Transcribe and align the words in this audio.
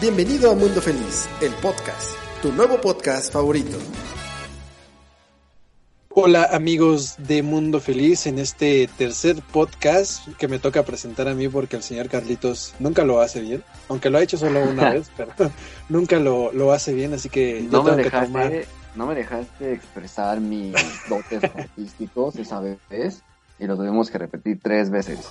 Bienvenido 0.00 0.52
a 0.52 0.54
Mundo 0.54 0.80
Feliz, 0.80 1.28
el 1.40 1.50
podcast, 1.54 2.12
tu 2.40 2.52
nuevo 2.52 2.80
podcast 2.80 3.32
favorito. 3.32 3.76
Hola 6.10 6.50
amigos 6.52 7.16
de 7.18 7.42
Mundo 7.42 7.80
Feliz, 7.80 8.28
en 8.28 8.38
este 8.38 8.88
tercer 8.96 9.42
podcast 9.52 10.28
que 10.38 10.46
me 10.46 10.60
toca 10.60 10.84
presentar 10.84 11.26
a 11.26 11.34
mí 11.34 11.48
porque 11.48 11.74
el 11.74 11.82
señor 11.82 12.08
Carlitos 12.08 12.76
nunca 12.78 13.04
lo 13.04 13.20
hace 13.20 13.40
bien, 13.40 13.64
aunque 13.88 14.08
lo 14.08 14.18
ha 14.18 14.22
hecho 14.22 14.36
solo 14.36 14.62
una 14.62 14.90
vez, 14.94 15.10
pero 15.16 15.32
nunca 15.88 16.20
lo, 16.20 16.52
lo 16.52 16.70
hace 16.72 16.94
bien, 16.94 17.12
así 17.14 17.28
que 17.28 17.62
no 17.62 17.70
yo 17.70 17.82
me 17.82 17.90
tengo 17.90 17.96
que 17.96 18.02
dejaste, 18.04 18.26
tomar... 18.26 18.52
no 18.94 19.06
me 19.06 19.14
dejaste 19.16 19.72
expresar 19.72 20.38
mis 20.38 20.76
dotes 21.08 21.42
artísticos 21.42 22.36
esa 22.36 22.60
vez 22.60 23.24
y 23.58 23.66
lo 23.66 23.76
tuvimos 23.76 24.12
que 24.12 24.18
repetir 24.18 24.60
tres 24.62 24.90
veces. 24.90 25.26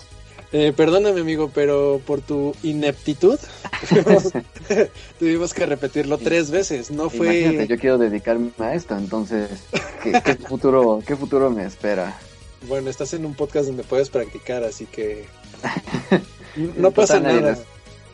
Eh, 0.53 0.71
perdóname 0.75 1.19
amigo, 1.21 1.51
pero 1.53 1.99
por 2.05 2.21
tu 2.21 2.55
ineptitud 2.63 3.37
tuvimos, 3.89 4.23
tuvimos 5.19 5.53
que 5.53 5.65
repetirlo 5.65 6.17
tres 6.17 6.49
veces, 6.51 6.89
no 6.89 7.09
fue... 7.09 7.41
Imagínate, 7.41 7.67
yo 7.67 7.77
quiero 7.77 7.97
dedicarme 7.97 8.51
a 8.59 8.73
esto, 8.73 8.95
entonces, 8.97 9.49
¿qué, 10.03 10.13
qué 10.23 10.35
futuro, 10.47 11.03
qué 11.05 11.17
futuro 11.17 11.49
me 11.49 11.65
espera? 11.65 12.17
Bueno, 12.67 12.89
estás 12.89 13.13
en 13.13 13.25
un 13.25 13.35
podcast 13.35 13.67
donde 13.67 13.83
puedes 13.83 14.09
practicar, 14.09 14.63
así 14.63 14.85
que 14.85 15.25
no 16.77 16.91
pasa 16.91 17.19
nada. 17.19 17.41
las- 17.41 17.59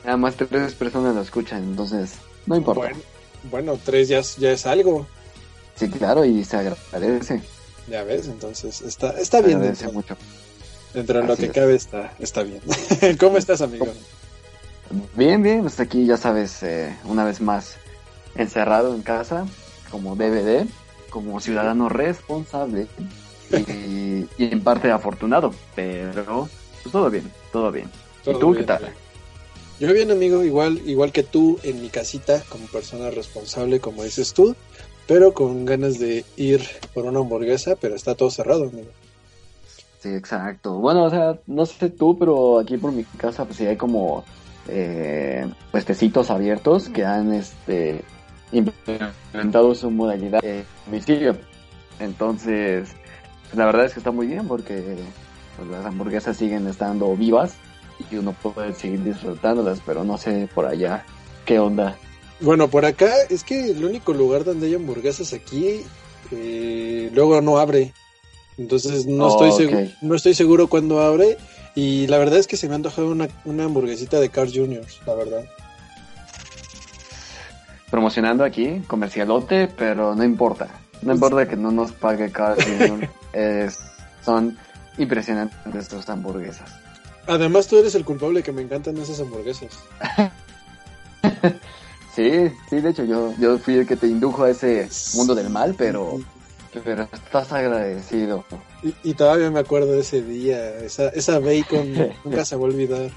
Nada 0.03 0.17
más 0.17 0.35
tres 0.35 0.73
personas 0.73 1.15
lo 1.15 1.21
escuchan, 1.21 1.63
entonces 1.63 2.13
no 2.45 2.57
importa. 2.57 2.81
Bueno, 2.81 2.97
bueno, 3.51 3.79
tres 3.85 4.07
ya, 4.09 4.19
es- 4.19 4.37
ya 4.37 4.51
es 4.51 4.65
algo, 4.65 5.05
Sí, 5.75 5.87
claro, 5.89 6.25
y 6.25 6.43
se 6.43 6.57
agradece. 6.57 7.41
ya 7.89 8.03
ves, 8.03 8.27
entonces 8.27 8.81
está, 8.81 9.11
está 9.19 9.37
Se 9.39 9.45
bien 9.45 9.57
agradece 9.59 9.87
mucho. 9.91 10.17
Dentro 10.93 11.19
de 11.21 11.27
lo 11.27 11.33
Así 11.33 11.43
que 11.43 11.47
es. 11.47 11.51
cabe 11.51 11.75
está, 11.75 12.13
está 12.19 12.43
bien. 12.43 12.61
¿Cómo 13.19 13.37
estás, 13.37 13.61
amigo? 13.61 13.87
Bien, 15.15 15.41
bien, 15.41 15.65
hasta 15.65 15.83
aquí 15.83 16.05
ya 16.05 16.17
sabes, 16.17 16.61
eh, 16.63 16.95
una 17.05 17.23
vez 17.23 17.41
más 17.41 17.77
encerrado 18.35 18.93
en 18.93 19.01
casa, 19.01 19.45
como 19.89 20.15
DVD, 20.15 20.65
como 21.09 21.39
ciudadano 21.39 21.89
responsable 21.89 22.87
y, 23.51 24.27
y 24.37 24.51
en 24.51 24.63
parte 24.63 24.91
afortunado, 24.91 25.53
pero 25.75 26.49
pues 26.81 26.91
todo 26.91 27.09
bien, 27.09 27.31
todo 27.51 27.71
bien. 27.71 27.89
Todo 28.23 28.35
¿Y 28.35 28.39
tú 28.39 28.47
bien, 28.51 28.57
qué 28.57 28.63
tal? 28.63 28.83
amigo. 28.83 28.99
Yo 29.79 29.93
bien, 29.93 30.11
amigo, 30.11 30.43
igual, 30.43 30.81
igual 30.85 31.11
que 31.11 31.23
tú 31.23 31.59
en 31.63 31.81
mi 31.81 31.89
casita, 31.89 32.43
como 32.49 32.67
persona 32.67 33.09
responsable, 33.09 33.79
como 33.79 34.03
dices 34.03 34.33
tú, 34.33 34.55
pero 35.07 35.33
con 35.33 35.65
ganas 35.65 35.99
de 35.99 36.23
ir 36.37 36.61
por 36.93 37.05
una 37.05 37.19
hamburguesa, 37.19 37.75
pero 37.75 37.95
está 37.95 38.15
todo 38.15 38.29
cerrado, 38.31 38.63
amigo. 38.65 38.89
Sí, 40.03 40.09
exacto. 40.09 40.79
Bueno, 40.79 41.05
o 41.05 41.09
sea, 41.09 41.39
no 41.47 41.65
sé 41.65 41.89
tú, 41.89 42.19
pero 42.19 42.59
aquí 42.59 42.75
por 42.75 42.91
mi 42.91 43.05
casa 43.05 43.45
pues 43.45 43.55
sí 43.55 43.65
hay 43.65 43.77
como 43.77 44.25
eh, 44.67 45.49
puestecitos 45.71 46.29
abiertos 46.29 46.89
que 46.89 47.05
han 47.05 47.31
este 47.31 48.03
implementado 48.51 49.73
su 49.73 49.89
modalidad 49.89 50.41
de 50.41 50.65
domicilio. 50.85 51.37
Entonces, 52.01 52.93
pues, 53.43 53.55
la 53.55 53.65
verdad 53.65 53.85
es 53.85 53.93
que 53.93 54.01
está 54.01 54.11
muy 54.11 54.27
bien 54.27 54.45
porque 54.45 54.97
pues, 55.55 55.69
las 55.69 55.85
hamburguesas 55.85 56.35
siguen 56.35 56.67
estando 56.67 57.15
vivas 57.15 57.55
y 58.11 58.17
uno 58.17 58.33
puede 58.33 58.73
seguir 58.73 59.05
disfrutándolas, 59.05 59.79
pero 59.85 60.03
no 60.03 60.17
sé 60.17 60.49
por 60.53 60.65
allá 60.65 61.05
qué 61.45 61.59
onda. 61.59 61.95
Bueno, 62.41 62.67
por 62.67 62.83
acá 62.83 63.09
es 63.29 63.45
que 63.45 63.71
el 63.71 63.85
único 63.85 64.11
lugar 64.11 64.43
donde 64.43 64.67
hay 64.67 64.75
hamburguesas 64.75 65.31
aquí 65.31 65.85
eh, 66.29 67.09
luego 67.13 67.39
no 67.39 67.57
abre. 67.57 67.93
Entonces 68.57 69.05
no, 69.05 69.25
Oh, 69.27 69.45
estoy 69.45 69.49
ok. 69.49 69.71
seguro, 69.71 69.91
no 70.01 70.15
estoy 70.15 70.33
seguro 70.33 70.67
cuándo 70.67 71.01
abre. 71.01 71.37
Y 71.75 72.05
la 72.07 72.19
verdad 72.19 72.37
es 72.37 72.45
que 72.47 72.55
se 72.57 72.67
me 72.67 72.73
ha 72.73 72.75
antojado 72.75 73.09
una, 73.09 73.27
una 73.45 73.63
hamburguesita 73.65 74.19
de 74.19 74.29
Carl 74.29 74.51
Jr., 74.53 74.85
la 75.07 75.15
verdad. 75.15 75.43
Promocionando 77.89 78.43
aquí, 78.43 78.81
comercialote, 78.87 79.67
pero 79.67 80.15
no 80.15 80.23
importa. 80.23 80.67
No 81.01 81.13
importa 81.13 81.47
que 81.47 81.55
no 81.55 81.71
nos 81.71 81.91
pague 81.91 82.31
Carl 82.31 82.61
Jr. 82.63 83.09
es, 83.33 83.77
son 84.23 84.57
impresionantes 84.97 85.57
estas 85.75 86.09
hamburguesas. 86.09 86.69
Además, 87.27 87.67
tú 87.67 87.77
eres 87.77 87.95
el 87.95 88.03
culpable 88.05 88.43
que 88.43 88.51
me 88.51 88.61
encantan 88.61 88.97
esas 88.97 89.19
hamburguesas. 89.19 89.71
Sí, 92.15 92.29
sí, 92.69 92.79
de 92.79 92.91
hecho 92.91 93.05
yo, 93.05 93.33
yo 93.39 93.57
fui 93.57 93.73
el 93.75 93.87
que 93.87 93.95
te 93.95 94.05
indujo 94.05 94.43
a 94.43 94.51
ese 94.51 94.87
mundo 95.15 95.33
del 95.33 95.49
mal, 95.49 95.73
pero, 95.75 96.19
pero 96.83 97.07
estás 97.11 97.51
agradecido. 97.51 98.43
Y, 98.81 98.93
y 99.03 99.13
todavía 99.13 99.49
me 99.51 99.59
acuerdo 99.59 99.91
de 99.93 100.01
ese 100.01 100.21
día. 100.21 100.77
Esa, 100.79 101.09
esa 101.09 101.39
bacon 101.39 101.93
nunca 102.23 102.45
se 102.45 102.55
va 102.55 102.61
a 102.61 102.65
olvidar. 102.65 103.09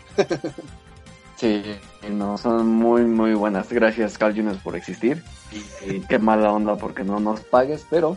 Sí, 1.37 1.63
no, 2.11 2.39
son 2.39 2.67
muy, 2.69 3.03
muy 3.03 3.35
buenas. 3.35 3.69
Gracias, 3.71 4.17
Carl 4.19 4.35
Jr. 4.35 4.57
por 4.63 4.77
existir. 4.77 5.23
Y, 5.53 5.91
y 5.97 6.01
qué 6.01 6.19
mala 6.19 6.51
onda 6.53 6.77
porque 6.77 7.05
no 7.05 7.21
nos 7.21 7.41
pagues, 7.41 7.85
pero 7.91 8.17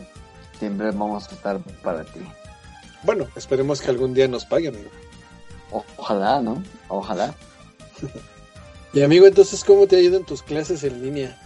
siempre 0.58 0.86
vamos 0.90 1.28
a 1.30 1.34
estar 1.34 1.58
para 1.82 2.04
ti. 2.04 2.20
Bueno, 3.02 3.26
esperemos 3.36 3.80
que 3.80 3.90
algún 3.90 4.14
día 4.14 4.26
nos 4.28 4.44
pague, 4.46 4.68
amigo. 4.68 4.90
O- 5.70 5.84
ojalá, 5.96 6.40
¿no? 6.40 6.62
Ojalá. 6.88 7.34
Y 8.92 9.02
amigo, 9.02 9.26
entonces, 9.26 9.62
¿cómo 9.64 9.86
te 9.86 9.96
ha 9.96 10.00
ido 10.00 10.16
en 10.16 10.24
tus 10.24 10.42
clases 10.42 10.82
en 10.84 11.02
línea? 11.02 11.38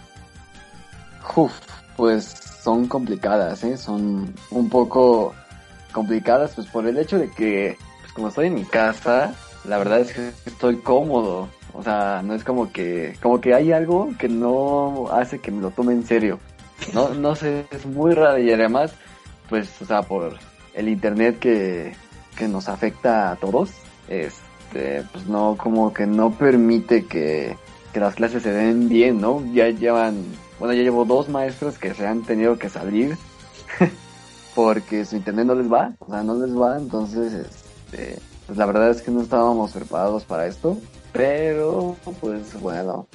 Uf, 1.35 1.51
pues 1.97 2.35
son 2.65 2.87
complicadas, 2.87 3.63
¿eh? 3.63 3.77
Son 3.77 4.33
un 4.49 4.69
poco 4.69 5.35
complicadas, 5.91 6.53
pues 6.55 6.65
por 6.65 6.87
el 6.87 6.97
hecho 6.97 7.19
de 7.19 7.29
que, 7.29 7.77
pues 8.01 8.11
como 8.13 8.29
estoy 8.29 8.47
en 8.47 8.55
mi 8.55 8.65
casa, 8.65 9.35
la 9.65 9.77
verdad 9.77 9.99
es 9.99 10.11
que 10.11 10.31
estoy 10.47 10.77
cómodo. 10.77 11.47
O 11.73 11.83
sea, 11.83 12.23
no 12.23 12.33
es 12.33 12.43
como 12.43 12.71
que, 12.71 13.17
como 13.21 13.39
que 13.39 13.53
hay 13.53 13.71
algo 13.71 14.09
que 14.17 14.27
no 14.27 15.09
hace 15.11 15.37
que 15.39 15.51
me 15.51 15.61
lo 15.61 15.69
tome 15.69 15.93
en 15.93 16.07
serio. 16.07 16.39
No, 16.91 17.09
no 17.09 17.35
sé, 17.35 17.67
es 17.69 17.85
muy 17.85 18.15
raro 18.15 18.39
y 18.39 18.51
además, 18.51 18.93
pues, 19.47 19.69
o 19.79 19.85
sea, 19.85 20.01
por 20.01 20.35
el 20.73 20.89
internet 20.89 21.37
que, 21.37 21.93
que 22.35 22.47
nos 22.47 22.67
afecta 22.67 23.31
a 23.31 23.35
todos, 23.35 23.69
este, 24.07 25.03
pues 25.11 25.27
no, 25.27 25.55
como 25.55 25.93
que 25.93 26.07
no 26.07 26.31
permite 26.31 27.05
que, 27.05 27.55
que 27.93 27.99
las 27.99 28.15
clases 28.15 28.41
se 28.41 28.51
den 28.51 28.89
bien, 28.89 29.21
¿no? 29.21 29.43
Ya 29.53 29.69
llevan, 29.69 30.25
bueno, 30.59 30.73
ya 30.73 30.83
llevo 30.83 31.05
dos 31.05 31.29
maestros 31.29 31.77
que 31.77 31.93
se 31.93 32.05
han 32.05 32.23
tenido 32.23 32.57
que 32.57 32.69
salir 32.69 33.17
porque 34.55 35.05
su 35.05 35.15
internet 35.15 35.45
no 35.45 35.55
les 35.55 35.71
va, 35.71 35.93
o 35.99 36.09
sea, 36.09 36.23
no 36.23 36.35
les 36.35 36.55
va, 36.55 36.77
entonces, 36.77 37.33
este, 37.33 38.19
pues 38.45 38.57
la 38.57 38.65
verdad 38.65 38.89
es 38.89 39.01
que 39.01 39.11
no 39.11 39.21
estábamos 39.21 39.71
preparados 39.71 40.23
para 40.23 40.47
esto, 40.47 40.77
pero, 41.11 41.95
pues 42.19 42.59
bueno, 42.59 43.07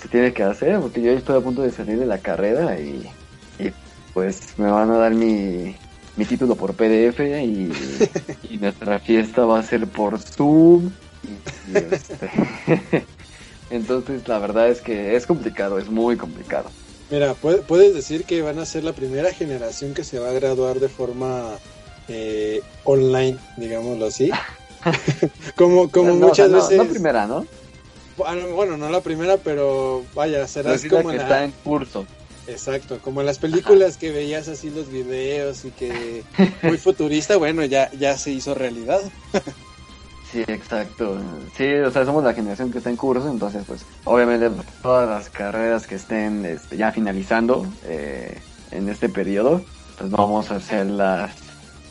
se 0.00 0.08
tiene 0.08 0.32
que 0.32 0.42
hacer 0.42 0.80
porque 0.80 1.02
yo 1.02 1.12
estoy 1.12 1.38
a 1.38 1.44
punto 1.44 1.62
de 1.62 1.70
salir 1.70 1.98
de 1.98 2.06
la 2.06 2.18
carrera 2.18 2.78
y, 2.78 3.08
y 3.58 3.72
pues 4.12 4.58
me 4.58 4.70
van 4.70 4.90
a 4.90 4.96
dar 4.96 5.14
mi, 5.14 5.76
mi 6.16 6.24
título 6.24 6.56
por 6.56 6.74
PDF 6.74 7.20
y, 7.20 7.72
y 8.50 8.58
nuestra 8.58 8.98
fiesta 8.98 9.44
va 9.44 9.58
a 9.58 9.62
ser 9.62 9.86
por 9.86 10.18
Zoom. 10.18 10.90
Y, 11.22 11.70
y 11.70 11.76
este, 11.76 13.06
entonces 13.72 14.26
la 14.28 14.38
verdad 14.38 14.68
es 14.68 14.80
que 14.80 15.16
es 15.16 15.26
complicado, 15.26 15.78
es 15.78 15.88
muy 15.88 16.16
complicado. 16.16 16.70
Mira, 17.10 17.34
pu- 17.34 17.62
puedes 17.62 17.94
decir 17.94 18.24
que 18.24 18.40
van 18.42 18.58
a 18.58 18.66
ser 18.66 18.84
la 18.84 18.92
primera 18.92 19.32
generación 19.32 19.92
que 19.94 20.04
se 20.04 20.18
va 20.18 20.30
a 20.30 20.32
graduar 20.32 20.80
de 20.80 20.88
forma 20.88 21.58
eh, 22.08 22.62
online, 22.84 23.38
digámoslo 23.56 24.06
así. 24.06 24.30
como 25.56 25.90
como 25.90 26.14
No, 26.14 26.28
muchas 26.28 26.48
o 26.50 26.50
sea, 26.50 26.58
no- 26.58 26.62
veces... 26.62 26.78
No 26.78 26.92
primera, 26.92 27.26
¿no? 27.26 27.46
Bueno, 28.16 28.76
no 28.76 28.88
la 28.90 29.00
primera, 29.00 29.36
pero 29.38 30.04
vaya, 30.14 30.46
será 30.46 30.70
la 30.72 30.88
como 30.88 31.10
que 31.10 31.16
en 31.16 31.22
está 31.22 31.38
la... 31.38 31.44
en 31.44 31.50
curso. 31.64 32.06
Exacto, 32.46 32.98
como 33.00 33.20
en 33.20 33.26
las 33.26 33.38
películas 33.38 33.96
que 33.96 34.10
veías 34.10 34.48
así 34.48 34.68
los 34.70 34.88
videos 34.90 35.64
y 35.64 35.70
que 35.70 36.24
muy 36.62 36.76
futurista, 36.76 37.36
bueno, 37.36 37.64
ya, 37.64 37.90
ya 37.92 38.16
se 38.18 38.30
hizo 38.32 38.54
realidad. 38.54 39.00
Sí, 40.32 40.42
exacto. 40.48 41.20
Sí, 41.54 41.70
o 41.74 41.90
sea, 41.90 42.06
somos 42.06 42.24
la 42.24 42.32
generación 42.32 42.72
que 42.72 42.78
está 42.78 42.88
en 42.88 42.96
curso, 42.96 43.28
entonces, 43.28 43.64
pues, 43.66 43.84
obviamente, 44.04 44.50
todas 44.82 45.06
las 45.06 45.28
carreras 45.28 45.86
que 45.86 45.96
estén 45.96 46.46
este, 46.46 46.78
ya 46.78 46.90
finalizando 46.90 47.70
eh, 47.84 48.40
en 48.70 48.88
este 48.88 49.10
periodo, 49.10 49.62
pues 49.98 50.10
vamos 50.10 50.50
a 50.50 50.58
ser 50.58 50.86
las, 50.86 51.34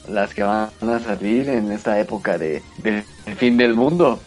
las 0.08 0.34
que 0.34 0.42
van 0.42 0.72
a 0.82 1.00
salir 1.00 1.50
en 1.50 1.72
esta 1.72 2.00
época 2.00 2.40
de, 2.40 2.64
de- 2.78 3.06
del 3.26 3.36
fin 3.36 3.58
del 3.58 3.76
mundo. 3.76 4.20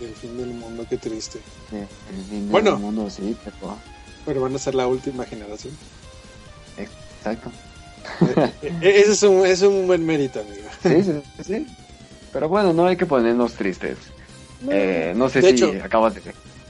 El 0.00 0.16
fin 0.16 0.36
del 0.36 0.48
mundo, 0.48 0.84
qué 0.90 0.98
triste. 0.98 1.38
Sí, 1.70 1.76
el 1.76 1.86
fin 2.24 2.40
del 2.40 2.48
Bueno. 2.50 2.76
mundo, 2.76 3.08
sí, 3.08 3.36
pero... 3.44 3.78
Pero 4.24 4.40
van 4.40 4.54
a 4.56 4.58
ser 4.58 4.74
la 4.74 4.88
última 4.88 5.24
generación. 5.26 5.76
Exacto. 6.76 7.52
E- 8.20 8.52
e- 8.80 9.00
Ese 9.00 9.12
es 9.12 9.22
un, 9.22 9.46
es 9.46 9.62
un 9.62 9.86
buen 9.86 10.04
mérito, 10.04 10.40
amigo. 10.40 10.68
Sí, 10.82 11.02
sí, 11.04 11.44
sí. 11.44 11.66
Pero 12.32 12.48
bueno, 12.48 12.72
no 12.72 12.86
hay 12.86 12.96
que 12.96 13.06
ponernos 13.06 13.54
tristes. 13.54 13.96
Eh, 14.70 15.12
no 15.16 15.28
sé 15.28 15.40
De 15.40 15.48
si 15.50 15.54
hecho- 15.54 15.72
acabas 15.84 16.14
de... 16.14 16.22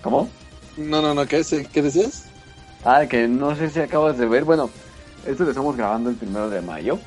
¿Cómo? 0.02 0.28
No, 0.76 1.02
no, 1.02 1.14
no, 1.14 1.26
¿qué, 1.26 1.38
es- 1.38 1.54
qué 1.72 1.82
decías? 1.82 2.24
Ah, 2.84 3.06
que 3.06 3.28
no 3.28 3.54
sé 3.54 3.70
si 3.70 3.78
acabas 3.80 4.18
de 4.18 4.26
ver. 4.26 4.44
Bueno, 4.44 4.70
esto 5.26 5.44
lo 5.44 5.50
estamos 5.50 5.76
grabando 5.76 6.10
el 6.10 6.16
primero 6.16 6.50
de 6.50 6.60
mayo. 6.62 6.98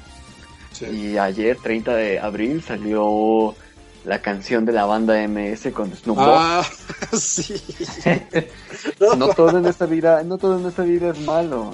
Sí. 0.71 0.85
Y 0.85 1.17
ayer, 1.17 1.57
30 1.61 1.95
de 1.95 2.19
abril, 2.19 2.61
salió 2.63 3.55
la 4.05 4.21
canción 4.21 4.65
de 4.65 4.71
la 4.73 4.85
banda 4.85 5.15
MS 5.27 5.71
con 5.73 5.93
Snoop 5.95 6.17
Dogg. 6.17 6.27
Ah, 6.37 6.63
sí. 7.17 7.55
No, 8.99 9.15
no 9.17 9.27
todo 9.29 9.57
en 9.57 9.65
esta 9.65 9.85
vida, 9.85 10.23
no 10.23 10.37
todo 10.37 10.59
en 10.59 10.67
esta 10.67 10.83
vida 10.83 11.09
es 11.09 11.19
malo. 11.21 11.73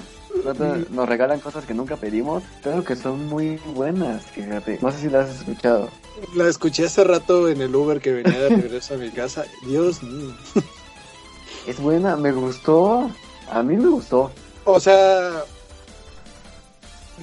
Nos 0.90 1.10
regalan 1.10 1.40
cosas 1.40 1.66
que 1.66 1.74
nunca 1.74 1.96
pedimos, 1.98 2.44
pero 2.64 2.84
que 2.84 2.96
son 2.96 3.28
muy 3.28 3.58
buenas, 3.74 4.24
fíjate. 4.24 4.80
No 4.82 4.92
sé 4.92 5.00
si 5.00 5.10
las 5.10 5.30
has 5.30 5.40
escuchado. 5.40 5.90
La 6.36 6.48
escuché 6.48 6.86
hace 6.86 7.04
rato 7.04 7.48
en 7.48 7.62
el 7.62 7.76
Uber 7.76 8.00
que 8.00 8.12
venía 8.12 8.40
de 8.40 8.50
regreso 8.50 8.96
a 8.96 8.98
mi 8.98 9.10
casa. 9.10 9.46
Dios 9.68 10.04
mío. 10.04 10.34
Es 11.68 11.80
buena, 11.80 12.16
me 12.16 12.32
gustó. 12.32 13.10
A 13.52 13.64
mí 13.64 13.78
me 13.78 13.90
gustó. 13.90 14.32
O 14.66 14.80
sea, 14.80 15.44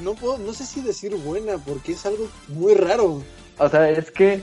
no 0.02 0.14
puedo, 0.14 0.38
no 0.38 0.52
sé 0.52 0.66
si 0.66 0.80
decir 0.80 1.14
buena, 1.16 1.58
porque 1.58 1.92
es 1.92 2.06
algo 2.06 2.28
muy 2.48 2.74
raro. 2.74 3.22
O 3.58 3.68
sea, 3.68 3.88
es 3.90 4.10
que 4.10 4.42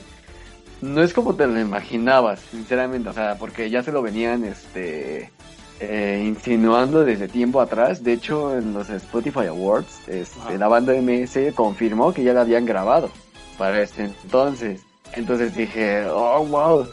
no 0.82 1.02
es 1.02 1.14
como 1.14 1.36
te 1.36 1.48
lo 1.48 1.60
imaginabas, 1.60 2.40
sinceramente. 2.52 3.10
O 3.10 3.14
sea, 3.14 3.38
porque 3.38 3.70
ya 3.70 3.84
se 3.84 3.92
lo 3.92 4.02
venían 4.02 4.44
este 4.44 5.32
eh, 5.80 6.24
insinuando 6.26 7.04
desde 7.04 7.28
tiempo 7.28 7.60
atrás. 7.62 8.04
De 8.04 8.14
hecho, 8.14 8.58
en 8.58 8.74
los 8.74 8.90
Spotify 8.90 9.48
Awards, 9.48 10.08
este, 10.08 10.58
la 10.58 10.68
banda 10.68 10.94
MS 10.94 11.54
confirmó 11.54 12.14
que 12.14 12.24
ya 12.24 12.34
la 12.34 12.42
habían 12.42 12.66
grabado 12.66 13.10
para 13.58 13.82
este 13.82 14.04
entonces. 14.06 14.82
Entonces 15.14 15.56
dije, 15.56 16.06
oh, 16.10 16.46
wow, 16.46 16.88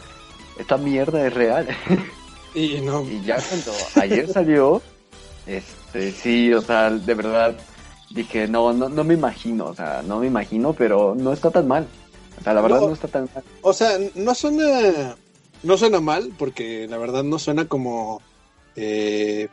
esta 0.58 0.76
mierda 0.76 1.26
es 1.26 1.32
real. 1.34 1.68
Y 2.54 2.82
no, 2.82 3.00
Y 3.08 3.22
ya 3.22 3.38
cuando 3.48 3.72
ayer 3.94 4.30
salió, 4.30 4.82
este, 5.46 6.12
sí, 6.12 6.52
o 6.52 6.60
sea, 6.60 6.90
de 6.90 7.14
verdad, 7.14 7.56
dije, 8.10 8.46
no, 8.46 8.74
no, 8.74 8.90
no 8.90 9.04
me 9.04 9.14
imagino, 9.14 9.64
o 9.68 9.74
sea, 9.74 10.02
no 10.06 10.18
me 10.18 10.26
imagino, 10.26 10.74
pero 10.74 11.14
no 11.16 11.32
está 11.32 11.50
tan 11.50 11.66
mal. 11.66 11.86
O 12.38 12.44
sea, 12.44 12.52
la 12.52 12.60
verdad 12.60 12.80
No. 12.80 12.88
no, 12.88 12.92
está 12.92 13.08
tan 13.08 13.26
mal. 13.34 13.42
o 13.62 13.72
sea, 13.72 13.92
no 14.14 14.34
suena, 14.34 15.16
no 15.62 15.78
suena 15.78 16.00
mal, 16.00 16.30
porque 16.38 16.86
la 16.90 16.98
verdad 16.98 17.22
no 17.24 17.38
suena 17.38 17.66
como 17.66 18.20
eh, 18.76 19.48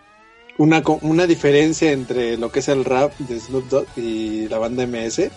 una, 0.58 0.84
una 1.02 1.26
diferencia 1.28 1.92
entre 1.92 2.38
lo 2.38 2.52
que 2.52 2.60
es 2.60 2.68
el 2.68 2.84
rap 2.86 3.18
de 3.20 3.40
Snoop 3.40 3.66
Dogg 3.70 3.88
y 3.96 4.48
la 4.50 4.58
banda 4.60 4.84
MS, 4.84 5.30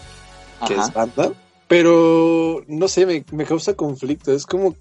que 0.66 0.74
Ajá. 0.74 0.82
es 0.86 0.92
banda. 0.92 1.32
Pero, 1.68 2.64
no 2.68 2.88
sé, 2.88 3.06
me, 3.06 3.24
me 3.32 3.44
causa 3.44 3.74
conflicto. 3.74 4.32
Es 4.32 4.44
como, 4.46 4.74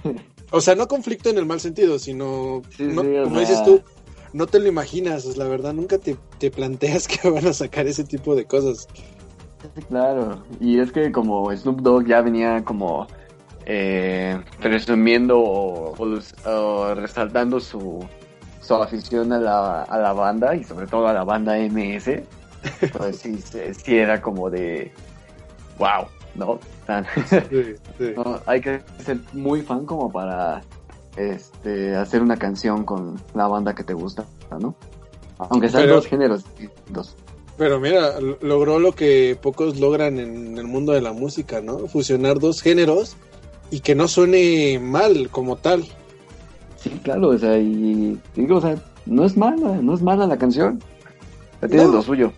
o 0.50 0.60
sea, 0.60 0.74
no 0.74 0.86
conflicto 0.88 1.30
en 1.30 1.38
el 1.38 1.46
mal 1.46 1.60
sentido, 1.60 1.98
sino, 1.98 2.62
Sí, 2.76 2.84
no- 2.84 3.02
sí, 3.02 3.08
como 3.24 3.40
dices 3.40 3.62
tú, 3.64 3.80
no 4.32 4.46
te 4.46 4.58
lo 4.58 4.68
imaginas, 4.68 5.24
la 5.36 5.44
verdad, 5.48 5.72
nunca 5.72 5.98
te, 5.98 6.16
te 6.38 6.50
planteas 6.50 7.06
que 7.08 7.30
van 7.30 7.46
a 7.46 7.52
sacar 7.52 7.86
ese 7.86 8.04
tipo 8.04 8.34
de 8.34 8.44
cosas. 8.44 8.88
Claro, 9.88 10.44
y 10.60 10.78
es 10.78 10.92
que 10.92 11.10
como 11.10 11.54
Snoop 11.56 11.80
Dogg 11.80 12.06
ya 12.06 12.20
venía 12.20 12.62
como 12.64 13.08
eh, 13.64 14.38
presumiendo 14.60 15.38
o, 15.40 15.94
o- 15.96 16.50
o 16.50 16.94
resaltando 16.94 17.58
su, 17.60 18.06
su 18.66 18.74
afición 18.74 19.32
a 19.32 19.38
la, 19.38 19.82
a 19.82 19.98
la 19.98 20.12
banda 20.12 20.54
y 20.56 20.64
sobre 20.64 20.86
todo 20.86 21.06
a 21.08 21.12
la 21.12 21.24
banda 21.24 21.56
MS, 21.58 22.10
pues 22.96 23.16
sí, 23.84 23.96
era 23.96 24.20
como 24.20 24.50
de 24.50 24.92
wow, 25.78 26.06
¿no? 26.34 26.58
Tan- 26.86 27.06
Sí, 27.28 27.74
sí. 27.98 28.12
no, 28.16 28.40
hay 28.46 28.60
que 28.60 28.80
ser 29.04 29.18
muy 29.32 29.62
fan 29.62 29.84
como 29.86 30.10
para 30.10 30.62
este 31.16 31.96
hacer 31.96 32.22
una 32.22 32.36
canción 32.36 32.84
con 32.84 33.20
la 33.34 33.46
banda 33.46 33.74
que 33.74 33.84
te 33.84 33.94
gusta, 33.94 34.24
¿no? 34.60 34.74
Aunque 35.38 35.68
sean 35.68 35.84
Pero- 35.84 35.94
dos 35.96 36.06
géneros 36.06 36.44
distintos. 36.58 37.16
Pero 37.58 37.80
mira, 37.80 38.20
logró 38.42 38.78
lo 38.78 38.92
que 38.92 39.38
pocos 39.40 39.80
logran 39.80 40.18
en 40.18 40.58
el 40.58 40.66
mundo 40.66 40.92
de 40.92 41.00
la 41.00 41.14
música, 41.14 41.62
¿no? 41.62 41.78
Fusionar 41.88 42.38
dos 42.38 42.60
géneros 42.60 43.16
y 43.70 43.80
que 43.80 43.94
no 43.94 44.08
suene 44.08 44.78
mal 44.78 45.30
como 45.30 45.56
tal. 45.56 45.84
Sí, 46.88 47.00
claro, 47.02 47.28
o 47.28 47.38
sea, 47.38 47.58
y 47.58 48.18
digo, 48.34 48.56
o 48.56 48.60
sea, 48.60 48.76
no 49.06 49.24
es 49.24 49.36
mala, 49.36 49.76
no 49.82 49.94
es 49.94 50.02
mala 50.02 50.26
la 50.26 50.36
canción. 50.38 50.82
O 51.56 51.60
sea, 51.60 51.68
tiene 51.68 51.84
No. 51.84 51.92
lo 51.92 52.02
suyo, 52.02 52.32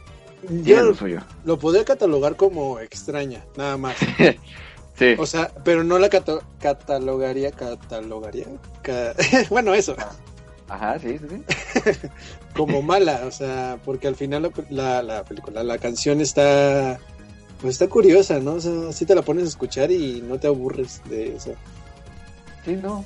tiene 0.65 0.83
lo 0.83 0.95
suyo. 0.95 1.21
lo 1.45 1.59
podría 1.59 1.85
catalogar 1.85 2.37
como 2.37 2.79
extraña, 2.81 3.45
nada 3.57 3.77
más. 3.77 3.97
Sí, 4.99 5.15
O 5.17 5.27
sea, 5.27 5.53
pero 5.63 5.85
no 5.85 5.97
la 6.01 6.09
catalogaría, 6.09 7.53
catalogaría, 7.53 8.47
ca- 8.83 9.15
bueno, 9.49 9.73
eso, 9.73 9.95
ajá, 10.69 10.99
sí, 10.99 11.19
sí, 11.19 11.27
sí. 11.31 12.09
como 12.57 12.83
mala, 12.83 13.21
o 13.25 13.31
sea, 13.31 13.79
porque 13.85 14.09
al 14.09 14.17
final 14.17 14.43
la, 14.43 14.51
la, 14.71 15.03
la 15.05 15.25
película, 15.25 15.63
la 15.63 15.79
canción 15.79 16.21
está, 16.21 16.99
pues 17.61 17.75
está 17.75 17.87
curiosa, 17.87 18.41
¿no? 18.41 18.55
O 18.55 18.61
sea, 18.61 18.73
así 18.89 19.07
te 19.07 19.15
la 19.15 19.23
pones 19.23 19.45
a 19.45 19.49
escuchar 19.49 19.93
y 19.93 20.21
no 20.21 20.37
te 20.41 20.49
aburres 20.49 21.01
de 21.09 21.37
eso. 21.37 21.53
Sí, 22.65 22.77
no. 22.83 23.05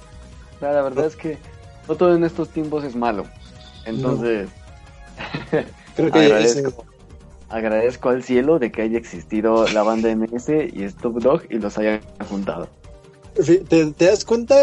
Sea, 0.63 0.71
la 0.75 0.83
verdad 0.83 1.07
es 1.07 1.17
que 1.17 1.39
no 1.89 1.97
todo 1.97 2.15
en 2.15 2.23
estos 2.23 2.49
tiempos 2.51 2.85
es 2.85 2.95
malo. 2.95 3.27
Entonces, 3.85 4.49
Creo 5.97 6.13
que 6.13 6.19
agradezco, 6.25 6.85
agradezco 7.49 8.09
al 8.11 8.23
cielo 8.23 8.61
de 8.61 8.71
que 8.71 8.83
haya 8.83 8.97
existido 8.97 9.67
la 9.67 9.83
banda 9.83 10.15
MS 10.15 10.51
y 10.73 10.89
Snoop 10.89 11.21
Dogg 11.21 11.43
y 11.51 11.59
los 11.59 11.79
haya 11.79 12.01
juntado. 12.31 12.69
¿Te, 13.35 13.87
te 13.87 14.05
das 14.05 14.25
cuenta 14.25 14.55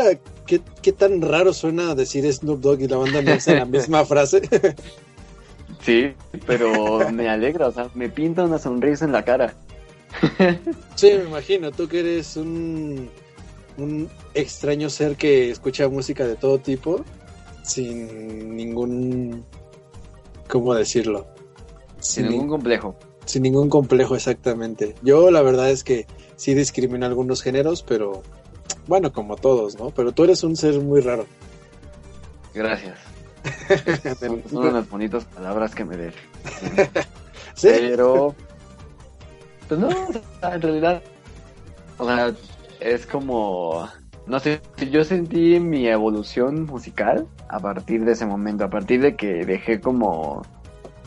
qué, 0.47 0.61
qué 0.81 0.93
tan 0.93 1.21
raro 1.21 1.51
suena 1.51 1.95
decir 1.95 2.31
Snoop 2.31 2.61
Dogg 2.61 2.79
y 2.79 2.87
la 2.87 2.95
banda 2.95 3.21
no 3.21 3.31
en 3.31 3.57
la 3.57 3.65
misma 3.65 4.05
frase? 4.05 4.41
Sí, 5.81 6.13
pero 6.47 7.11
me 7.11 7.27
alegra, 7.27 7.67
o 7.67 7.73
sea, 7.73 7.89
me 7.93 8.07
pinta 8.07 8.45
una 8.45 8.57
sonrisa 8.57 9.03
en 9.03 9.11
la 9.11 9.25
cara. 9.25 9.53
sí, 10.95 11.11
me 11.17 11.25
imagino, 11.25 11.71
tú 11.71 11.89
que 11.89 11.99
eres 11.99 12.37
un, 12.37 13.09
un 13.81 14.09
extraño 14.33 14.89
ser 14.89 15.15
que 15.15 15.49
escucha 15.51 15.87
música 15.89 16.25
de 16.27 16.35
todo 16.35 16.59
tipo, 16.59 17.03
sin 17.63 18.55
ningún... 18.55 19.45
¿Cómo 20.47 20.73
decirlo? 20.73 21.27
Sin 21.99 22.25
Sin, 22.25 22.29
ningún 22.29 22.47
complejo. 22.49 22.95
sin 23.25 23.43
ningún 23.43 23.69
complejo 23.69 24.15
exactamente. 24.15 24.95
Yo 25.03 25.29
la 25.31 25.41
verdad 25.41 25.69
es 25.69 25.83
que 25.83 26.07
sí 26.35 26.53
discrimino 26.55 27.05
algunos 27.05 27.41
géneros, 27.43 27.83
pero 27.83 28.23
bueno, 28.87 29.11
como 29.13 29.35
todos, 29.35 29.77
¿no? 29.77 29.91
Pero 29.91 30.11
tú 30.11 30.23
eres 30.23 30.43
un 30.43 30.55
ser 30.55 30.79
muy 30.79 31.01
raro. 31.01 31.25
Gracias. 32.53 32.97
Son, 34.19 34.43
son 34.49 34.67
unas 34.67 34.89
bonitas 34.89 35.23
palabras 35.25 35.73
que 35.75 35.85
me 35.85 35.95
des. 35.97 36.13
Sí, 37.55 37.67
Pero, 37.71 38.35
pues 39.67 39.79
no, 39.79 39.89
en 39.89 40.61
realidad, 40.61 41.01
o 41.97 42.05
sea, 42.05 42.33
es 42.79 43.05
como, 43.05 43.87
no 44.27 44.39
sé, 44.39 44.61
yo 44.91 45.03
sentí 45.03 45.59
mi 45.59 45.87
evolución 45.87 46.65
musical 46.65 47.27
a 47.47 47.59
partir 47.59 48.05
de 48.05 48.13
ese 48.13 48.25
momento, 48.25 48.65
a 48.65 48.69
partir 48.69 49.01
de 49.01 49.15
que 49.15 49.45
dejé 49.45 49.81
como 49.81 50.43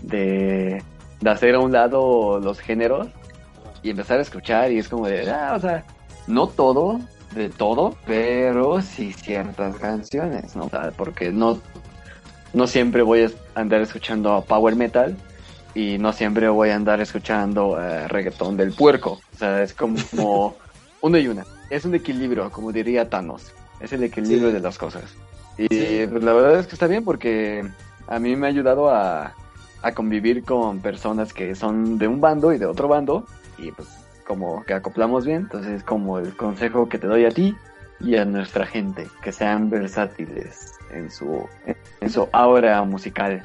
de, 0.03 0.83
de 1.21 1.31
hacer 1.31 1.55
a 1.55 1.61
un 1.61 1.73
lado 1.73 2.41
los 2.41 2.61
géneros 2.61 3.09
y 3.83 3.91
empezar 3.91 4.19
a 4.19 4.23
escuchar 4.23 4.73
y 4.73 4.79
es 4.79 4.89
como 4.89 5.07
de, 5.07 5.31
ah, 5.31 5.55
o 5.57 5.61
sea, 5.61 5.85
no 6.27 6.49
todo, 6.49 7.01
de 7.35 7.49
todo, 7.49 7.97
pero 8.07 8.81
sí 8.83 9.13
ciertas 9.13 9.77
canciones, 9.77 10.55
¿no? 10.55 10.65
O 10.65 10.69
sea, 10.69 10.91
porque 10.97 11.33
no, 11.33 11.61
no 12.53 12.67
siempre 12.67 13.03
voy 13.03 13.23
a 13.23 13.61
andar 13.61 13.81
escuchando 13.81 14.45
power 14.47 14.77
metal 14.77 15.17
y 15.75 15.99
no 15.99 16.13
siempre 16.13 16.49
voy 16.49 16.71
a 16.71 16.77
andar 16.77 17.01
escuchando 17.01 17.81
eh, 17.81 18.07
reggaetón 18.09 18.57
del 18.57 18.73
puerco. 18.73 19.21
O 19.35 19.39
sea, 19.39 19.63
es 19.63 19.73
como 19.73 20.57
uno 21.01 21.19
y 21.19 21.29
una. 21.29 21.45
Es 21.73 21.87
un 21.87 21.95
equilibrio, 21.95 22.51
como 22.51 22.71
diría 22.71 23.09
Thanos. 23.09 23.51
Es 23.81 23.95
el 23.95 24.05
equilibrio 24.05 24.49
Sí. 24.49 24.53
de 24.55 24.61
las 24.61 24.77
cosas. 24.77 25.05
Y 25.57 25.67
Sí. 25.75 26.07
pues, 26.11 26.23
la 26.23 26.35
verdad 26.35 26.59
es 26.61 26.67
que 26.67 26.75
está 26.75 26.87
bien 26.87 27.03
porque 27.03 27.65
a 28.07 28.19
mí 28.19 28.37
me 28.37 28.47
ha 28.47 28.51
ayudado 28.51 28.91
a, 28.91 29.33
a 29.81 29.93
convivir 29.93 30.45
con 30.45 30.81
personas 30.81 31.33
que 31.33 31.55
son 31.55 31.97
de 31.97 32.07
un 32.09 32.21
bando 32.21 32.53
y 32.53 32.59
de 32.59 32.67
otro 32.67 32.89
bando. 32.89 33.25
Y 33.57 33.73
pues 33.73 33.89
como 34.27 34.63
que 34.65 34.75
acoplamos 34.75 35.25
bien. 35.25 35.39
Entonces 35.51 35.83
como 35.83 36.19
el 36.19 36.37
consejo 36.37 36.91
que 36.91 36.99
te 36.99 37.07
doy 37.07 37.25
a 37.25 37.31
ti 37.31 37.57
y 38.01 38.17
a 38.17 38.27
nuestra 38.27 38.67
gente, 38.67 39.09
que 39.23 39.33
sean 39.33 39.71
versátiles 39.71 40.75
en 40.93 41.11
su, 41.11 41.47
en 42.03 42.11
su 42.11 42.29
aura 42.33 42.83
musical. 42.85 43.43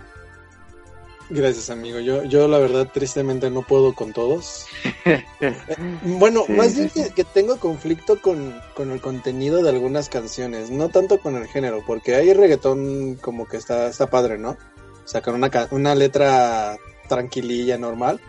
Gracias, 1.29 1.69
amigo. 1.69 1.99
Yo, 1.99 2.23
yo 2.23 2.47
la 2.47 2.57
verdad, 2.57 2.89
tristemente 2.93 3.49
no 3.49 3.61
puedo 3.61 3.93
con 3.93 4.13
todos. 4.13 4.65
bueno, 6.03 6.45
más 6.47 6.75
bien 6.75 6.89
Que, 7.13 7.23
tengo 7.25 7.57
conflicto 7.57 8.21
con, 8.21 8.59
con, 8.75 8.91
el 8.91 9.01
contenido 9.01 9.61
de 9.61 9.69
algunas 9.69 10.07
canciones, 10.07 10.71
no 10.71 10.89
tanto 10.89 11.19
con 11.19 11.35
el 11.35 11.47
género, 11.47 11.83
porque 11.85 12.15
hay 12.15 12.33
reggaetón 12.33 13.15
como 13.15 13.47
que 13.47 13.57
está, 13.57 13.87
está 13.87 14.09
padre, 14.09 14.37
¿no? 14.37 14.51
O 14.51 15.07
sea, 15.07 15.21
con 15.21 15.35
una, 15.35 15.49
una 15.71 15.95
letra 15.95 16.77
tranquililla, 17.09 17.77
normal. 17.77 18.21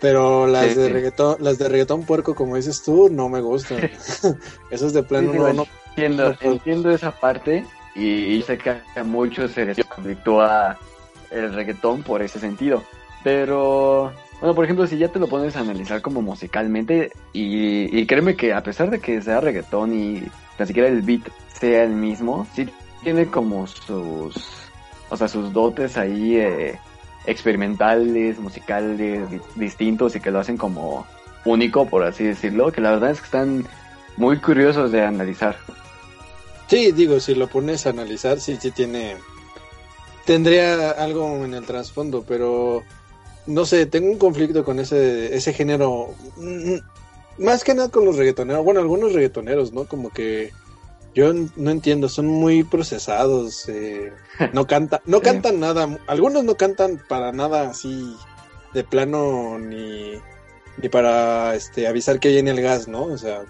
Pero 0.00 0.46
las 0.46 0.76
de 0.76 0.88
reggaetón, 0.88 1.38
las 1.40 1.58
de 1.58 1.68
reggaetón 1.68 2.04
puerco, 2.04 2.36
como 2.36 2.54
dices 2.54 2.82
tú, 2.82 3.08
no 3.10 3.28
me 3.28 3.40
gustan. 3.40 3.78
Eso 4.70 4.86
es 4.86 4.92
de 4.92 5.02
plano 5.02 5.32
no, 5.32 5.66
entiendo, 5.90 6.36
entiendo 6.40 6.90
esa 6.92 7.10
parte 7.10 7.64
y, 7.96 8.40
sé 8.42 8.58
que 8.58 8.70
a 8.70 9.02
muchos 9.02 9.52
se 9.52 9.64
les 9.64 9.84
conflictúa 9.84 10.78
el 11.30 11.52
reggaetón 11.52 12.02
por 12.02 12.22
ese 12.22 12.38
sentido. 12.38 12.84
Pero, 13.24 14.12
bueno, 14.40 14.54
por 14.54 14.64
ejemplo, 14.64 14.86
si 14.86 14.98
ya 14.98 15.08
te 15.08 15.18
lo 15.18 15.26
pones 15.26 15.56
a 15.56 15.60
analizar 15.60 16.00
como 16.00 16.22
musicalmente, 16.22 17.12
y, 17.32 18.06
créeme 18.06 18.36
que 18.36 18.52
a 18.52 18.62
pesar 18.62 18.90
de 18.90 19.00
que 19.00 19.20
sea 19.20 19.40
reggaetón 19.40 19.92
y 19.92 20.22
ni 20.58 20.66
siquiera 20.66 20.88
el 20.88 21.02
beat 21.02 21.28
sea 21.52 21.84
el 21.84 21.90
mismo, 21.90 22.46
sí 22.54 22.68
tiene 23.02 23.26
como 23.26 23.66
sus, 23.66 24.36
o 25.08 25.16
sea, 25.16 25.28
sus 25.28 25.52
dotes 25.52 25.96
ahí 25.96 26.36
eh, 26.36 26.78
experimentales, 27.26 28.38
musicales, 28.38 29.28
distintos 29.54 30.16
y 30.16 30.20
que 30.20 30.30
lo 30.30 30.40
hacen 30.40 30.56
como 30.56 31.06
único, 31.44 31.86
por 31.86 32.04
así 32.04 32.24
decirlo, 32.24 32.72
que 32.72 32.80
la 32.80 32.90
verdad 32.90 33.10
es 33.10 33.20
que 33.20 33.26
están 33.26 33.66
muy 34.16 34.38
curiosos 34.38 34.92
de 34.92 35.02
analizar. 35.02 35.56
Sí, 36.68 36.92
digo, 36.92 37.18
si 37.20 37.34
lo 37.34 37.46
pones 37.46 37.86
a 37.86 37.90
analizar, 37.90 38.40
sí, 38.40 38.58
sí 38.60 38.70
tiene 38.70 39.16
tendría 40.28 40.90
algo 40.90 41.42
en 41.42 41.54
el 41.54 41.64
trasfondo, 41.64 42.22
pero 42.28 42.82
no 43.46 43.64
sé, 43.64 43.86
tengo 43.86 44.10
un 44.10 44.18
conflicto 44.18 44.62
con 44.62 44.78
ese, 44.78 45.34
ese 45.34 45.54
género. 45.54 46.14
Mm, 46.36 46.74
más 47.38 47.64
que 47.64 47.74
nada 47.74 47.88
con 47.88 48.04
los 48.04 48.16
reggaetoneros. 48.16 48.62
Bueno, 48.62 48.80
algunos 48.80 49.14
reggaetoneros, 49.14 49.72
¿no? 49.72 49.86
Como 49.86 50.10
que 50.10 50.52
yo 51.14 51.32
no 51.32 51.70
entiendo, 51.70 52.10
son 52.10 52.26
muy 52.26 52.62
procesados. 52.62 53.70
Eh, 53.70 54.12
no, 54.52 54.66
canta, 54.66 55.00
no 55.06 55.22
cantan 55.22 55.60
nada. 55.60 55.98
Algunos 56.06 56.44
no 56.44 56.56
cantan 56.56 57.02
para 57.08 57.32
nada 57.32 57.70
así 57.70 58.14
de 58.74 58.84
plano 58.84 59.58
ni, 59.58 60.12
ni 60.76 60.90
para 60.90 61.54
este, 61.54 61.86
avisar 61.86 62.20
que 62.20 62.28
viene 62.28 62.50
el 62.50 62.60
gas, 62.60 62.86
¿no? 62.86 63.04
O 63.04 63.16
sea, 63.16 63.44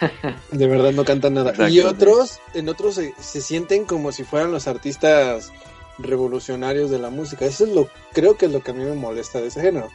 de 0.52 0.66
verdad 0.68 0.92
no 0.92 1.04
cantan 1.04 1.34
nada. 1.34 1.68
y 1.68 1.80
otros, 1.80 2.38
en 2.54 2.68
otros 2.68 2.94
se, 2.94 3.14
se 3.18 3.40
sienten 3.40 3.84
como 3.84 4.12
si 4.12 4.22
fueran 4.22 4.52
los 4.52 4.68
artistas 4.68 5.50
revolucionarios 6.02 6.90
de 6.90 6.98
la 6.98 7.10
música. 7.10 7.44
Eso 7.44 7.64
es 7.64 7.70
lo, 7.70 7.88
creo 8.12 8.36
que 8.36 8.46
es 8.46 8.52
lo 8.52 8.62
que 8.62 8.70
a 8.70 8.74
mí 8.74 8.84
me 8.84 8.94
molesta 8.94 9.40
de 9.40 9.48
ese 9.48 9.60
género. 9.60 9.88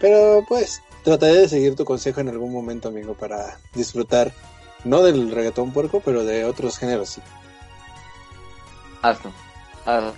Pero 0.00 0.44
pues, 0.48 0.82
trataré 1.02 1.34
de 1.34 1.48
seguir 1.48 1.76
tu 1.76 1.84
consejo 1.84 2.20
en 2.20 2.28
algún 2.28 2.52
momento, 2.52 2.88
amigo, 2.88 3.14
para 3.14 3.58
disfrutar, 3.74 4.32
no 4.84 5.02
del 5.02 5.30
reggaetón 5.30 5.72
puerco, 5.72 6.00
pero 6.04 6.24
de 6.24 6.44
otros 6.44 6.78
géneros, 6.78 7.10
sí. 7.10 7.22
Hazlo, 9.02 9.32
hazlo. 9.86 10.12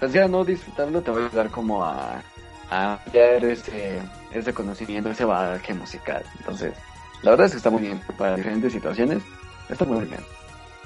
Pues 0.00 0.12
ya 0.12 0.28
no 0.28 0.44
disfrutarlo 0.44 1.02
te 1.02 1.10
voy 1.10 1.22
a 1.22 1.26
ayudar 1.26 1.50
como 1.50 1.84
a, 1.84 2.22
a 2.70 2.94
ampliar 2.94 3.44
ese, 3.44 4.00
ese 4.32 4.52
conocimiento, 4.52 5.10
ese 5.10 5.24
bagaje 5.24 5.74
musical. 5.74 6.24
Entonces, 6.38 6.74
la 7.22 7.30
verdad 7.30 7.46
es 7.46 7.52
que 7.52 7.58
está 7.58 7.70
muy 7.70 7.82
bien 7.82 8.00
para 8.18 8.36
diferentes 8.36 8.72
situaciones. 8.72 9.22
Está 9.68 9.84
muy 9.84 10.04
bien. 10.04 10.20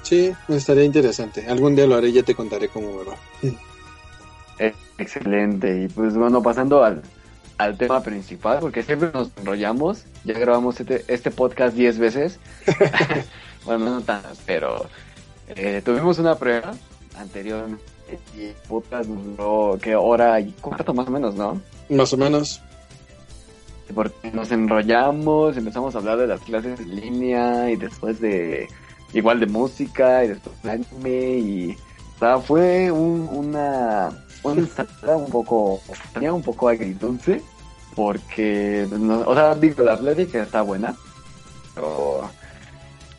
Sí, 0.03 0.33
estaría 0.47 0.83
interesante. 0.83 1.45
Algún 1.47 1.75
día 1.75 1.85
lo 1.85 1.95
haré 1.95 2.09
y 2.09 2.13
ya 2.13 2.23
te 2.23 2.35
contaré 2.35 2.69
cómo 2.69 2.93
me 2.93 3.03
va. 3.03 3.15
Excelente. 4.97 5.83
Y 5.83 5.87
pues 5.87 6.15
bueno, 6.15 6.41
pasando 6.41 6.83
al, 6.83 7.01
al 7.57 7.77
tema 7.77 8.01
principal, 8.01 8.59
porque 8.59 8.83
siempre 8.83 9.09
nos 9.13 9.31
enrollamos. 9.37 10.05
Ya 10.23 10.37
grabamos 10.37 10.79
este, 10.79 11.03
este 11.07 11.31
podcast 11.31 11.75
10 11.75 11.99
veces. 11.99 12.39
bueno, 13.65 13.85
no 13.85 14.01
tantas, 14.01 14.39
pero 14.45 14.85
eh, 15.47 15.81
tuvimos 15.83 16.19
una 16.19 16.35
prueba 16.35 16.73
anterior 17.17 17.67
y 18.35 18.45
el 18.45 18.55
podcast 18.67 19.09
duró, 19.09 19.77
¿qué 19.81 19.95
hora 19.95 20.39
y 20.39 20.51
cuarto 20.53 20.93
más 20.93 21.07
o 21.07 21.11
menos, 21.11 21.35
no? 21.35 21.61
Más 21.89 22.13
o 22.13 22.17
menos. 22.17 22.61
Porque 23.93 24.31
nos 24.31 24.51
enrollamos, 24.51 25.57
empezamos 25.57 25.95
a 25.95 25.97
hablar 25.99 26.17
de 26.17 26.27
las 26.27 26.41
clases 26.41 26.79
en 26.79 26.95
línea 26.95 27.71
y 27.71 27.75
después 27.75 28.19
de 28.19 28.67
igual 29.13 29.39
de 29.39 29.47
música 29.47 30.23
y 30.23 30.29
después 30.29 30.61
de 30.61 30.71
anime 30.71 31.37
y 31.39 31.77
o 32.15 32.19
sea, 32.19 32.37
fue 32.37 32.91
un, 32.91 33.27
una 33.31 34.09
un 34.43 35.29
poco, 35.29 35.81
tenía 36.13 36.33
un 36.33 36.41
poco 36.41 36.69
agridulce, 36.69 37.41
porque, 37.95 38.87
o 39.25 39.33
sea, 39.33 39.55
digo, 39.55 39.83
la 39.83 39.97
plática 39.97 40.43
está 40.43 40.61
buena, 40.61 40.95
pero 41.75 42.29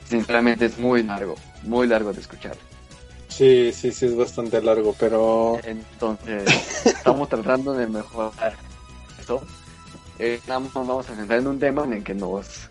sinceramente 0.09 0.67
es 0.67 0.79
muy 0.79 1.03
largo, 1.03 1.35
muy 1.63 1.87
largo 1.87 2.13
de 2.13 2.21
escuchar. 2.21 2.57
Sí, 3.29 3.73
sí, 3.73 3.93
sí, 3.93 4.07
es 4.07 4.17
bastante 4.17 4.61
largo, 4.61 4.95
pero... 4.99 5.59
Entonces, 5.65 6.45
estamos 6.85 7.29
tratando 7.29 7.73
de 7.73 7.87
mejorar 7.87 8.55
eso. 9.19 9.43
Eh, 10.19 10.41
vamos 10.47 11.07
a 11.07 11.15
centrar 11.15 11.39
en 11.39 11.47
un 11.47 11.59
tema 11.59 11.85
en 11.85 11.95
el 11.95 12.05
que 12.05 12.13
nos, 12.13 12.69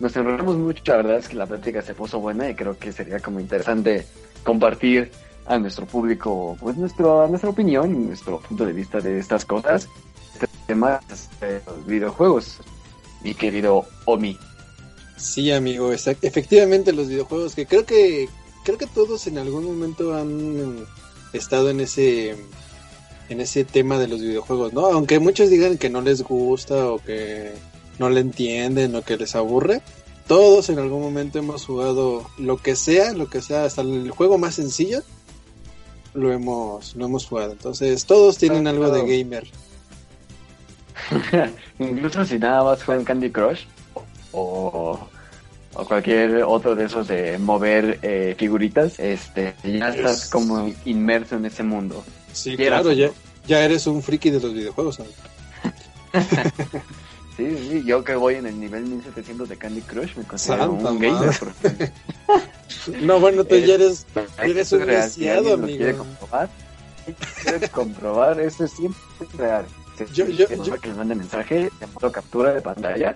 nos 0.00 0.16
enrolamos 0.16 0.56
mucho. 0.56 0.82
La 0.86 0.96
verdad 0.96 1.18
es 1.18 1.28
que 1.28 1.36
la 1.36 1.46
plática 1.46 1.82
se 1.82 1.94
puso 1.94 2.20
buena 2.20 2.48
y 2.48 2.54
creo 2.54 2.78
que 2.78 2.92
sería 2.92 3.18
como 3.20 3.40
interesante 3.40 4.06
compartir 4.44 5.10
a 5.46 5.58
nuestro 5.58 5.86
público 5.86 6.56
pues 6.60 6.76
nuestro, 6.76 7.28
nuestra 7.28 7.50
opinión 7.50 8.06
nuestro 8.06 8.40
punto 8.40 8.64
de 8.66 8.72
vista 8.72 9.00
de 9.00 9.18
estas 9.18 9.44
cosas. 9.44 9.88
Este 10.34 10.48
tema 10.66 11.00
de 11.40 11.62
los 11.66 11.86
videojuegos, 11.86 12.58
mi 13.22 13.34
querido 13.34 13.86
Omi. 14.04 14.38
Sí, 15.16 15.50
amigo, 15.50 15.92
efectivamente 15.92 16.92
los 16.92 17.08
videojuegos 17.08 17.54
que 17.54 17.66
creo 17.66 17.86
que 17.86 18.28
creo 18.64 18.76
que 18.76 18.86
todos 18.86 19.26
en 19.26 19.38
algún 19.38 19.64
momento 19.64 20.14
han 20.14 20.84
estado 21.32 21.70
en 21.70 21.80
ese 21.80 22.36
en 23.28 23.40
ese 23.40 23.64
tema 23.64 23.98
de 23.98 24.08
los 24.08 24.20
videojuegos, 24.20 24.72
¿no? 24.72 24.86
Aunque 24.86 25.18
muchos 25.18 25.50
digan 25.50 25.78
que 25.78 25.90
no 25.90 26.00
les 26.00 26.22
gusta 26.22 26.88
o 26.88 26.98
que 26.98 27.52
no 27.98 28.10
le 28.10 28.20
entienden 28.20 28.94
o 28.94 29.02
que 29.02 29.16
les 29.16 29.34
aburre, 29.34 29.82
todos 30.26 30.68
en 30.68 30.78
algún 30.78 31.00
momento 31.00 31.38
hemos 31.38 31.64
jugado 31.64 32.28
lo 32.36 32.58
que 32.58 32.76
sea, 32.76 33.12
lo 33.14 33.30
que 33.30 33.42
sea, 33.42 33.64
hasta 33.64 33.82
el 33.82 34.10
juego 34.10 34.38
más 34.38 34.56
sencillo, 34.56 35.02
lo 36.16 36.32
hemos, 36.32 36.96
lo 36.96 37.06
hemos 37.06 37.26
jugado. 37.26 37.52
Entonces, 37.52 38.04
todos 38.04 38.38
tienen 38.38 38.66
algo 38.66 38.90
de 38.90 39.02
gamer. 39.02 39.46
Incluso 41.78 42.24
si 42.24 42.38
nada 42.38 42.64
más 42.64 42.82
juegan 42.82 43.04
Candy 43.04 43.30
Crush 43.30 43.64
o, 44.32 44.98
o 45.76 45.84
cualquier 45.84 46.42
otro 46.42 46.74
de 46.74 46.86
esos 46.86 47.08
de 47.08 47.38
mover 47.38 47.98
eh, 48.02 48.34
figuritas, 48.38 48.98
este, 48.98 49.54
ya 49.62 49.90
estás 49.90 50.30
como 50.30 50.72
inmerso 50.84 51.36
en 51.36 51.44
ese 51.46 51.62
mundo. 51.62 52.02
Sí, 52.32 52.56
claro, 52.56 52.92
ya, 52.92 53.10
ya 53.46 53.62
eres 53.62 53.86
un 53.86 54.02
friki 54.02 54.30
de 54.30 54.40
los 54.40 54.52
videojuegos. 54.52 55.00
Sí, 57.36 57.54
sí, 57.70 57.84
yo 57.84 58.02
que 58.02 58.14
voy 58.14 58.36
en 58.36 58.46
el 58.46 58.58
nivel 58.58 58.84
1700 58.84 59.46
de 59.46 59.58
Candy 59.58 59.82
Crush 59.82 60.16
me 60.16 60.24
considero 60.24 60.72
un 60.72 60.98
gamer. 60.98 61.36
no, 63.02 63.20
bueno, 63.20 63.44
tú 63.44 63.56
ya 63.56 63.74
eres, 63.74 64.06
eres 64.42 64.72
un 64.72 64.86
deseado, 64.86 65.54
amigo. 65.54 65.76
¿Quiere 65.76 65.96
comprobar? 65.96 66.48
¿Quieres 67.42 67.70
comprobar? 67.70 68.40
Eso 68.40 68.64
es 68.64 68.72
siempre 68.72 69.00
real. 69.36 69.66
Yo, 70.12 70.26
yo, 70.26 70.46
yo... 70.48 70.80
Que 70.80 70.88
me 70.88 70.94
mande 70.94 71.14
mensaje, 71.14 71.70
le 71.80 71.86
mando 71.86 72.12
captura 72.12 72.52
de 72.52 72.60
pantalla 72.60 73.14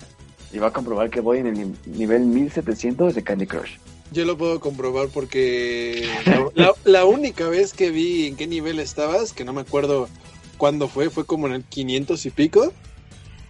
y 0.53 0.59
va 0.59 0.69
a 0.69 0.73
comprobar 0.73 1.11
que 1.11 1.21
voy 1.21 1.39
en 1.39 1.47
el 1.47 1.77
nivel 1.87 2.23
1700 2.23 3.15
de 3.15 3.23
Candy 3.23 3.47
Crush. 3.47 3.77
Yo 4.13 4.25
lo 4.25 4.37
puedo 4.37 4.59
comprobar 4.59 5.09
porque 5.09 6.09
la, 6.55 6.73
la, 6.85 7.05
única 7.05 7.49
vez 7.49 7.73
que 7.73 7.91
vi 7.91 8.27
en 8.27 8.37
qué 8.37 8.47
nivel 8.47 8.81
estabas, 8.81 9.33
que 9.33 9.45
no 9.45 9.53
me 9.53 9.61
acuerdo 9.61 10.09
cuándo 10.57 10.89
fue, 10.89 11.11
fue 11.11 11.25
como 11.25 11.47
en 11.47 11.53
el 11.53 11.65
500 11.65 12.27
y 12.27 12.31
pico. 12.31 12.73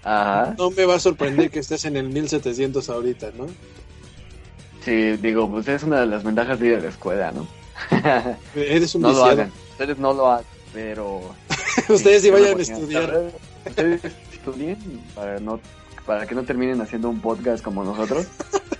No 0.04 0.70
me 0.70 0.84
va 0.84 0.96
a 0.96 1.00
sorprender 1.00 1.50
que 1.50 1.58
estés 1.58 1.84
en 1.84 1.96
el 1.96 2.08
1700 2.08 2.88
ahorita, 2.88 3.32
¿no? 3.36 3.46
Sí, 4.84 5.16
digo, 5.18 5.50
pues 5.50 5.68
es 5.68 5.82
una 5.82 6.00
de 6.00 6.06
las 6.06 6.24
ventajas 6.24 6.58
de 6.58 6.68
ir 6.68 6.74
a 6.76 6.80
la 6.80 6.88
escuela, 6.88 7.32
¿no? 7.32 7.46
Eres 8.54 8.94
un 8.94 9.02
No 9.02 9.12
lo 9.12 9.24
hagan, 9.24 9.52
ustedes 9.70 9.98
no 9.98 10.12
lo 10.12 10.30
hagan, 10.30 10.44
pero... 10.72 11.20
ustedes 11.88 12.22
sí 12.22 12.30
vayan 12.30 12.58
a 12.58 12.62
estudiar. 12.62 13.32
Ustedes 13.66 14.02
estudien 14.32 14.78
para, 15.14 15.38
no, 15.38 15.60
para 16.06 16.26
que 16.26 16.34
no 16.34 16.42
terminen 16.44 16.80
haciendo 16.80 17.08
un 17.08 17.20
podcast 17.20 17.62
como 17.62 17.84
nosotros. 17.84 18.26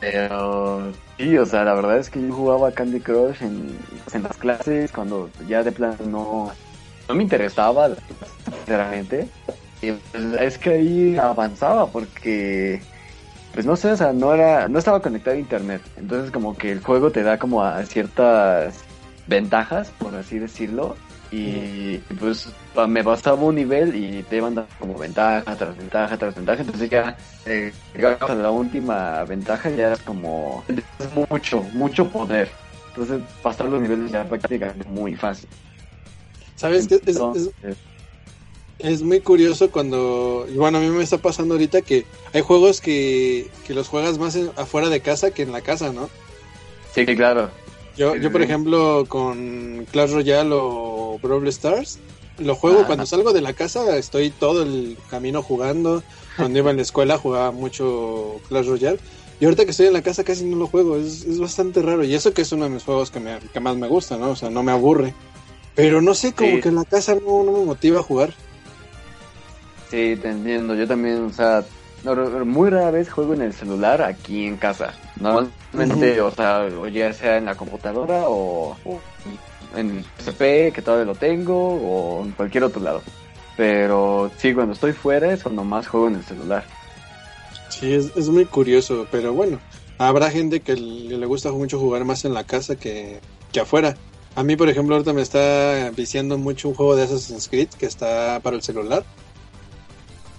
Pero 0.00 0.92
sí, 1.18 1.36
o 1.36 1.44
sea, 1.44 1.62
la 1.62 1.74
verdad 1.74 1.98
es 1.98 2.08
que 2.08 2.22
yo 2.22 2.32
jugaba 2.32 2.72
Candy 2.72 3.00
Crush 3.00 3.42
en, 3.42 3.78
en 4.14 4.22
las 4.22 4.36
clases 4.38 4.90
cuando 4.92 5.28
ya 5.46 5.62
de 5.62 5.72
plano 5.72 5.98
no, 6.06 6.52
no 7.06 7.14
me 7.14 7.22
interesaba, 7.22 7.90
sinceramente. 8.44 9.28
Y 9.82 9.92
pues, 9.92 10.24
es 10.40 10.58
que 10.58 10.70
ahí 10.70 11.16
avanzaba 11.16 11.86
porque, 11.86 12.80
pues 13.52 13.66
no 13.66 13.76
sé, 13.76 13.92
o 13.92 13.96
sea, 13.96 14.12
no 14.12 14.32
era, 14.34 14.68
no 14.68 14.78
estaba 14.78 15.00
conectado 15.00 15.36
a 15.36 15.40
internet. 15.40 15.82
Entonces 15.96 16.30
como 16.30 16.56
que 16.56 16.72
el 16.72 16.80
juego 16.80 17.10
te 17.10 17.22
da 17.22 17.38
como 17.38 17.62
a 17.62 17.84
ciertas 17.84 18.84
ventajas, 19.26 19.90
por 19.98 20.14
así 20.14 20.38
decirlo. 20.38 20.96
Y 21.32 21.98
pues 22.18 22.48
me 22.88 23.02
bastaba 23.02 23.40
un 23.42 23.54
nivel 23.54 23.94
y 23.94 24.24
te 24.24 24.38
iban 24.38 24.56
dando 24.56 24.70
como 24.80 24.98
ventaja 24.98 25.54
tras 25.56 25.76
ventaja 25.76 26.16
tras 26.16 26.34
ventaja. 26.34 26.62
Entonces 26.62 26.90
ya 26.90 27.16
eh, 27.46 27.72
a 28.28 28.34
la 28.34 28.50
última 28.50 29.22
ventaja 29.24 29.70
ya 29.70 29.92
es 29.92 30.02
como 30.02 30.64
mucho, 31.30 31.62
mucho 31.72 32.08
poder. 32.08 32.50
Entonces 32.88 33.20
pasar 33.42 33.66
los 33.66 33.80
niveles 33.80 34.10
ya 34.10 34.24
prácticamente 34.28 34.88
muy 34.88 35.14
fácil. 35.14 35.48
¿Sabes 36.56 36.88
qué? 36.88 37.00
Es, 37.06 37.16
es, 37.62 37.78
muy 39.02 39.20
curioso 39.20 39.70
cuando, 39.70 40.46
bueno, 40.54 40.78
a 40.78 40.80
mí 40.80 40.88
me 40.88 41.02
está 41.02 41.18
pasando 41.18 41.54
ahorita 41.54 41.82
que 41.82 42.04
hay 42.32 42.40
juegos 42.40 42.80
que, 42.80 43.48
que 43.66 43.74
los 43.74 43.88
juegas 43.88 44.18
más 44.18 44.38
afuera 44.56 44.88
de 44.88 45.00
casa 45.00 45.30
que 45.30 45.42
en 45.42 45.52
la 45.52 45.60
casa, 45.60 45.92
¿no? 45.92 46.08
Sí, 46.94 47.04
claro. 47.06 47.50
Yo, 47.96 48.16
yo 48.16 48.32
por 48.32 48.42
ejemplo, 48.42 49.04
con 49.08 49.86
Clash 49.90 50.12
Royale 50.12 50.50
o 50.52 51.18
Brawl 51.22 51.46
Stars, 51.48 51.98
lo 52.38 52.54
juego 52.54 52.86
cuando 52.86 53.04
salgo 53.06 53.32
de 53.32 53.42
la 53.42 53.52
casa, 53.52 53.96
estoy 53.96 54.30
todo 54.30 54.62
el 54.62 54.96
camino 55.10 55.42
jugando. 55.42 56.02
Cuando 56.36 56.58
iba 56.58 56.70
en 56.70 56.76
la 56.76 56.82
escuela 56.82 57.18
jugaba 57.18 57.50
mucho 57.50 58.40
Clash 58.48 58.66
Royale. 58.66 58.98
Y 59.40 59.44
ahorita 59.44 59.64
que 59.64 59.70
estoy 59.70 59.86
en 59.86 59.92
la 59.92 60.02
casa 60.02 60.24
casi 60.24 60.44
no 60.44 60.56
lo 60.56 60.66
juego, 60.66 60.96
es, 60.96 61.24
es 61.24 61.38
bastante 61.38 61.82
raro. 61.82 62.04
Y 62.04 62.14
eso 62.14 62.32
que 62.32 62.42
es 62.42 62.52
uno 62.52 62.64
de 62.64 62.70
mis 62.70 62.84
juegos 62.84 63.10
que, 63.10 63.20
me, 63.20 63.38
que 63.52 63.60
más 63.60 63.76
me 63.76 63.88
gusta, 63.88 64.16
¿no? 64.16 64.30
O 64.30 64.36
sea, 64.36 64.50
no 64.50 64.62
me 64.62 64.72
aburre. 64.72 65.14
Pero 65.74 66.02
no 66.02 66.14
sé, 66.14 66.34
como 66.34 66.60
que 66.60 66.68
en 66.68 66.74
la 66.74 66.84
casa 66.84 67.14
no, 67.14 67.42
no 67.42 67.52
me 67.52 67.64
motiva 67.64 68.00
a 68.00 68.02
jugar. 68.02 68.34
Sí, 69.90 70.16
te 70.16 70.30
entiendo. 70.30 70.74
Yo 70.74 70.86
también, 70.86 71.24
o 71.24 71.32
sea, 71.32 71.64
muy 72.44 72.70
rara 72.70 72.90
vez 72.90 73.10
juego 73.10 73.34
en 73.34 73.42
el 73.42 73.52
celular 73.52 74.02
aquí 74.02 74.46
en 74.46 74.56
casa. 74.56 74.94
Normalmente, 75.18 76.20
o 76.20 76.30
sea, 76.30 76.60
o 76.60 76.86
ya 76.88 77.12
sea 77.12 77.36
en 77.36 77.46
la 77.46 77.54
computadora 77.54 78.24
o, 78.28 78.76
en 79.76 79.98
el 79.98 80.04
PC, 80.24 80.72
que 80.74 80.82
todavía 80.82 81.06
lo 81.06 81.14
tengo, 81.14 81.56
o 81.56 82.24
en 82.24 82.32
cualquier 82.32 82.64
otro 82.64 82.80
lado. 82.80 83.02
Pero 83.56 84.30
sí, 84.38 84.54
cuando 84.54 84.74
estoy 84.74 84.92
fuera 84.92 85.32
es 85.32 85.42
cuando 85.42 85.64
más 85.64 85.86
juego 85.88 86.08
en 86.08 86.14
el 86.16 86.24
celular. 86.24 86.64
Sí, 87.68 87.92
es, 87.92 88.12
es 88.16 88.28
muy 88.28 88.46
curioso, 88.46 89.06
pero 89.10 89.32
bueno, 89.32 89.60
habrá 89.98 90.30
gente 90.30 90.60
que 90.60 90.76
le 90.76 91.26
gusta 91.26 91.52
mucho 91.52 91.78
jugar 91.78 92.04
más 92.04 92.24
en 92.24 92.32
la 92.32 92.44
casa 92.44 92.76
que, 92.76 93.20
que 93.52 93.60
afuera. 93.60 93.96
A 94.36 94.44
mí, 94.44 94.56
por 94.56 94.68
ejemplo, 94.68 94.94
ahorita 94.94 95.12
me 95.12 95.22
está 95.22 95.90
viciando 95.96 96.38
mucho 96.38 96.68
un 96.68 96.74
juego 96.74 96.96
de 96.96 97.02
Assassin's 97.02 97.48
Creed 97.48 97.68
que 97.70 97.86
está 97.86 98.40
para 98.40 98.56
el 98.56 98.62
celular. 98.62 99.04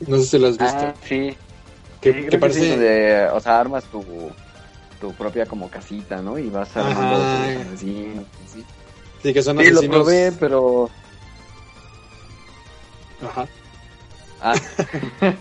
No 0.07 0.17
sé 0.17 0.25
si 0.25 0.39
lo 0.39 0.47
has 0.47 0.57
visto. 0.57 0.77
Ah, 0.77 0.93
sí, 1.07 1.35
que, 2.01 2.37
parece... 2.39 2.77
de, 2.77 3.29
o 3.29 3.39
sea, 3.39 3.59
armas 3.59 3.83
tu, 3.85 4.03
tu 4.99 5.13
propia 5.13 5.45
como 5.45 5.69
casita, 5.69 6.21
¿no? 6.21 6.37
Y 6.39 6.49
vas 6.49 6.75
armando 6.75 7.17
los 7.17 7.25
asesinos. 7.25 8.25
Sí. 8.51 8.65
sí, 9.21 9.33
que 9.33 9.43
son 9.43 9.59
sí, 9.59 9.69
lo 9.69 9.81
probé, 9.81 10.31
pero... 10.39 10.89
Ajá. 13.23 13.47
Ah. 14.41 14.55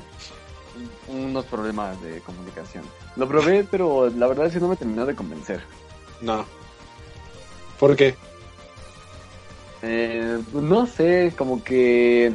Unos 1.08 1.44
problemas 1.46 2.00
de 2.02 2.20
comunicación. 2.20 2.84
Lo 3.16 3.26
probé, 3.26 3.64
pero 3.68 4.10
la 4.10 4.26
verdad 4.26 4.46
es 4.46 4.52
que 4.52 4.60
no 4.60 4.68
me 4.68 4.76
terminó 4.76 5.06
de 5.06 5.14
convencer. 5.14 5.62
No. 6.20 6.44
¿Por 7.78 7.96
qué? 7.96 8.14
Eh, 9.82 10.38
no 10.52 10.86
sé, 10.86 11.32
como 11.36 11.64
que 11.64 12.34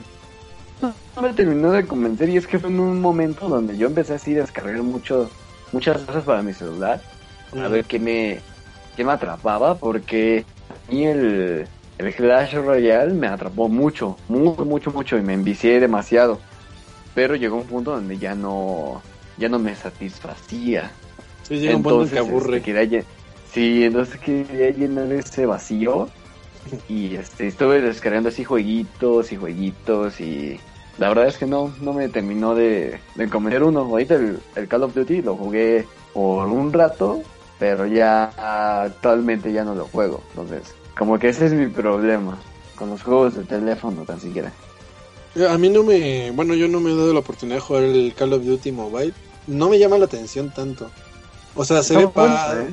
no 0.81 1.21
me 1.21 1.33
terminó 1.33 1.71
de 1.71 1.85
convencer 1.85 2.29
y 2.29 2.37
es 2.37 2.47
que 2.47 2.59
fue 2.59 2.69
en 2.69 2.79
un 2.79 3.01
momento 3.01 3.47
donde 3.47 3.77
yo 3.77 3.87
empecé 3.87 4.15
así 4.15 4.35
a 4.35 4.41
descargar 4.41 4.81
mucho, 4.83 5.29
muchas 5.71 6.01
cosas 6.01 6.23
para 6.23 6.41
mi 6.41 6.53
celular 6.53 7.01
a 7.63 7.67
ver 7.67 7.85
qué 7.85 7.99
me, 7.99 8.39
qué 8.95 9.03
me 9.03 9.13
atrapaba 9.13 9.75
porque 9.75 10.45
a 10.87 10.91
mí 10.91 11.05
el, 11.05 11.67
el 11.97 12.15
Clash 12.15 12.55
Royale 12.55 13.13
me 13.13 13.27
atrapó 13.27 13.69
mucho, 13.69 14.17
mucho, 14.27 14.65
mucho, 14.65 14.91
mucho 14.91 15.17
y 15.17 15.21
me 15.21 15.33
envicié 15.33 15.79
demasiado. 15.79 16.39
Pero 17.13 17.35
llegó 17.35 17.57
un 17.57 17.65
punto 17.65 17.91
donde 17.91 18.17
ya 18.17 18.35
no, 18.35 19.01
ya 19.37 19.47
no 19.47 19.57
me 19.57 19.73
satisfacía. 19.75 20.91
Sí, 21.43 21.59
llega 21.59 21.77
un 21.77 21.83
punto 21.83 22.11
que 22.11 22.19
aburre. 22.19 22.57
Este, 22.57 23.05
sí, 23.51 23.85
entonces 23.85 24.19
quería 24.19 24.71
llenar 24.71 25.11
ese 25.13 25.45
vacío 25.45 26.09
y 26.89 27.15
este, 27.15 27.47
estuve 27.47 27.81
descargando 27.81 28.29
así 28.29 28.43
jueguitos 28.43 29.31
y 29.31 29.37
jueguitos 29.37 30.19
y 30.19 30.59
la 30.97 31.09
verdad 31.09 31.27
es 31.27 31.37
que 31.37 31.45
no, 31.45 31.73
no 31.81 31.93
me 31.93 32.07
terminó 32.09 32.55
de, 32.55 32.99
de 33.15 33.29
convencer 33.29 33.63
uno. 33.63 33.81
Ahorita 33.81 34.15
el, 34.15 34.67
Call 34.67 34.83
of 34.83 34.93
Duty 34.93 35.21
lo 35.21 35.35
jugué 35.35 35.85
por 36.13 36.47
un 36.47 36.71
rato, 36.71 37.21
pero 37.59 37.85
ya 37.85 38.31
actualmente 38.83 39.51
ya 39.51 39.63
no 39.63 39.75
lo 39.75 39.85
juego. 39.85 40.21
Entonces, 40.29 40.73
como 40.97 41.19
que 41.19 41.29
ese 41.29 41.47
es 41.47 41.53
mi 41.53 41.67
problema 41.67 42.37
con 42.75 42.89
los 42.89 43.03
juegos 43.03 43.35
de 43.35 43.43
teléfono 43.43 44.03
tan 44.03 44.19
siquiera. 44.19 44.51
A 45.49 45.57
mí 45.57 45.69
no 45.69 45.83
me, 45.83 46.31
bueno, 46.31 46.53
yo 46.55 46.69
no 46.69 46.79
me 46.79 46.91
he 46.91 46.95
dado 46.95 47.11
la 47.11 47.19
oportunidad 47.19 47.57
de 47.57 47.61
jugar 47.61 47.83
el 47.83 48.13
Call 48.15 48.33
of 48.33 48.43
Duty 48.43 48.71
Mobile. 48.71 49.13
No 49.47 49.69
me 49.69 49.77
llama 49.77 49.97
la 49.97 50.05
atención 50.05 50.53
tanto. 50.53 50.89
O 51.55 51.65
sea, 51.65 51.83
se 51.83 51.97
ve 51.97 52.07
para... 52.07 52.61
¿eh? 52.61 52.67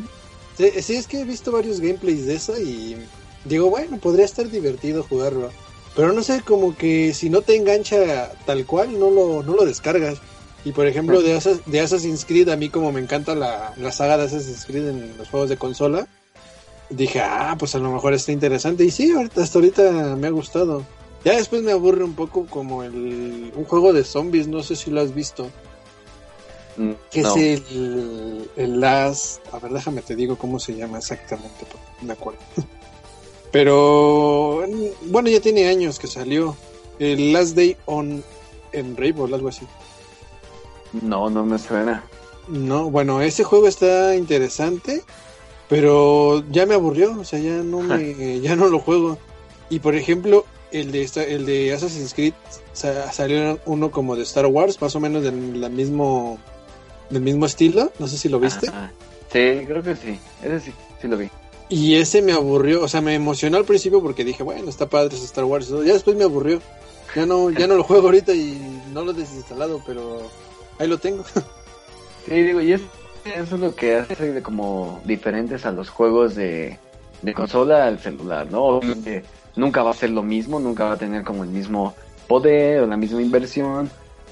Sí, 0.80 0.94
es 0.94 1.06
que 1.08 1.20
he 1.20 1.24
visto 1.24 1.50
varios 1.50 1.80
gameplays 1.80 2.26
de 2.26 2.34
eso 2.34 2.56
y 2.60 2.96
digo, 3.44 3.70
bueno, 3.70 3.98
podría 3.98 4.24
estar 4.24 4.48
divertido 4.48 5.02
jugarlo. 5.02 5.50
Pero 5.94 6.12
no 6.12 6.22
sé, 6.22 6.40
como 6.42 6.76
que 6.76 7.12
si 7.12 7.28
no 7.28 7.42
te 7.42 7.56
engancha 7.56 8.32
tal 8.46 8.64
cual, 8.64 8.98
no 8.98 9.10
lo, 9.10 9.42
no 9.42 9.54
lo 9.54 9.64
descargas. 9.64 10.18
Y 10.64 10.72
por 10.72 10.86
ejemplo, 10.86 11.20
de, 11.20 11.38
de 11.66 11.80
Assassin's 11.80 12.24
Creed, 12.24 12.48
a 12.48 12.56
mí 12.56 12.68
como 12.68 12.92
me 12.92 13.00
encanta 13.00 13.34
la, 13.34 13.74
la 13.76 13.92
saga 13.92 14.16
de 14.16 14.24
Assassin's 14.24 14.64
Creed 14.64 14.88
en 14.88 15.18
los 15.18 15.28
juegos 15.28 15.48
de 15.48 15.56
consola, 15.56 16.06
dije, 16.88 17.20
ah, 17.20 17.56
pues 17.58 17.74
a 17.74 17.78
lo 17.78 17.90
mejor 17.92 18.14
está 18.14 18.32
interesante. 18.32 18.84
Y 18.84 18.90
sí, 18.90 19.12
hasta 19.12 19.58
ahorita 19.58 20.16
me 20.16 20.28
ha 20.28 20.30
gustado. 20.30 20.84
Ya 21.24 21.36
después 21.36 21.62
me 21.62 21.72
aburre 21.72 22.04
un 22.04 22.14
poco 22.14 22.46
como 22.46 22.82
el, 22.82 23.52
un 23.54 23.64
juego 23.64 23.92
de 23.92 24.04
zombies, 24.04 24.48
no 24.48 24.62
sé 24.62 24.76
si 24.76 24.90
lo 24.90 25.00
has 25.00 25.14
visto. 25.14 25.50
Mm, 26.76 26.92
que 27.10 27.20
es 27.20 27.36
el, 27.36 28.50
el 28.56 28.80
Last... 28.80 29.40
A 29.52 29.58
ver, 29.58 29.72
déjame 29.72 30.00
te 30.00 30.16
digo 30.16 30.36
cómo 30.36 30.58
se 30.58 30.74
llama 30.74 30.98
exactamente, 30.98 31.66
me 32.00 32.14
acuerdo. 32.14 32.40
Pero 33.52 34.64
bueno, 35.02 35.28
ya 35.28 35.40
tiene 35.40 35.68
años 35.68 35.98
que 35.98 36.06
salió. 36.06 36.56
El 36.98 37.32
Last 37.32 37.54
Day 37.54 37.76
on 37.86 38.24
en 38.72 38.96
Rainbow, 38.96 39.32
algo 39.32 39.48
así. 39.48 39.66
No, 41.00 41.30
no 41.30 41.44
me 41.44 41.58
suena. 41.58 42.04
No, 42.48 42.90
bueno, 42.90 43.22
ese 43.22 43.44
juego 43.44 43.68
está 43.68 44.16
interesante, 44.16 45.02
pero 45.68 46.42
ya 46.50 46.66
me 46.66 46.74
aburrió, 46.74 47.18
o 47.20 47.24
sea, 47.24 47.38
ya 47.38 47.58
no 47.62 47.80
me, 47.80 48.40
ya 48.40 48.56
no 48.56 48.68
lo 48.68 48.78
juego. 48.78 49.18
Y 49.70 49.80
por 49.80 49.94
ejemplo, 49.94 50.44
el 50.70 50.90
de 50.90 51.08
el 51.28 51.46
de 51.46 51.72
Assassin's 51.72 52.14
Creed 52.14 52.34
salió 52.72 53.58
uno 53.66 53.90
como 53.90 54.16
de 54.16 54.22
Star 54.22 54.46
Wars, 54.46 54.80
más 54.80 54.96
o 54.96 55.00
menos 55.00 55.22
del 55.22 55.34
mismo 55.34 56.38
del 57.10 57.22
mismo 57.22 57.46
estilo, 57.46 57.92
no 57.98 58.08
sé 58.08 58.16
si 58.16 58.28
lo 58.28 58.40
viste. 58.40 58.66
Sí, 58.66 59.64
creo 59.66 59.82
que 59.82 59.94
sí. 59.96 60.18
Ese 60.42 60.60
sí, 60.60 60.72
sí 61.00 61.08
lo 61.08 61.16
vi. 61.16 61.30
Y 61.68 61.94
ese 61.94 62.20
me 62.22 62.32
aburrió, 62.32 62.82
o 62.82 62.88
sea, 62.88 63.00
me 63.00 63.14
emocionó 63.14 63.56
al 63.56 63.64
principio 63.64 64.02
porque 64.02 64.24
dije, 64.24 64.42
bueno, 64.42 64.68
está 64.68 64.88
padre 64.88 65.16
es 65.16 65.24
Star 65.24 65.44
Wars. 65.44 65.68
Ya 65.68 65.94
después 65.94 66.16
me 66.16 66.24
aburrió. 66.24 66.60
Ya 67.14 67.26
no, 67.26 67.50
ya 67.50 67.66
no 67.66 67.74
lo 67.74 67.84
juego 67.84 68.06
ahorita 68.06 68.32
y 68.32 68.60
no 68.92 69.04
lo 69.04 69.12
he 69.12 69.14
desinstalado, 69.14 69.82
pero 69.86 70.22
ahí 70.78 70.88
lo 70.88 70.98
tengo. 70.98 71.24
Sí, 72.24 72.40
digo, 72.40 72.60
y 72.60 72.72
eso 72.72 72.86
es 73.24 73.50
lo 73.50 73.74
que 73.74 73.96
hace 73.96 74.42
como 74.42 75.00
diferentes 75.04 75.66
a 75.66 75.72
los 75.72 75.90
juegos 75.90 76.36
de, 76.36 76.78
de 77.20 77.34
consola 77.34 77.86
al 77.86 77.98
celular, 77.98 78.46
¿no? 78.48 78.80
nunca 79.56 79.82
va 79.82 79.90
a 79.90 79.94
ser 79.94 80.10
lo 80.10 80.22
mismo, 80.22 80.60
nunca 80.60 80.84
va 80.84 80.92
a 80.92 80.96
tener 80.98 81.24
como 81.24 81.44
el 81.44 81.50
mismo 81.50 81.94
poder 82.26 82.80
o 82.80 82.86
la 82.86 82.96
misma 82.96 83.20
inversión, 83.20 83.90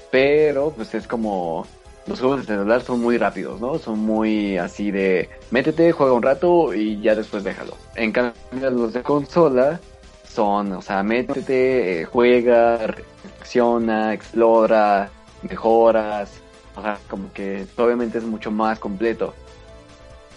pero 0.09 0.71
pues 0.71 0.93
es 0.93 1.07
como 1.07 1.67
los 2.07 2.19
juegos 2.19 2.41
de 2.41 2.45
celular 2.47 2.81
son 2.81 3.01
muy 3.01 3.17
rápidos, 3.17 3.61
¿no? 3.61 3.77
Son 3.77 3.99
muy 3.99 4.57
así 4.57 4.91
de 4.91 5.29
métete, 5.51 5.91
juega 5.91 6.13
un 6.13 6.23
rato 6.23 6.73
y 6.73 6.99
ya 7.01 7.15
después 7.15 7.43
déjalo. 7.43 7.77
En 7.95 8.11
cambio, 8.11 8.69
los 8.71 8.93
de 8.93 9.03
consola 9.03 9.79
son, 10.27 10.73
o 10.73 10.81
sea, 10.81 11.03
métete, 11.03 12.01
eh, 12.01 12.05
juega, 12.05 12.77
reflexiona, 12.87 14.13
explora, 14.13 15.11
mejoras. 15.43 16.31
O 16.75 16.81
sea, 16.81 16.97
como 17.09 17.31
que 17.33 17.65
obviamente 17.77 18.17
es 18.17 18.23
mucho 18.23 18.49
más 18.49 18.79
completo. 18.79 19.33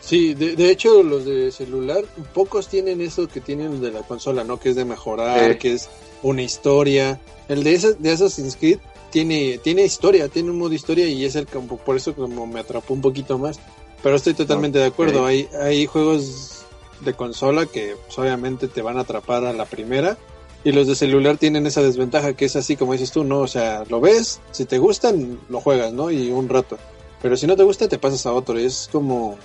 Sí, 0.00 0.34
de, 0.34 0.70
hecho 0.70 1.02
los 1.02 1.24
de 1.24 1.50
celular, 1.50 2.04
pocos 2.34 2.68
tienen 2.68 3.00
eso 3.00 3.26
que 3.26 3.40
tienen 3.40 3.70
los 3.70 3.80
de 3.80 3.90
la 3.90 4.02
consola, 4.02 4.44
¿no? 4.44 4.60
Que 4.60 4.70
es 4.70 4.76
de 4.76 4.84
mejorar, 4.84 5.56
que 5.56 5.72
es 5.72 5.88
una 6.22 6.42
historia. 6.42 7.18
El 7.48 7.64
de, 7.64 7.74
esa, 7.74 7.92
de 7.92 8.10
Assassin's 8.10 8.54
Creed 8.54 8.80
tiene, 9.14 9.58
tiene 9.58 9.84
historia, 9.84 10.28
tiene 10.28 10.50
un 10.50 10.58
modo 10.58 10.74
historia 10.74 11.06
y 11.06 11.24
es 11.24 11.36
el 11.36 11.46
campo, 11.46 11.76
por 11.76 11.94
eso 11.94 12.16
como 12.16 12.48
me 12.48 12.58
atrapó 12.58 12.94
un 12.94 13.00
poquito 13.00 13.38
más. 13.38 13.60
Pero 14.02 14.16
estoy 14.16 14.34
totalmente 14.34 14.80
de 14.80 14.86
acuerdo, 14.86 15.24
hay, 15.24 15.48
hay 15.62 15.86
juegos 15.86 16.64
de 17.00 17.14
consola 17.14 17.64
que 17.66 17.94
pues, 18.06 18.18
obviamente 18.18 18.66
te 18.66 18.82
van 18.82 18.98
a 18.98 19.02
atrapar 19.02 19.44
a 19.44 19.52
la 19.52 19.66
primera 19.66 20.18
y 20.64 20.72
los 20.72 20.88
de 20.88 20.96
celular 20.96 21.36
tienen 21.36 21.64
esa 21.64 21.80
desventaja 21.80 22.32
que 22.32 22.46
es 22.46 22.56
así 22.56 22.74
como 22.74 22.90
dices 22.90 23.12
tú, 23.12 23.22
¿no? 23.22 23.38
O 23.38 23.46
sea, 23.46 23.84
lo 23.88 24.00
ves, 24.00 24.40
si 24.50 24.64
te 24.64 24.78
gustan, 24.78 25.38
lo 25.48 25.60
juegas, 25.60 25.92
¿no? 25.92 26.10
Y 26.10 26.32
un 26.32 26.48
rato. 26.48 26.76
Pero 27.22 27.36
si 27.36 27.46
no 27.46 27.54
te 27.54 27.62
gusta, 27.62 27.86
te 27.86 27.98
pasas 27.98 28.26
a 28.26 28.32
otro. 28.32 28.58
Y 28.58 28.64
es 28.64 28.88
como 28.90 29.38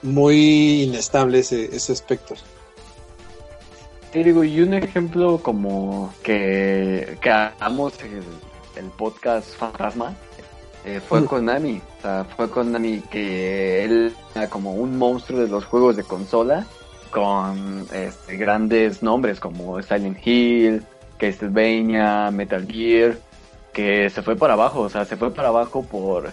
muy 0.00 0.84
inestable 0.84 1.40
ese, 1.40 1.76
ese 1.76 1.92
aspecto. 1.92 2.36
Sí, 4.14 4.22
digo, 4.22 4.44
y 4.44 4.62
un 4.62 4.72
ejemplo 4.72 5.40
como 5.42 6.14
que, 6.22 7.18
que 7.20 7.30
hagamos 7.30 7.92
el, 8.76 8.86
podcast 8.90 9.56
Fantasma 9.56 10.14
eh, 10.84 11.00
fue 11.06 11.24
con 11.24 11.44
Nami. 11.46 11.80
O 11.98 12.02
sea, 12.02 12.24
fue 12.36 12.50
con 12.50 12.72
Nami 12.72 13.00
que 13.10 13.84
él 13.84 14.14
era 14.34 14.48
como 14.48 14.74
un 14.74 14.98
monstruo 14.98 15.40
de 15.40 15.48
los 15.48 15.64
juegos 15.64 15.96
de 15.96 16.04
consola 16.04 16.66
con 17.10 17.86
este, 17.92 18.36
grandes 18.36 19.02
nombres 19.02 19.38
como 19.38 19.80
Silent 19.80 20.18
Hill, 20.26 20.84
Castlevania, 21.16 22.30
Metal 22.32 22.66
Gear, 22.66 23.16
que 23.72 24.10
se 24.10 24.22
fue 24.22 24.36
para 24.36 24.54
abajo, 24.54 24.80
o 24.80 24.88
sea, 24.88 25.04
se 25.04 25.16
fue 25.16 25.32
para 25.32 25.48
abajo 25.48 25.84
por, 25.84 26.32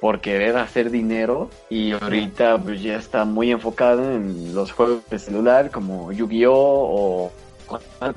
por 0.00 0.20
querer 0.20 0.56
hacer 0.56 0.90
dinero 0.90 1.50
y 1.68 1.92
ahorita 1.92 2.58
pues, 2.58 2.80
ya 2.80 2.96
está 2.96 3.24
muy 3.24 3.50
enfocado 3.50 4.02
en 4.12 4.54
los 4.54 4.72
juegos 4.72 5.00
de 5.10 5.18
celular 5.18 5.70
como 5.70 6.12
Yu-Gi-Oh! 6.12 6.52
o 6.54 7.32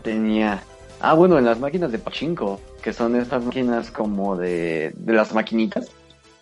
tenía... 0.01 0.63
Ah, 1.05 1.15
bueno, 1.15 1.37
en 1.37 1.43
las 1.43 1.59
máquinas 1.59 1.91
de 1.91 1.99
pachinko, 1.99 2.61
que 2.81 2.93
son 2.93 3.17
estas 3.17 3.43
máquinas 3.43 3.91
como 3.91 4.37
de, 4.37 4.93
de 4.95 5.11
las 5.11 5.33
maquinitas 5.33 5.91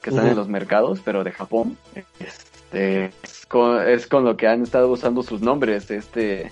que 0.04 0.12
están 0.12 0.28
en 0.28 0.36
los 0.36 0.50
mercados, 0.50 1.02
pero 1.04 1.24
de 1.24 1.32
Japón. 1.32 1.80
Este, 2.20 3.06
es, 3.24 3.46
con, 3.48 3.82
es 3.82 4.06
con 4.06 4.24
lo 4.24 4.38
que 4.38 4.48
han 4.48 4.62
estado 4.62 4.92
usando 4.92 5.24
sus 5.24 5.42
nombres, 5.42 5.90
este, 5.90 6.52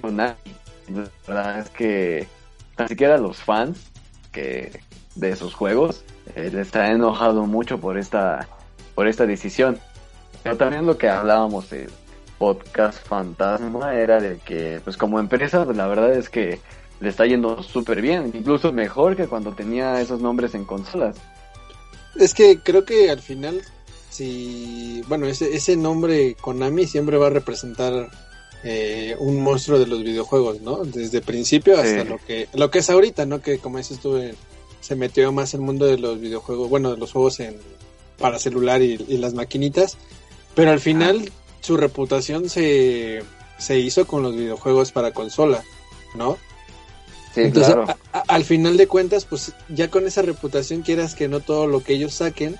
Konami. 0.00 0.34
La 0.88 1.04
verdad 1.28 1.58
es 1.58 1.68
que 1.68 2.26
ni 2.78 2.88
siquiera 2.88 3.18
los 3.18 3.36
fans 3.36 3.90
que 4.32 4.80
de 5.14 5.28
esos 5.28 5.52
juegos 5.52 6.06
eh, 6.34 6.48
les 6.50 6.74
ha 6.74 6.90
enojado 6.90 7.44
mucho 7.44 7.78
por 7.78 7.98
esta 7.98 8.48
por 8.94 9.08
esta 9.08 9.26
decisión. 9.26 9.78
Pero 10.42 10.56
también 10.56 10.86
lo 10.86 10.96
que 10.96 11.10
hablábamos 11.10 11.68
de 11.68 11.90
podcast 12.38 13.06
fantasma 13.06 13.94
era 13.94 14.22
de 14.22 14.38
que 14.38 14.80
pues 14.82 14.96
como 14.96 15.20
empresa 15.20 15.66
pues, 15.66 15.76
la 15.76 15.86
verdad 15.86 16.14
es 16.14 16.30
que 16.30 16.58
le 17.02 17.08
está 17.08 17.26
yendo 17.26 17.62
súper 17.62 18.00
bien, 18.00 18.30
incluso 18.32 18.72
mejor 18.72 19.16
que 19.16 19.26
cuando 19.26 19.52
tenía 19.52 20.00
esos 20.00 20.20
nombres 20.20 20.54
en 20.54 20.64
consolas. 20.64 21.16
Es 22.14 22.32
que 22.32 22.60
creo 22.60 22.84
que 22.84 23.10
al 23.10 23.20
final, 23.20 23.60
si, 24.08 25.02
bueno, 25.08 25.26
ese, 25.26 25.54
ese 25.54 25.76
nombre 25.76 26.36
Konami 26.40 26.86
siempre 26.86 27.16
va 27.16 27.26
a 27.26 27.30
representar 27.30 28.08
eh, 28.62 29.16
un 29.18 29.42
monstruo 29.42 29.80
de 29.80 29.88
los 29.88 30.00
videojuegos, 30.02 30.60
¿no? 30.60 30.84
Desde 30.84 31.20
principio 31.20 31.76
hasta 31.76 32.04
lo 32.04 32.18
que 32.18 32.48
lo 32.54 32.70
que 32.70 32.78
es 32.78 32.88
ahorita, 32.88 33.26
¿no? 33.26 33.42
Que 33.42 33.58
como 33.58 33.78
dices 33.78 33.98
tú, 33.98 34.16
eh, 34.18 34.36
se 34.80 34.94
metió 34.94 35.32
más 35.32 35.54
el 35.54 35.60
mundo 35.60 35.86
de 35.86 35.98
los 35.98 36.20
videojuegos, 36.20 36.70
bueno, 36.70 36.92
de 36.92 36.98
los 36.98 37.10
juegos 37.10 37.40
en 37.40 37.56
para 38.18 38.38
celular 38.38 38.80
y, 38.80 38.98
las 39.16 39.34
maquinitas, 39.34 39.96
pero 40.54 40.70
al 40.70 40.78
final 40.78 41.32
su 41.60 41.76
reputación 41.76 42.48
se, 42.48 43.24
se 43.58 43.80
hizo 43.80 44.06
con 44.06 44.22
los 44.22 44.36
videojuegos 44.36 44.92
para 44.92 45.10
consola, 45.10 45.64
¿no? 46.14 46.38
Entonces, 47.34 47.74
al 48.12 48.44
final 48.44 48.76
de 48.76 48.86
cuentas, 48.86 49.24
pues 49.24 49.52
ya 49.68 49.88
con 49.88 50.06
esa 50.06 50.22
reputación 50.22 50.82
quieras 50.82 51.14
que 51.14 51.28
no 51.28 51.40
todo 51.40 51.66
lo 51.66 51.82
que 51.82 51.94
ellos 51.94 52.14
saquen 52.14 52.56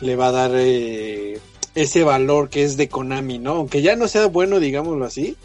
le 0.00 0.16
va 0.16 0.28
a 0.28 0.32
dar 0.32 0.50
eh, 0.54 1.38
ese 1.74 2.04
valor 2.04 2.48
que 2.48 2.64
es 2.64 2.76
de 2.76 2.88
Konami, 2.88 3.38
¿no? 3.38 3.52
Aunque 3.52 3.82
ya 3.82 3.96
no 3.96 4.08
sea 4.08 4.26
bueno, 4.26 4.60
digámoslo 4.60 5.04
así, 5.04 5.36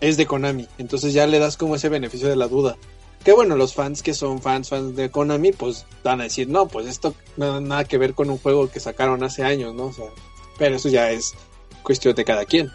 es 0.00 0.16
de 0.16 0.26
Konami. 0.26 0.68
Entonces 0.78 1.12
ya 1.14 1.26
le 1.26 1.38
das 1.38 1.56
como 1.56 1.76
ese 1.76 1.88
beneficio 1.88 2.28
de 2.28 2.36
la 2.36 2.48
duda. 2.48 2.76
Que 3.24 3.32
bueno, 3.32 3.56
los 3.56 3.74
fans 3.74 4.02
que 4.02 4.14
son 4.14 4.40
fans, 4.40 4.68
fans 4.68 4.94
de 4.94 5.10
Konami, 5.10 5.52
pues 5.52 5.86
van 6.04 6.20
a 6.20 6.24
decir, 6.24 6.48
no, 6.48 6.68
pues 6.68 6.86
esto 6.86 7.14
no 7.36 7.60
nada 7.60 7.84
que 7.84 7.98
ver 7.98 8.14
con 8.14 8.30
un 8.30 8.38
juego 8.38 8.70
que 8.70 8.80
sacaron 8.80 9.24
hace 9.24 9.42
años, 9.42 9.74
¿no? 9.74 9.86
O 9.86 9.92
sea, 9.92 10.06
pero 10.58 10.76
eso 10.76 10.88
ya 10.88 11.10
es 11.10 11.34
cuestión 11.82 12.14
de 12.14 12.24
cada 12.24 12.44
quien. 12.44 12.70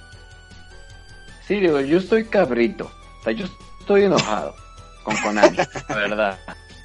Sí, 1.47 1.56
digo, 1.56 1.80
yo 1.82 2.00
estoy 2.00 2.26
cabrito. 2.26 2.91
O 3.19 3.24
sea, 3.24 3.34
yo 3.34 3.45
estoy 3.80 4.04
enojado 4.04 4.56
con 5.04 5.16
Konami, 5.18 5.58
la 5.90 5.96
verdad. 5.96 6.40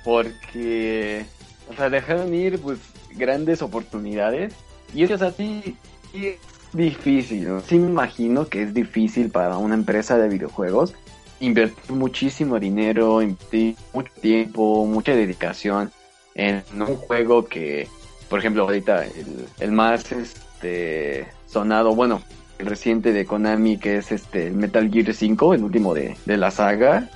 Porque, 0.04 1.24
o 1.70 1.74
sea, 1.74 1.90
dejaron 1.90 2.34
ir 2.34 2.60
pues 2.60 2.78
grandes 3.12 3.62
oportunidades. 3.62 4.54
Y 4.94 5.02
es 5.02 5.22
así 5.22 5.76
es 6.12 6.36
difícil. 6.72 7.48
Sí 7.66 7.78
me 7.78 7.88
imagino 7.88 8.48
que 8.48 8.62
es 8.62 8.74
difícil 8.74 9.30
para 9.30 9.58
una 9.58 9.74
empresa 9.74 10.16
de 10.18 10.28
videojuegos 10.28 10.94
invertir 11.40 11.94
muchísimo 11.94 12.58
dinero, 12.58 13.22
invertir 13.22 13.76
mucho 13.92 14.12
tiempo, 14.20 14.86
mucha 14.86 15.12
dedicación 15.12 15.92
en 16.34 16.62
un 16.74 16.96
juego 16.96 17.46
que, 17.46 17.88
por 18.28 18.38
ejemplo, 18.38 18.62
ahorita 18.62 19.04
el, 19.04 19.46
el 19.60 19.72
más 19.72 20.10
este 20.12 21.26
sonado, 21.46 21.94
bueno, 21.94 22.22
el 22.58 22.66
reciente 22.66 23.12
de 23.12 23.26
Konami 23.26 23.78
que 23.78 23.96
es 23.96 24.12
este 24.12 24.50
Metal 24.50 24.90
Gear 24.90 25.12
5, 25.12 25.54
el 25.54 25.64
último 25.64 25.94
de, 25.94 26.16
de 26.24 26.36
la 26.36 26.50
saga, 26.50 27.10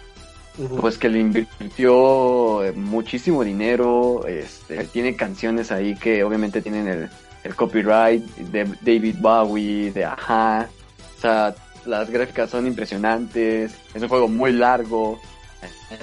pues 0.80 0.98
que 0.98 1.08
le 1.08 1.20
invirtió 1.20 2.62
muchísimo 2.74 3.44
dinero, 3.44 4.26
este, 4.26 4.84
tiene 4.84 5.16
canciones 5.16 5.72
ahí 5.72 5.94
que 5.94 6.22
obviamente 6.24 6.60
tienen 6.60 6.88
el, 6.88 7.10
el 7.44 7.54
copyright 7.54 8.24
de 8.36 8.64
David 8.80 9.16
Bowie, 9.20 9.92
de 9.92 10.04
Aja, 10.04 10.68
o 11.16 11.20
sea, 11.20 11.54
las 11.86 12.10
gráficas 12.10 12.50
son 12.50 12.66
impresionantes, 12.66 13.74
es 13.94 14.02
un 14.02 14.08
juego 14.08 14.28
muy 14.28 14.52
largo, 14.52 15.20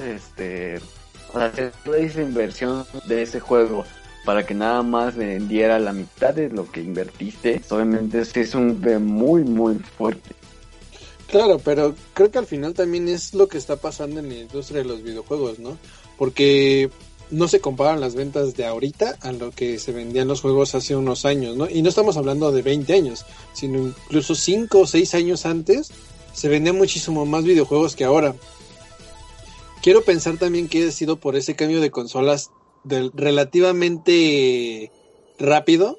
este, 0.05 0.79
o 1.33 1.39
sea, 1.39 1.51
esa 1.97 2.21
inversión 2.21 2.85
de 3.05 3.21
ese 3.21 3.39
juego 3.39 3.85
para 4.25 4.45
que 4.45 4.53
nada 4.53 4.81
más 4.83 5.15
vendiera 5.15 5.79
la 5.79 5.93
mitad 5.93 6.33
de 6.33 6.49
lo 6.49 6.69
que 6.69 6.81
invertiste, 6.81 7.61
obviamente 7.69 8.19
es 8.19 8.55
un 8.55 8.81
muy, 9.05 9.43
muy 9.43 9.75
fuerte. 9.75 10.35
Claro, 11.27 11.59
pero 11.59 11.93
creo 12.13 12.31
que 12.31 12.37
al 12.37 12.45
final 12.45 12.73
también 12.73 13.09
es 13.09 13.33
lo 13.33 13.47
que 13.47 13.57
está 13.57 13.75
pasando 13.75 14.19
en 14.19 14.29
la 14.29 14.35
industria 14.35 14.81
de 14.81 14.87
los 14.87 15.03
videojuegos, 15.03 15.59
¿no? 15.59 15.77
Porque 16.17 16.89
no 17.29 17.49
se 17.49 17.59
comparan 17.59 17.99
las 17.99 18.15
ventas 18.15 18.55
de 18.55 18.65
ahorita 18.65 19.17
a 19.21 19.33
lo 19.33 19.51
que 19.51 19.77
se 19.79 19.91
vendían 19.91 20.29
los 20.29 20.39
juegos 20.39 20.73
hace 20.75 20.95
unos 20.95 21.25
años, 21.25 21.57
¿no? 21.57 21.69
Y 21.69 21.81
no 21.81 21.89
estamos 21.89 22.15
hablando 22.15 22.51
de 22.53 22.61
20 22.61 22.93
años, 22.93 23.25
sino 23.53 23.79
incluso 23.79 24.35
5 24.35 24.79
o 24.79 24.87
6 24.87 25.15
años 25.15 25.45
antes 25.45 25.91
se 26.33 26.47
vendían 26.47 26.77
muchísimo 26.77 27.25
más 27.25 27.43
videojuegos 27.43 27.95
que 27.95 28.05
ahora. 28.05 28.33
Quiero 29.81 30.03
pensar 30.03 30.37
también 30.37 30.69
que 30.69 30.87
ha 30.87 30.91
sido 30.91 31.17
por 31.17 31.35
ese 31.35 31.55
cambio 31.55 31.81
de 31.81 31.91
consolas 31.91 32.51
del 32.85 33.11
relativamente 33.13 34.91
rápido, 35.37 35.97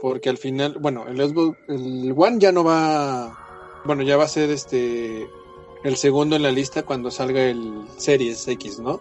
porque 0.00 0.28
al 0.28 0.38
final, 0.38 0.76
bueno, 0.78 1.06
el, 1.08 1.20
el 1.20 2.14
One 2.16 2.38
ya 2.38 2.52
no 2.52 2.62
va 2.62 3.45
bueno, 3.86 4.02
ya 4.02 4.16
va 4.16 4.24
a 4.24 4.28
ser 4.28 4.50
este 4.50 5.28
el 5.84 5.96
segundo 5.96 6.36
en 6.36 6.42
la 6.42 6.50
lista 6.50 6.82
cuando 6.82 7.10
salga 7.10 7.44
el 7.44 7.82
Series 7.96 8.46
X, 8.48 8.80
¿no? 8.80 9.00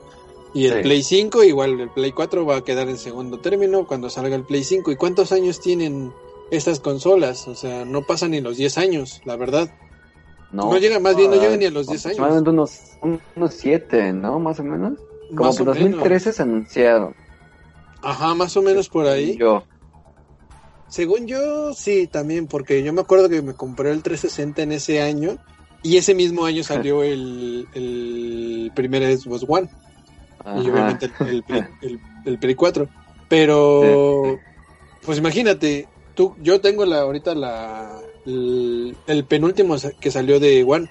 Y 0.53 0.67
el 0.67 0.83
Play 0.83 1.03
5, 1.03 1.43
igual 1.43 1.79
el 1.81 1.89
Play 1.89 2.13
4 2.13 2.45
va 2.45 2.57
a 2.57 2.63
quedar 2.63 2.87
en 2.87 2.97
segundo 2.97 3.39
término 3.39 3.85
cuando 3.85 4.09
salga 4.09 4.35
el 4.35 4.43
Play 4.43 4.63
5. 4.63 4.89
¿Y 4.91 4.95
cuántos 4.95 5.33
años 5.33 5.59
tienen 5.59 6.13
estas 6.49 6.79
consolas? 6.79 7.47
O 7.49 7.55
sea, 7.55 7.83
no 7.83 8.03
pasan 8.03 8.31
ni 8.31 8.39
los 8.39 8.55
10 8.55 8.77
años, 8.77 9.21
la 9.25 9.35
verdad. 9.35 9.69
No, 10.53 10.71
no 10.71 10.77
llega, 10.77 10.99
más 10.99 11.17
bien 11.17 11.31
no 11.31 11.41
llega 11.41 11.57
ni 11.57 11.65
a 11.65 11.71
los 11.71 11.87
10 11.87 12.05
años. 12.05 12.47
Unos, 12.47 12.81
unos 13.35 13.53
7, 13.53 14.13
¿no? 14.13 14.39
Más 14.39 14.59
o 14.61 14.63
menos. 14.63 14.93
Como 15.35 15.53
por 15.53 15.65
2013 15.65 16.31
se 16.31 16.41
anunciaron. 16.41 17.13
Ajá, 18.01 18.33
más 18.35 18.55
o 18.55 18.61
menos 18.61 18.87
por 18.87 19.07
ahí. 19.07 19.35
Yo. 19.35 19.63
Según 20.95 21.27
yo, 21.27 21.73
sí, 21.73 22.07
también, 22.07 22.47
porque 22.47 22.81
yo 22.81 22.93
me 22.93 23.01
acuerdo 23.01 23.27
que 23.27 23.41
me 23.41 23.53
compré 23.53 23.91
el 23.91 24.01
360 24.01 24.61
en 24.61 24.71
ese 24.71 25.01
año 25.01 25.37
y 25.83 25.97
ese 25.97 26.15
mismo 26.15 26.45
año 26.45 26.63
salió 26.63 27.03
el, 27.03 27.67
el 27.73 28.71
primer 28.73 29.03
Xbox 29.17 29.43
One. 29.45 29.67
Y 30.45 30.69
obviamente 30.69 31.11
el, 31.19 31.43
el, 31.49 31.99
el, 32.25 32.39
Play 32.39 32.55
4. 32.55 32.87
Pero, 33.27 34.39
pues 35.05 35.17
imagínate, 35.17 35.89
tú, 36.13 36.33
yo 36.41 36.61
tengo 36.61 36.85
la 36.85 37.01
ahorita 37.01 37.35
la 37.35 37.99
el, 38.25 39.25
penúltimo 39.27 39.75
que 39.99 40.11
salió 40.11 40.39
de 40.39 40.63
One, 40.63 40.89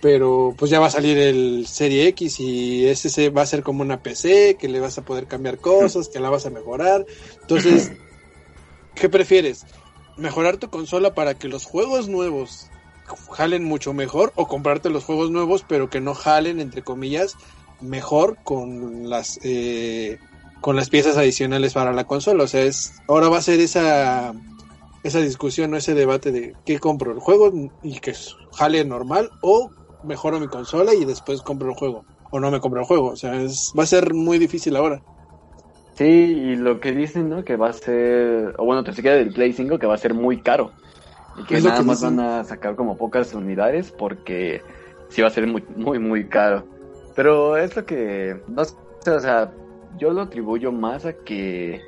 pero 0.00 0.54
pues 0.56 0.70
ya 0.70 0.80
va 0.80 0.86
a 0.86 0.90
salir 0.90 1.18
el 1.18 1.66
Serie 1.66 2.08
X 2.08 2.40
y 2.40 2.86
ese 2.86 3.28
va 3.28 3.42
a 3.42 3.46
ser 3.46 3.62
como 3.62 3.82
una 3.82 4.02
PC, 4.02 4.56
que 4.58 4.68
le 4.68 4.80
vas 4.80 4.96
a 4.96 5.04
poder 5.04 5.26
cambiar 5.26 5.58
cosas, 5.58 6.08
que 6.08 6.20
la 6.20 6.30
vas 6.30 6.46
a 6.46 6.50
mejorar. 6.50 7.04
Entonces, 7.42 7.92
¿Qué 8.94 9.08
prefieres? 9.08 9.66
¿Mejorar 10.16 10.58
tu 10.58 10.68
consola 10.68 11.14
para 11.14 11.34
que 11.34 11.48
los 11.48 11.64
juegos 11.64 12.08
nuevos 12.08 12.70
jalen 13.32 13.64
mucho 13.64 13.92
mejor 13.92 14.32
o 14.36 14.46
comprarte 14.46 14.90
los 14.90 15.04
juegos 15.04 15.30
nuevos 15.30 15.64
pero 15.66 15.90
que 15.90 16.00
no 16.00 16.14
jalen, 16.14 16.60
entre 16.60 16.82
comillas, 16.82 17.36
mejor 17.80 18.38
con 18.44 19.08
las 19.08 19.40
eh, 19.42 20.18
con 20.60 20.76
las 20.76 20.90
piezas 20.90 21.16
adicionales 21.16 21.72
para 21.72 21.92
la 21.92 22.04
consola? 22.04 22.44
O 22.44 22.48
sea, 22.48 22.62
es 22.62 22.92
ahora 23.08 23.28
va 23.28 23.38
a 23.38 23.42
ser 23.42 23.60
esa 23.60 24.34
esa 25.02 25.18
discusión 25.18 25.74
o 25.74 25.76
ese 25.76 25.94
debate 25.94 26.30
de 26.30 26.54
qué 26.64 26.78
compro 26.78 27.12
el 27.12 27.18
juego 27.18 27.52
y 27.82 27.98
que 27.98 28.14
jale 28.52 28.84
normal 28.84 29.30
o 29.40 29.70
mejoro 30.04 30.38
mi 30.38 30.48
consola 30.48 30.94
y 30.94 31.04
después 31.04 31.42
compro 31.42 31.70
el 31.70 31.76
juego 31.76 32.04
o 32.30 32.40
no 32.40 32.50
me 32.50 32.60
compro 32.60 32.80
el 32.80 32.86
juego. 32.86 33.08
O 33.08 33.16
sea, 33.16 33.40
es, 33.40 33.72
va 33.78 33.84
a 33.84 33.86
ser 33.86 34.14
muy 34.14 34.38
difícil 34.38 34.74
ahora. 34.74 35.02
Sí, 35.94 36.04
y 36.04 36.56
lo 36.56 36.80
que 36.80 36.92
dicen, 36.92 37.28
¿no? 37.28 37.44
Que 37.44 37.56
va 37.56 37.68
a 37.68 37.72
ser, 37.72 38.54
o 38.58 38.64
bueno, 38.64 38.82
te 38.82 38.92
siquiera 38.92 39.16
del 39.16 39.32
Play 39.32 39.52
5, 39.52 39.78
que 39.78 39.86
va 39.86 39.94
a 39.94 39.98
ser 39.98 40.14
muy 40.14 40.40
caro. 40.40 40.72
Y 41.36 41.44
que 41.44 41.60
nada 41.60 41.82
más 41.82 42.02
van 42.02 42.20
a 42.20 42.44
sacar 42.44 42.76
como 42.76 42.96
pocas 42.96 43.32
unidades 43.34 43.90
porque 43.90 44.62
sí 45.08 45.22
va 45.22 45.28
a 45.28 45.30
ser 45.30 45.46
muy, 45.46 45.64
muy, 45.76 45.98
muy 45.98 46.28
caro. 46.28 46.64
Pero 47.14 47.56
es 47.56 47.76
lo 47.76 47.84
que, 47.84 48.40
no 48.48 48.64
sé, 48.64 48.76
o 49.10 49.20
sea, 49.20 49.52
yo 49.98 50.12
lo 50.12 50.22
atribuyo 50.22 50.72
más 50.72 51.04
a 51.04 51.12
que 51.12 51.80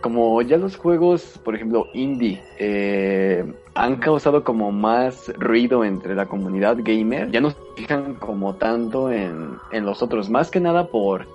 como 0.00 0.42
ya 0.42 0.58
los 0.58 0.76
juegos, 0.76 1.40
por 1.42 1.54
ejemplo, 1.54 1.86
indie, 1.94 2.42
eh, 2.58 3.42
han 3.74 3.96
causado 3.96 4.44
como 4.44 4.70
más 4.70 5.32
ruido 5.38 5.82
entre 5.82 6.14
la 6.14 6.26
comunidad 6.26 6.76
gamer, 6.80 7.30
ya 7.30 7.40
no 7.40 7.52
se 7.52 7.56
fijan 7.74 8.14
como 8.16 8.56
tanto 8.56 9.10
en, 9.10 9.56
en 9.72 9.86
los 9.86 10.02
otros, 10.02 10.28
más 10.28 10.50
que 10.50 10.60
nada 10.60 10.88
por 10.88 11.26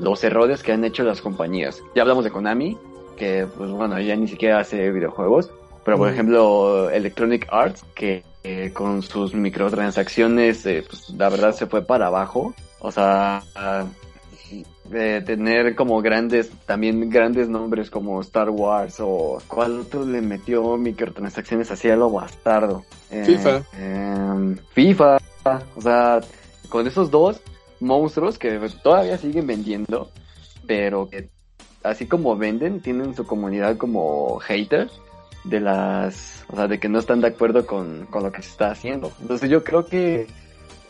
los 0.00 0.22
errores 0.24 0.62
que 0.62 0.72
han 0.72 0.84
hecho 0.84 1.04
las 1.04 1.20
compañías. 1.20 1.82
Ya 1.94 2.02
hablamos 2.02 2.24
de 2.24 2.30
Konami, 2.30 2.76
que 3.16 3.46
pues 3.56 3.70
bueno, 3.70 3.98
ya 4.00 4.14
ni 4.16 4.28
siquiera 4.28 4.60
hace 4.60 4.90
videojuegos, 4.90 5.50
pero 5.84 5.96
por 5.98 6.08
Mm. 6.08 6.12
ejemplo 6.12 6.90
Electronic 6.90 7.46
Arts, 7.50 7.84
que 7.94 8.22
eh, 8.44 8.70
con 8.72 9.02
sus 9.02 9.34
microtransacciones, 9.34 10.64
eh, 10.66 10.84
pues 10.88 11.10
la 11.10 11.28
verdad 11.28 11.52
se 11.52 11.66
fue 11.66 11.82
para 11.82 12.06
abajo. 12.06 12.54
O 12.80 12.90
sea, 12.92 13.42
ah, 13.56 13.84
de 14.84 15.20
tener 15.20 15.74
como 15.74 16.00
grandes, 16.00 16.50
también 16.64 17.10
grandes 17.10 17.48
nombres 17.48 17.90
como 17.90 18.20
Star 18.22 18.48
Wars 18.48 18.96
o 19.00 19.38
cuál 19.46 19.80
otro 19.80 20.06
le 20.06 20.22
metió 20.22 20.76
microtransacciones 20.78 21.70
así 21.70 21.90
a 21.90 21.96
lo 21.96 22.08
bastardo. 22.10 22.84
Eh, 23.10 23.24
FIFA. 23.26 23.62
em, 23.78 24.56
FIFA. 24.72 25.18
O 25.76 25.80
sea, 25.82 26.20
con 26.70 26.86
esos 26.86 27.10
dos 27.10 27.40
monstruos 27.80 28.38
que 28.38 28.58
todavía 28.82 29.18
siguen 29.18 29.46
vendiendo, 29.46 30.10
pero 30.66 31.08
que 31.08 31.28
así 31.82 32.06
como 32.06 32.36
venden, 32.36 32.80
tienen 32.80 33.14
su 33.14 33.26
comunidad 33.26 33.76
como 33.76 34.38
haters 34.38 35.00
de 35.44 35.60
las, 35.60 36.44
o 36.48 36.56
sea, 36.56 36.68
de 36.68 36.78
que 36.78 36.88
no 36.88 36.98
están 36.98 37.20
de 37.20 37.28
acuerdo 37.28 37.66
con, 37.66 38.06
con 38.06 38.22
lo 38.22 38.32
que 38.32 38.42
se 38.42 38.50
está 38.50 38.70
haciendo. 38.70 39.12
Entonces 39.20 39.48
yo 39.48 39.64
creo 39.64 39.86
que 39.86 40.26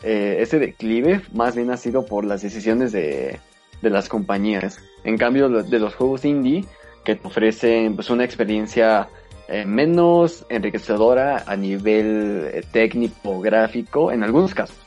eh, 0.03 0.37
ese 0.39 0.59
declive 0.59 1.21
más 1.33 1.55
bien 1.55 1.71
ha 1.71 1.77
sido 1.77 2.05
por 2.05 2.25
las 2.25 2.41
decisiones 2.41 2.91
de, 2.91 3.39
de 3.81 3.89
las 3.89 4.09
compañías. 4.09 4.79
En 5.03 5.17
cambio, 5.17 5.49
de 5.49 5.79
los 5.79 5.95
juegos 5.95 6.25
indie, 6.25 6.65
que 7.03 7.15
te 7.15 7.27
ofrecen 7.27 7.95
pues 7.95 8.09
una 8.09 8.25
experiencia 8.25 9.07
eh, 9.47 9.65
menos 9.65 10.45
enriquecedora 10.49 11.43
a 11.47 11.55
nivel 11.55 12.49
eh, 12.53 12.63
técnico, 12.71 13.39
gráfico, 13.39 14.11
en 14.11 14.23
algunos 14.23 14.53
casos. 14.53 14.77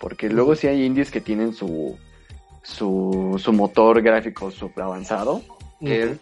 Porque 0.00 0.28
luego 0.28 0.56
sí 0.56 0.66
hay 0.66 0.84
indies 0.84 1.12
que 1.12 1.20
tienen 1.20 1.52
su, 1.52 1.96
su, 2.62 3.38
su 3.38 3.52
motor 3.52 4.02
gráfico 4.02 4.50
super 4.50 4.82
avanzado, 4.82 5.42
que 5.78 6.16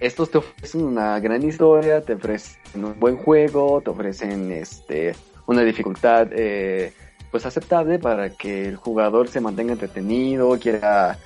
estos 0.00 0.30
te 0.30 0.38
ofrecen 0.38 0.82
una 0.82 1.18
gran 1.20 1.42
historia, 1.42 2.02
te 2.02 2.14
ofrecen 2.14 2.84
un 2.84 2.98
buen 3.00 3.16
juego, 3.16 3.80
te 3.80 3.90
ofrecen 3.90 4.50
este 4.52 5.14
una 5.46 5.62
dificultad 5.62 6.28
eh, 6.32 6.92
pues 7.30 7.46
aceptable 7.46 7.98
para 7.98 8.30
que 8.30 8.66
el 8.66 8.76
jugador 8.76 9.28
se 9.28 9.40
mantenga 9.40 9.72
entretenido, 9.72 10.58
quiera, 10.58 11.18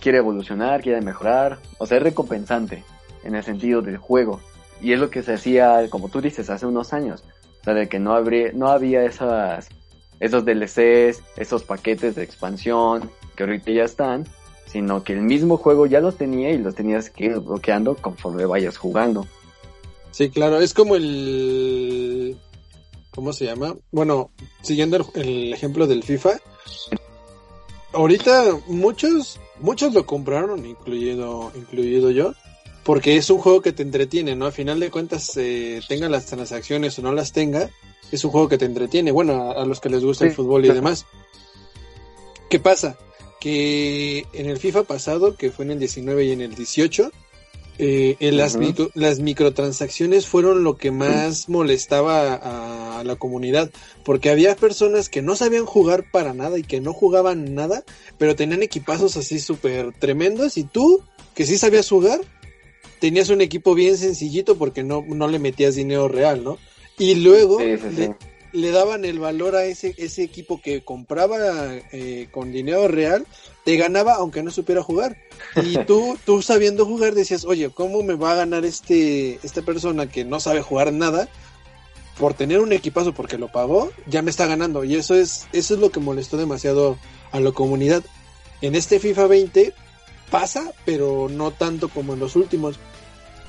quiera 0.00 0.18
evolucionar, 0.18 0.82
quiera 0.82 1.00
mejorar, 1.00 1.58
o 1.78 1.86
sea, 1.86 1.98
es 1.98 2.02
recompensante 2.02 2.82
en 3.22 3.34
el 3.34 3.42
sentido 3.42 3.80
del 3.80 3.96
juego. 3.96 4.40
Y 4.80 4.92
es 4.92 4.98
lo 4.98 5.10
que 5.10 5.22
se 5.22 5.34
hacía, 5.34 5.88
como 5.90 6.08
tú 6.08 6.20
dices, 6.20 6.50
hace 6.50 6.66
unos 6.66 6.92
años. 6.92 7.22
O 7.60 7.64
sea, 7.64 7.74
de 7.74 7.88
que 7.88 7.98
no, 7.98 8.14
habría, 8.14 8.52
no 8.52 8.68
había 8.68 9.04
esas, 9.04 9.68
esos 10.20 10.44
DLCs, 10.44 11.22
esos 11.36 11.62
paquetes 11.64 12.14
de 12.14 12.22
expansión 12.22 13.10
que 13.36 13.42
ahorita 13.42 13.72
ya 13.72 13.84
están, 13.84 14.26
sino 14.66 15.04
que 15.04 15.12
el 15.12 15.22
mismo 15.22 15.56
juego 15.56 15.86
ya 15.86 16.00
los 16.00 16.16
tenía 16.16 16.50
y 16.50 16.58
los 16.58 16.74
tenías 16.74 17.10
que 17.10 17.26
ir 17.26 17.38
bloqueando 17.38 17.96
conforme 17.96 18.46
vayas 18.46 18.76
jugando. 18.76 19.26
Sí, 20.10 20.30
claro, 20.30 20.60
es 20.60 20.74
como 20.74 20.96
el... 20.96 22.36
¿Cómo 23.10 23.32
se 23.32 23.44
llama? 23.44 23.76
Bueno, 23.92 24.30
siguiendo 24.62 24.96
el, 25.14 25.52
ejemplo 25.52 25.86
del 25.86 26.02
FIFA, 26.02 26.40
ahorita 27.92 28.58
muchos, 28.66 29.38
muchos 29.60 29.94
lo 29.94 30.04
compraron, 30.04 30.66
incluido, 30.66 31.52
incluido 31.54 32.10
yo, 32.10 32.34
porque 32.82 33.16
es 33.16 33.30
un 33.30 33.38
juego 33.38 33.60
que 33.60 33.72
te 33.72 33.84
entretiene, 33.84 34.34
¿no? 34.34 34.46
A 34.46 34.50
final 34.50 34.80
de 34.80 34.90
cuentas, 34.90 35.36
eh, 35.36 35.80
tenga 35.88 36.08
las 36.08 36.26
transacciones 36.26 36.98
o 36.98 37.02
no 37.02 37.12
las 37.12 37.32
tenga, 37.32 37.70
es 38.14 38.24
un 38.24 38.30
juego 38.30 38.48
que 38.48 38.58
te 38.58 38.64
entretiene, 38.64 39.12
bueno, 39.12 39.50
a, 39.52 39.62
a 39.62 39.64
los 39.66 39.80
que 39.80 39.88
les 39.90 40.04
gusta 40.04 40.24
el 40.24 40.32
fútbol 40.32 40.62
y 40.64 40.68
claro. 40.68 40.80
demás. 40.80 41.06
¿Qué 42.48 42.58
pasa? 42.60 42.96
Que 43.40 44.26
en 44.32 44.46
el 44.48 44.58
FIFA 44.58 44.84
pasado, 44.84 45.36
que 45.36 45.50
fue 45.50 45.64
en 45.64 45.72
el 45.72 45.78
19 45.78 46.24
y 46.24 46.32
en 46.32 46.40
el 46.40 46.54
18, 46.54 47.10
eh, 47.78 48.16
en 48.20 48.36
las, 48.36 48.56
micro- 48.56 48.90
las 48.94 49.18
microtransacciones 49.18 50.26
fueron 50.28 50.62
lo 50.62 50.76
que 50.76 50.92
más 50.92 51.48
molestaba 51.48 52.34
a, 52.34 53.00
a 53.00 53.04
la 53.04 53.16
comunidad, 53.16 53.70
porque 54.04 54.30
había 54.30 54.54
personas 54.54 55.08
que 55.08 55.22
no 55.22 55.34
sabían 55.34 55.66
jugar 55.66 56.04
para 56.12 56.32
nada 56.34 56.56
y 56.58 56.62
que 56.62 56.80
no 56.80 56.92
jugaban 56.92 57.54
nada, 57.54 57.82
pero 58.16 58.36
tenían 58.36 58.62
equipazos 58.62 59.16
así 59.16 59.40
súper 59.40 59.92
tremendos 59.98 60.56
y 60.56 60.62
tú, 60.64 61.02
que 61.34 61.46
sí 61.46 61.58
sabías 61.58 61.88
jugar, 61.88 62.20
tenías 63.00 63.28
un 63.30 63.40
equipo 63.40 63.74
bien 63.74 63.98
sencillito 63.98 64.56
porque 64.56 64.84
no, 64.84 65.04
no 65.08 65.26
le 65.26 65.40
metías 65.40 65.74
dinero 65.74 66.06
real, 66.06 66.44
¿no? 66.44 66.58
Y 66.98 67.16
luego 67.16 67.58
Sí, 67.58 67.76
sí, 67.78 67.88
sí. 67.90 67.96
le, 67.96 68.16
le 68.52 68.70
daban 68.70 69.04
el 69.04 69.18
valor 69.18 69.56
a 69.56 69.64
ese, 69.64 69.94
ese 69.98 70.22
equipo 70.22 70.60
que 70.60 70.84
compraba 70.84 71.36
eh, 71.92 72.28
con 72.30 72.52
dinero 72.52 72.86
real, 72.88 73.26
te 73.64 73.76
ganaba 73.76 74.14
aunque 74.14 74.42
no 74.42 74.50
supiera 74.50 74.82
jugar. 74.82 75.16
Y 75.62 75.76
tú, 75.86 76.16
tú 76.24 76.40
sabiendo 76.40 76.86
jugar 76.86 77.14
decías, 77.14 77.44
oye, 77.44 77.70
¿cómo 77.70 78.02
me 78.02 78.14
va 78.14 78.32
a 78.32 78.36
ganar 78.36 78.64
este, 78.64 79.40
esta 79.42 79.62
persona 79.62 80.08
que 80.08 80.24
no 80.24 80.38
sabe 80.38 80.62
jugar 80.62 80.92
nada? 80.92 81.28
Por 82.18 82.34
tener 82.34 82.60
un 82.60 82.72
equipazo 82.72 83.12
porque 83.12 83.38
lo 83.38 83.50
pagó, 83.50 83.90
ya 84.06 84.22
me 84.22 84.30
está 84.30 84.46
ganando. 84.46 84.84
Y 84.84 84.94
eso 84.94 85.16
es, 85.16 85.48
eso 85.52 85.74
es 85.74 85.80
lo 85.80 85.90
que 85.90 85.98
molestó 85.98 86.36
demasiado 86.36 86.96
a 87.32 87.40
la 87.40 87.50
comunidad. 87.50 88.04
En 88.60 88.76
este 88.76 89.00
FIFA 89.00 89.26
20 89.26 89.74
pasa, 90.30 90.72
pero 90.84 91.26
no 91.28 91.50
tanto 91.50 91.88
como 91.88 92.14
en 92.14 92.20
los 92.20 92.36
últimos. 92.36 92.76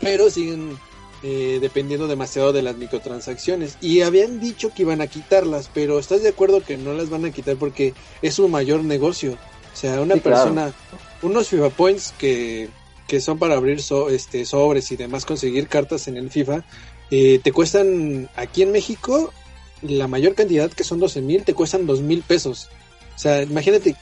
Pero 0.01 0.31
siguen 0.31 0.79
eh, 1.23 1.59
dependiendo 1.61 2.07
demasiado 2.07 2.53
de 2.53 2.61
las 2.61 2.75
microtransacciones. 2.77 3.77
Y 3.81 4.01
habían 4.01 4.39
dicho 4.39 4.71
que 4.73 4.83
iban 4.83 5.01
a 5.01 5.07
quitarlas, 5.07 5.69
pero 5.73 5.99
¿estás 5.99 6.21
de 6.23 6.29
acuerdo 6.29 6.61
que 6.63 6.77
no 6.77 6.93
las 6.93 7.09
van 7.09 7.25
a 7.25 7.31
quitar 7.31 7.55
porque 7.57 7.93
es 8.21 8.35
su 8.35 8.47
mayor 8.47 8.83
negocio? 8.83 9.33
O 9.73 9.77
sea, 9.77 10.01
una 10.01 10.15
Sí, 10.15 10.21
claro. 10.21 10.37
persona, 10.43 10.73
unos 11.21 11.49
FIFA 11.49 11.69
Points 11.71 12.13
que, 12.17 12.69
que 13.07 13.19
son 13.21 13.37
para 13.39 13.55
abrir 13.55 13.81
so- 13.81 14.09
este, 14.09 14.45
sobres 14.45 14.91
y 14.91 14.95
demás, 14.95 15.25
conseguir 15.25 15.67
cartas 15.67 16.07
en 16.07 16.17
el 16.17 16.29
FIFA, 16.29 16.63
eh, 17.11 17.39
te 17.43 17.51
cuestan 17.51 18.29
aquí 18.35 18.61
en 18.63 18.71
México, 18.71 19.33
la 19.81 20.07
mayor 20.07 20.33
cantidad 20.35 20.71
que 20.71 20.83
son 20.83 20.99
12 20.99 21.21
mil, 21.21 21.43
te 21.43 21.53
cuestan 21.53 21.85
2 21.85 22.01
mil 22.01 22.21
pesos. 22.23 22.69
O 23.15 23.19
sea, 23.19 23.43
imagínate 23.43 23.95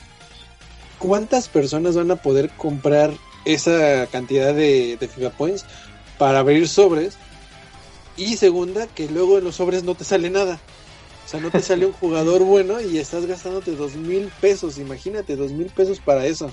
cuántas 1.00 1.48
personas 1.50 1.96
van 1.96 2.12
a 2.12 2.16
poder 2.18 2.50
comprar 2.52 3.12
esa 3.46 4.08
cantidad 4.08 4.54
de, 4.54 4.96
de 4.98 5.08
FIFA 5.08 5.32
Points 5.32 5.66
para 6.18 6.40
abrir 6.40 6.68
sobres. 6.68 7.18
Y 8.16 8.38
segunda, 8.38 8.88
que 8.88 9.10
luego 9.10 9.38
en 9.38 9.46
los 9.46 9.56
sobres 9.56 9.84
no 9.84 9.96
te 9.96 10.04
sale 10.04 10.30
nada. 10.30 10.60
O 11.26 11.28
sea, 11.28 11.40
no 11.40 11.50
te 11.50 11.62
sale 11.62 11.86
un 11.86 11.94
jugador 12.00 12.44
bueno 12.44 12.80
y 12.82 12.98
estás 12.98 13.26
gastándote 13.26 13.76
dos 13.76 13.96
mil 13.96 14.32
pesos. 14.40 14.78
Imagínate, 14.78 15.36
dos 15.36 15.52
mil 15.52 15.68
pesos 15.68 16.00
para 16.00 16.26
eso. 16.26 16.52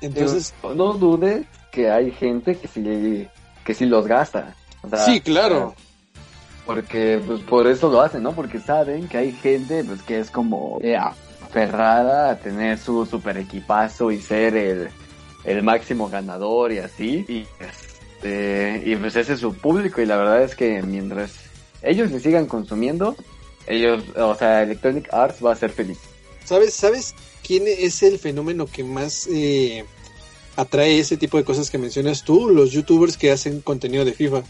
Entonces, 0.00 0.54
no, 0.62 0.74
no 0.74 0.92
dudes 0.94 1.46
que 1.72 1.90
hay 1.90 2.10
gente 2.12 2.56
que 2.56 2.68
sí, 2.68 3.28
que 3.64 3.74
sí 3.74 3.86
los 3.86 4.06
gasta. 4.06 4.54
O 4.82 4.88
sea, 4.88 4.98
sí, 4.98 5.20
claro. 5.20 5.74
Porque 6.66 7.20
pues 7.26 7.40
por 7.40 7.66
eso 7.66 7.90
lo 7.90 8.00
hacen, 8.00 8.22
¿no? 8.22 8.32
Porque 8.32 8.58
saben 8.58 9.08
que 9.08 9.18
hay 9.18 9.32
gente 9.32 9.84
pues 9.84 10.02
que 10.02 10.18
es 10.18 10.30
como 10.30 10.78
eh, 10.82 10.96
aferrada 10.96 12.30
a 12.30 12.38
tener 12.38 12.78
su 12.78 13.04
super 13.04 13.36
equipazo 13.36 14.10
y 14.10 14.20
ser 14.20 14.56
el, 14.56 14.88
el 15.44 15.62
máximo 15.62 16.08
ganador 16.08 16.72
y 16.72 16.78
así. 16.78 17.24
Y, 17.28 17.46
este, 18.24 18.82
y 18.90 18.96
pues 18.96 19.16
ese 19.16 19.34
es 19.34 19.40
su 19.40 19.52
público 19.54 20.00
y 20.00 20.06
la 20.06 20.16
verdad 20.16 20.42
es 20.42 20.54
que 20.54 20.82
mientras 20.82 21.32
ellos 21.82 22.10
le 22.10 22.20
sigan 22.20 22.46
consumiendo, 22.46 23.14
ellos, 23.66 24.02
o 24.16 24.34
sea, 24.34 24.62
Electronic 24.62 25.12
Arts 25.12 25.44
va 25.44 25.52
a 25.52 25.56
ser 25.56 25.70
feliz. 25.70 25.98
¿Sabes, 26.44 26.74
¿Sabes 26.74 27.14
quién 27.46 27.64
es 27.66 28.02
el 28.02 28.18
fenómeno 28.18 28.66
que 28.66 28.84
más 28.84 29.26
eh, 29.30 29.84
atrae 30.56 30.98
ese 30.98 31.16
tipo 31.16 31.36
de 31.36 31.44
cosas 31.44 31.70
que 31.70 31.78
mencionas 31.78 32.24
tú? 32.24 32.48
Los 32.50 32.72
youtubers 32.72 33.16
que 33.16 33.30
hacen 33.30 33.60
contenido 33.60 34.04
de 34.04 34.12
FIFA. 34.12 34.42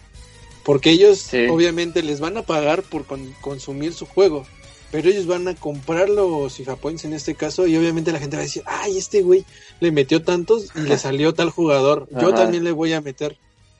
Porque 0.65 0.91
ellos 0.91 1.19
Sí. 1.19 1.47
obviamente 1.51 2.03
les 2.03 2.21
van 2.21 2.37
a 2.37 2.43
pagar 2.43 2.83
por 2.83 3.05
con- 3.05 3.33
consumir 3.41 3.93
su 3.93 4.07
juego. 4.07 4.47
Pero 4.91 5.09
ellos 5.11 5.27
van 5.27 5.47
a 5.49 5.55
comprar 5.57 6.09
los 6.09 6.55
FIFA 6.57 6.77
Points 6.77 7.05
en 7.05 7.13
este 7.15 7.35
caso 7.35 7.67
y 7.67 7.77
obviamente 7.77 8.13
la 8.13 8.21
gente 8.21 8.37
va 8.37 8.43
a 8.43 8.45
decir, 8.47 8.63
ay, 8.65 8.97
este 8.97 9.23
güey 9.23 9.45
le 9.81 9.91
metió 9.91 10.23
tantos 10.23 10.69
y 10.77 10.81
le 10.81 10.97
salió 10.99 11.35
tal 11.35 11.51
jugador. 11.51 12.09
Yo 12.13 12.29
Ajá. 12.29 12.35
también 12.37 12.63
le 12.65 12.71
voy 12.73 12.93
a 12.93 13.01
meter. 13.01 13.37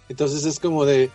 Entonces 0.09 0.45
es 0.45 0.61
como 0.61 0.85
de, 0.85 1.11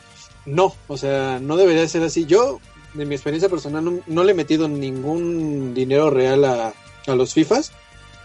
no, 0.45 0.73
o 0.87 0.97
sea, 0.97 1.39
no 1.41 1.57
debería 1.57 1.87
ser 1.87 2.03
así. 2.03 2.25
Yo, 2.25 2.59
de 2.93 3.05
mi 3.05 3.15
experiencia 3.15 3.49
personal, 3.49 3.83
no, 3.85 3.99
no 4.07 4.23
le 4.23 4.31
he 4.31 4.35
metido 4.35 4.67
ningún 4.67 5.73
dinero 5.73 6.09
real 6.09 6.43
a, 6.45 6.73
a 7.07 7.15
los 7.15 7.33
FIFAs 7.33 7.71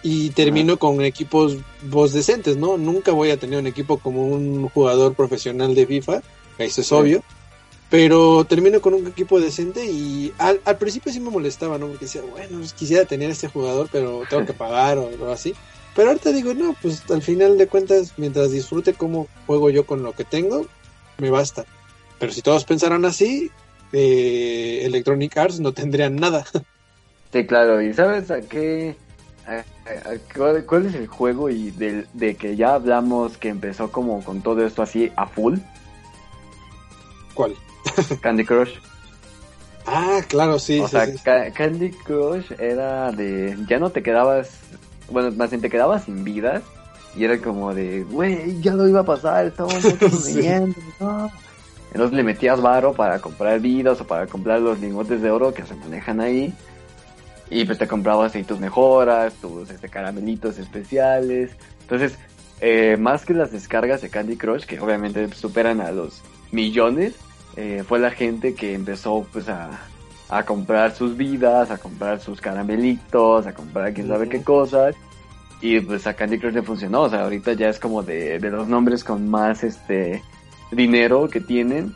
y 0.03 0.31
termino 0.31 0.79
con 0.79 1.00
equipos 1.03 1.57
vos 1.83 2.12
decentes, 2.12 2.57
¿no? 2.57 2.77
Nunca 2.77 3.12
voy 3.12 3.31
a 3.31 3.38
tener 3.38 3.59
un 3.59 3.66
equipo 3.66 3.98
como 3.98 4.27
un 4.27 4.68
jugador 4.68 5.14
profesional 5.14 5.74
de 5.74 5.87
FIFA, 5.87 6.22
eso 6.59 6.81
es 6.81 6.87
Sí. 6.87 6.94
obvio. 6.94 7.22
Pero 7.90 8.44
termino 8.44 8.81
con 8.81 8.94
un 8.94 9.07
equipo 9.07 9.38
decente 9.40 9.85
y 9.87 10.33
al, 10.38 10.61
al 10.64 10.79
principio 10.79 11.12
sí 11.12 11.20
me 11.20 11.31
molestaba, 11.31 11.79
¿no? 11.79 11.87
Porque 11.87 12.07
decía, 12.07 12.22
bueno, 12.29 12.59
pues 12.59 12.72
quisiera 12.72 13.05
tener 13.05 13.31
este 13.31 13.48
jugador, 13.48 13.88
pero 13.92 14.22
tengo 14.29 14.44
que 14.44 14.53
pagar 14.53 14.98
o 14.98 15.07
algo 15.09 15.31
así. 15.31 15.55
Pero 15.94 16.09
ahorita 16.09 16.33
digo, 16.33 16.54
no, 16.54 16.74
pues 16.83 17.09
al 17.11 17.22
final 17.22 17.57
de 17.57 17.68
cuentas, 17.68 18.14
mientras 18.16 18.50
disfrute 18.50 18.94
cómo 18.94 19.28
juego 19.46 19.70
yo 19.70 19.87
con 19.87 20.02
lo 20.02 20.12
que 20.12 20.24
tengo, 20.24 20.66
me 21.18 21.30
basta. 21.30 21.64
Pero 22.18 22.33
si 22.33 22.42
todos 22.42 22.64
pensaran 22.64 23.04
así, 23.04 23.50
eh, 23.92 24.80
Electronic 24.85 25.37
Arts 25.37 25.61
no 25.61 25.72
tendrían 25.72 26.16
nada. 26.16 26.44
Sí, 27.33 27.44
claro, 27.46 27.83
y 27.83 27.92
¿sabes 27.92 28.30
a 28.30 28.42
qué? 28.42 28.94
a- 29.48 29.59
a- 29.90 30.18
cuál, 30.37 30.64
cuál 30.66 30.87
es 30.87 30.94
el 30.94 31.09
juego 31.09 31.50
y 31.50 31.72
del, 31.72 32.07
de 32.12 32.37
que 32.37 32.54
ya 32.54 32.74
hablamos 32.74 33.37
que 33.38 33.48
empezó 33.48 33.90
como 33.90 34.22
con 34.24 34.40
todo 34.40 34.64
esto 34.64 34.83
así 34.83 35.11
a 35.16 35.26
full? 35.26 35.59
¿Cuál? 37.35 37.57
Candy 38.20 38.44
Crush. 38.44 38.74
Ah, 39.85 40.20
claro, 40.28 40.59
sí. 40.61 40.78
o 40.78 40.87
sí, 40.87 40.92
sea, 40.92 41.07
sí. 41.07 41.12
Ca- 41.24 41.50
Candy 41.52 41.90
Crush 41.90 42.52
era 42.59 43.11
de. 43.11 43.57
Ya 43.68 43.78
no 43.80 43.90
te 43.90 44.02
quedabas. 44.02 44.50
Bueno, 45.11 45.31
más 45.33 45.51
bien 45.51 45.61
te 45.61 45.71
quedabas 45.71 46.05
sin 46.05 46.25
vidas. 46.25 46.62
Y 47.17 47.25
era 47.25 47.38
como 47.38 47.73
de, 47.73 48.03
güey, 48.03 48.61
ya 48.61 48.75
lo 48.75 48.88
iba 48.88 49.01
a 49.01 49.05
pasar, 49.05 49.47
estamos 49.47 49.77
viviendo, 50.27 50.75
no. 50.99 51.31
Entonces 51.93 52.17
le 52.17 52.25
metías 52.25 52.61
varo 52.61 52.93
para 52.93 53.21
comprar 53.21 53.61
vidas 53.61 54.01
o 54.01 54.07
para 54.07 54.27
comprar 54.27 54.61
los 54.61 54.81
lingotes 54.81 55.23
de 55.23 55.31
oro 55.31 55.55
que 55.55 55.64
se 55.64 55.77
manejan 55.77 56.21
ahí. 56.21 56.53
Y 57.51 57.64
pues 57.64 57.79
te 57.79 57.87
comprabas 57.87 58.35
ahí 58.35 58.43
tus 58.43 58.59
mejoras, 58.59 59.33
tus 59.35 59.71
este, 59.71 59.88
caramelitos 59.88 60.59
especiales. 60.59 61.53
Entonces, 61.83 62.19
eh, 62.61 62.97
más 62.97 63.25
que 63.25 63.35
las 63.35 63.53
descargas 63.53 64.03
de 64.03 64.09
Candy 64.09 64.37
Crush, 64.37 64.64
que 64.64 64.81
obviamente 64.81 65.33
superan 65.35 65.81
a 65.81 65.93
los 65.93 66.21
millones, 66.51 67.14
eh, 67.55 67.85
fue 67.87 68.01
la 68.01 68.11
gente 68.11 68.55
que 68.55 68.75
empezó 68.75 69.25
pues 69.33 69.49
a, 69.49 69.71
a 70.29 70.45
comprar 70.45 70.95
sus 70.95 71.17
vidas, 71.17 71.71
a 71.71 71.79
comprar 71.79 72.21
sus 72.21 72.41
caramelitos, 72.41 73.47
a 73.47 73.55
comprar 73.55 73.93
quién 73.93 74.09
sabe 74.09 74.29
qué 74.29 74.43
cosas. 74.43 74.95
Y 75.61 75.81
pues 75.81 76.07
a 76.07 76.15
Candy 76.15 76.39
Crush 76.39 76.55
le 76.55 76.63
funcionó. 76.63 77.03
O 77.03 77.11
sea, 77.11 77.23
ahorita 77.23 77.53
ya 77.55 77.69
es 77.69 77.79
como 77.79 78.03
de, 78.03 78.39
de 78.39 78.51
los 78.51 78.69
nombres 78.69 79.05
con 79.05 79.29
más 79.29 79.65
este 79.65 80.23
dinero 80.71 81.29
que 81.29 81.41
tienen. 81.41 81.95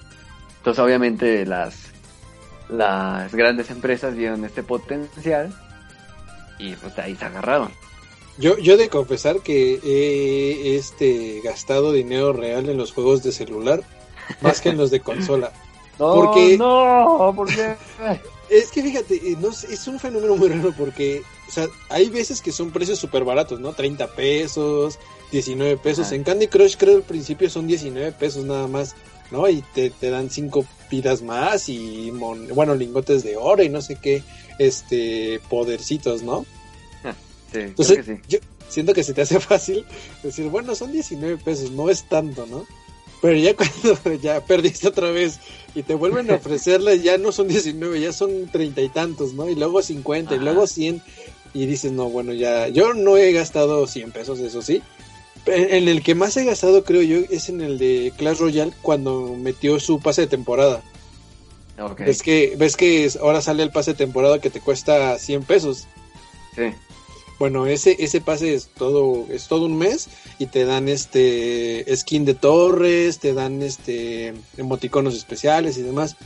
Entonces 0.58 0.82
obviamente 0.82 1.44
las, 1.46 1.90
las 2.68 3.34
grandes 3.34 3.70
empresas 3.70 4.14
vieron 4.14 4.44
este 4.44 4.62
potencial 4.62 5.52
y 6.58 6.74
pues 6.74 6.98
ahí 6.98 7.14
se 7.16 7.24
agarraron. 7.24 7.70
Yo, 8.38 8.56
yo 8.58 8.74
he 8.74 8.76
de 8.76 8.88
confesar 8.88 9.40
que 9.40 9.80
he 9.82 10.76
este, 10.76 11.40
gastado 11.42 11.92
dinero 11.92 12.32
real 12.32 12.68
en 12.68 12.76
los 12.76 12.92
juegos 12.92 13.22
de 13.22 13.32
celular 13.32 13.82
más 14.40 14.60
que 14.60 14.68
en 14.68 14.76
los 14.76 14.90
de 14.90 15.00
consola. 15.00 15.52
No, 15.98 16.14
Porque- 16.14 16.56
no, 16.58 17.32
¿por 17.34 17.48
qué? 17.48 17.74
Es 18.50 18.70
que 18.70 18.82
fíjate, 18.82 19.16
eh, 19.16 19.36
no 19.38 19.50
es 19.50 19.86
un 19.88 20.00
fenómeno 20.00 20.34
muy 20.34 20.48
raro 20.48 20.72
porque, 20.78 21.22
o 21.46 21.52
sea, 21.52 21.68
hay 21.90 22.08
veces 22.08 22.40
que 22.40 22.50
son 22.50 22.70
precios 22.70 22.98
súper 22.98 23.22
baratos, 23.22 23.60
¿no? 23.60 23.74
30 23.74 24.06
pesos, 24.14 24.98
19 25.32 25.76
pesos. 25.76 26.06
Ajá. 26.06 26.14
En 26.14 26.24
Candy 26.24 26.46
Crush 26.46 26.76
creo 26.78 26.96
al 26.96 27.02
principio 27.02 27.50
son 27.50 27.66
19 27.66 28.10
pesos 28.12 28.46
nada 28.46 28.66
más, 28.66 28.94
¿no? 29.30 29.46
Y 29.50 29.60
te, 29.74 29.90
te 29.90 30.08
dan 30.08 30.30
5 30.30 30.64
vidas 30.90 31.20
más 31.20 31.68
y, 31.68 32.10
mon- 32.10 32.48
bueno, 32.54 32.74
lingotes 32.74 33.22
de 33.22 33.36
oro 33.36 33.62
y 33.62 33.68
no 33.68 33.82
sé 33.82 33.96
qué, 34.00 34.22
este, 34.58 35.40
podercitos, 35.50 36.22
¿no? 36.22 36.46
Sí, 37.52 37.58
Entonces, 37.60 37.98
creo 38.04 38.16
que 38.16 38.22
sí. 38.22 38.28
yo 38.28 38.38
siento 38.70 38.94
que 38.94 39.04
se 39.04 39.12
te 39.12 39.20
hace 39.22 39.40
fácil 39.40 39.84
decir, 40.22 40.48
bueno, 40.48 40.74
son 40.74 40.90
19 40.92 41.36
pesos, 41.36 41.70
no 41.70 41.90
es 41.90 42.08
tanto, 42.08 42.46
¿no? 42.46 42.64
Pero 43.20 43.36
ya 43.36 43.54
cuando 43.56 44.14
ya 44.14 44.44
perdiste 44.44 44.88
otra 44.88 45.10
vez 45.10 45.38
y 45.74 45.82
te 45.82 45.94
vuelven 45.94 46.30
a 46.30 46.34
ofrecerle, 46.36 47.00
ya 47.00 47.18
no 47.18 47.32
son 47.32 47.48
19, 47.48 48.00
ya 48.00 48.12
son 48.12 48.48
treinta 48.48 48.80
y 48.80 48.88
tantos, 48.88 49.34
¿no? 49.34 49.48
Y 49.48 49.54
luego 49.54 49.82
50 49.82 50.34
y 50.34 50.38
luego 50.38 50.66
100 50.66 51.02
y 51.54 51.66
dices, 51.66 51.92
no, 51.92 52.08
bueno, 52.10 52.32
ya, 52.32 52.68
yo 52.68 52.94
no 52.94 53.16
he 53.16 53.32
gastado 53.32 53.86
100 53.86 54.12
pesos, 54.12 54.38
eso 54.40 54.62
sí. 54.62 54.82
En 55.46 55.88
el 55.88 56.02
que 56.02 56.14
más 56.14 56.36
he 56.36 56.44
gastado, 56.44 56.84
creo 56.84 57.00
yo, 57.02 57.18
es 57.30 57.48
en 57.48 57.62
el 57.62 57.78
de 57.78 58.12
Clash 58.18 58.38
Royale 58.38 58.72
cuando 58.82 59.34
metió 59.34 59.80
su 59.80 59.98
pase 59.98 60.22
de 60.22 60.26
temporada. 60.26 60.82
Ok, 61.80 62.00
Ves 62.00 62.22
que, 62.22 62.54
ves 62.58 62.76
que 62.76 63.04
es- 63.06 63.16
ahora 63.16 63.40
sale 63.40 63.62
el 63.62 63.70
pase 63.70 63.92
de 63.92 63.96
temporada 63.98 64.40
que 64.40 64.50
te 64.50 64.60
cuesta 64.60 65.18
100 65.18 65.42
pesos. 65.44 65.86
sí. 66.54 66.64
Bueno, 67.38 67.66
ese, 67.66 67.96
ese 68.00 68.20
pase 68.20 68.54
es 68.54 68.68
todo, 68.68 69.26
es 69.30 69.46
todo 69.46 69.66
un 69.66 69.78
mes 69.78 70.08
y 70.38 70.46
te 70.46 70.64
dan 70.64 70.88
este 70.88 71.84
skin 71.94 72.24
de 72.24 72.34
torres, 72.34 73.20
te 73.20 73.32
dan 73.32 73.62
este 73.62 74.34
emoticonos 74.56 75.14
especiales 75.14 75.78
y 75.78 75.82
demás. 75.82 76.16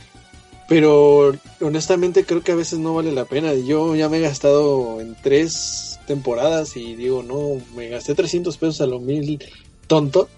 Pero 0.67 1.35
honestamente 1.61 2.25
creo 2.25 2.41
que 2.41 2.53
a 2.53 2.55
veces 2.55 2.79
no 2.79 2.95
vale 2.95 3.11
la 3.11 3.25
pena. 3.25 3.53
Yo 3.53 3.95
ya 3.95 4.09
me 4.09 4.17
he 4.17 4.21
gastado 4.21 5.01
en 5.01 5.15
tres 5.21 5.99
temporadas 6.07 6.75
y 6.77 6.95
digo, 6.95 7.21
no, 7.21 7.61
me 7.75 7.89
gasté 7.89 8.15
300 8.15 8.57
pesos 8.57 8.81
a 8.81 8.87
lo 8.87 8.99
mil 8.99 9.43
tonto 9.87 10.29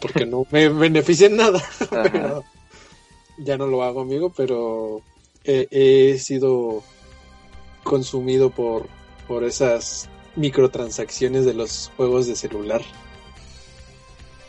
porque 0.00 0.24
no 0.24 0.46
me 0.50 0.68
beneficia 0.70 1.26
en 1.26 1.36
nada. 1.36 1.62
Pero 1.90 2.44
ya 3.38 3.56
no 3.56 3.66
lo 3.66 3.82
hago, 3.82 4.02
amigo, 4.02 4.30
pero 4.30 5.00
he, 5.44 5.66
he 5.70 6.18
sido 6.18 6.82
consumido 7.82 8.50
por, 8.50 8.88
por 9.26 9.44
esas 9.44 10.08
microtransacciones 10.36 11.44
de 11.44 11.54
los 11.54 11.90
juegos 11.96 12.26
de 12.26 12.36
celular. 12.36 12.80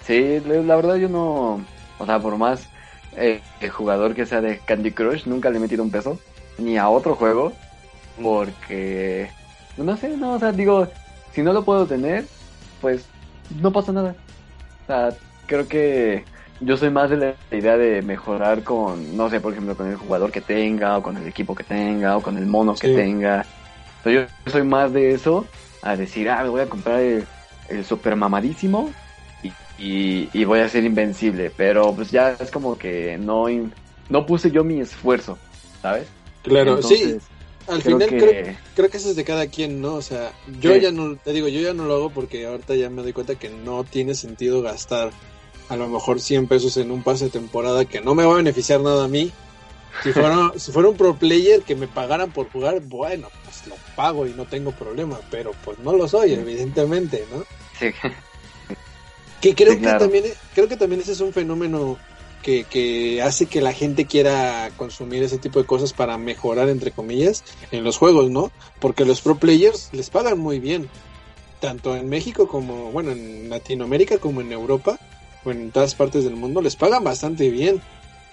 Sí, 0.05 0.41
la 0.45 0.75
verdad 0.75 0.95
yo 0.95 1.09
no, 1.09 1.61
o 1.97 2.05
sea, 2.05 2.19
por 2.19 2.37
más 2.37 2.67
eh, 3.15 3.41
el 3.61 3.69
jugador 3.69 4.15
que 4.15 4.25
sea 4.25 4.41
de 4.41 4.59
Candy 4.59 4.91
Crush, 4.91 5.25
nunca 5.25 5.49
le 5.49 5.57
he 5.57 5.61
metido 5.61 5.83
un 5.83 5.91
peso, 5.91 6.19
ni 6.57 6.77
a 6.77 6.89
otro 6.89 7.15
juego, 7.15 7.53
porque, 8.21 9.29
no 9.77 9.95
sé, 9.97 10.17
no, 10.17 10.33
o 10.33 10.39
sea, 10.39 10.51
digo, 10.51 10.87
si 11.31 11.41
no 11.41 11.53
lo 11.53 11.63
puedo 11.63 11.85
tener, 11.85 12.25
pues 12.81 13.05
no 13.61 13.71
pasa 13.71 13.91
nada. 13.91 14.15
O 14.83 14.87
sea, 14.87 15.09
creo 15.45 15.67
que 15.67 16.25
yo 16.59 16.77
soy 16.77 16.89
más 16.89 17.09
de 17.09 17.17
la 17.17 17.35
idea 17.57 17.77
de 17.77 18.01
mejorar 18.01 18.63
con, 18.63 19.15
no 19.15 19.29
sé, 19.29 19.39
por 19.39 19.53
ejemplo, 19.53 19.75
con 19.75 19.87
el 19.87 19.95
jugador 19.95 20.31
que 20.31 20.41
tenga, 20.41 20.97
o 20.97 21.03
con 21.03 21.17
el 21.17 21.27
equipo 21.27 21.55
que 21.55 21.63
tenga, 21.63 22.17
o 22.17 22.21
con 22.21 22.37
el 22.37 22.45
mono 22.45 22.75
que 22.75 22.89
tenga. 22.89 23.45
Entonces 23.97 24.29
yo 24.45 24.51
soy 24.51 24.63
más 24.63 24.91
de 24.91 25.13
eso, 25.13 25.45
a 25.83 25.95
decir, 25.97 26.29
ah, 26.29 26.43
me 26.43 26.49
voy 26.49 26.61
a 26.61 26.69
comprar 26.69 26.99
el, 27.01 27.25
el 27.69 27.85
super 27.85 28.15
mamadísimo 28.15 28.91
y, 29.43 29.49
y, 29.77 30.29
y 30.33 30.45
voy 30.45 30.59
a 30.59 30.69
ser 30.69 30.83
invencible. 30.83 31.51
Pero 31.55 31.93
pues 31.95 32.11
ya 32.11 32.35
es 32.39 32.51
como 32.51 32.77
que 32.77 33.17
no, 33.17 33.45
no 34.09 34.25
puse 34.25 34.49
yo 34.51 34.63
mi 34.63 34.79
esfuerzo, 34.79 35.37
¿sabes? 35.81 36.07
Claro, 36.43 36.81
sí, 36.81 36.95
Entonces, 36.95 37.23
al 37.67 37.81
creo 37.83 37.97
final 37.97 38.09
que... 38.09 38.17
creo, 38.17 38.55
creo 38.75 38.89
que 38.89 38.97
eso 38.97 39.09
es 39.09 39.15
de 39.15 39.23
cada 39.23 39.47
quien, 39.47 39.81
¿no? 39.81 39.93
O 39.95 40.01
sea, 40.01 40.31
yo 40.59 40.73
Sí. 40.73 40.81
ya 40.81 40.91
no, 40.91 41.15
te 41.17 41.31
digo, 41.33 41.47
yo 41.47 41.61
ya 41.61 41.73
no 41.73 41.85
lo 41.85 41.95
hago 41.95 42.09
porque 42.09 42.45
ahorita 42.45 42.75
ya 42.75 42.89
me 42.89 43.01
doy 43.01 43.13
cuenta 43.13 43.35
que 43.35 43.49
no 43.49 43.83
tiene 43.83 44.15
sentido 44.15 44.61
gastar 44.61 45.11
a 45.69 45.75
lo 45.77 45.87
mejor 45.87 46.19
100 46.19 46.47
pesos 46.47 46.75
en 46.77 46.91
un 46.91 47.03
pase 47.03 47.25
de 47.25 47.31
temporada 47.31 47.85
que 47.85 48.01
no 48.01 48.15
me 48.15 48.25
va 48.25 48.33
a 48.33 48.37
beneficiar 48.37 48.81
nada 48.81 49.05
a 49.05 49.07
mí. 49.07 49.31
Si 50.01 50.11
fuera, 50.11 50.51
si 50.57 50.71
fuera 50.71 50.89
un 50.89 50.97
pro 50.97 51.15
player 51.17 51.61
que 51.63 51.75
me 51.75 51.87
pagaran 51.87 52.31
por 52.31 52.49
jugar, 52.49 52.81
bueno, 52.81 53.29
pues 53.45 53.65
lo 53.67 53.75
pago 53.95 54.25
y 54.27 54.33
no 54.33 54.45
tengo 54.45 54.71
problema, 54.71 55.19
pero 55.29 55.51
pues 55.63 55.79
no 55.79 55.93
lo 55.93 56.07
soy, 56.07 56.33
evidentemente, 56.33 57.25
¿no? 57.31 57.43
Sí, 57.79 57.87
Que 59.39 59.55
creo 59.55 59.73
Sí, 59.73 59.79
que 59.79 59.93
también 59.93 60.25
creo 60.53 60.67
que 60.67 60.77
también 60.77 61.01
ese 61.01 61.13
es 61.13 61.19
un 61.21 61.33
fenómeno 61.33 61.97
que, 62.41 62.65
que 62.65 63.21
hace 63.21 63.45
que 63.45 63.61
la 63.61 63.73
gente 63.73 64.05
quiera 64.05 64.71
consumir 64.75 65.23
ese 65.23 65.37
tipo 65.37 65.59
de 65.59 65.65
cosas 65.65 65.93
para 65.93 66.17
mejorar 66.17 66.69
entre 66.69 66.91
comillas 66.91 67.43
en 67.71 67.83
los 67.83 67.97
juegos, 67.97 68.29
¿no? 68.29 68.51
Porque 68.79 69.05
los 69.05 69.21
pro 69.21 69.37
players 69.37 69.89
les 69.93 70.09
pagan 70.09 70.39
muy 70.39 70.59
bien, 70.59 70.89
tanto 71.59 71.95
en 71.95 72.09
México 72.09 72.47
como 72.47 72.91
bueno 72.91 73.11
en 73.11 73.49
Latinoamérica 73.49 74.17
como 74.17 74.41
en 74.41 74.51
Europa 74.51 74.99
o 75.45 75.51
en 75.51 75.71
todas 75.71 75.95
partes 75.95 76.23
del 76.25 76.35
mundo 76.35 76.61
les 76.61 76.75
pagan 76.75 77.03
bastante 77.03 77.49
bien 77.49 77.81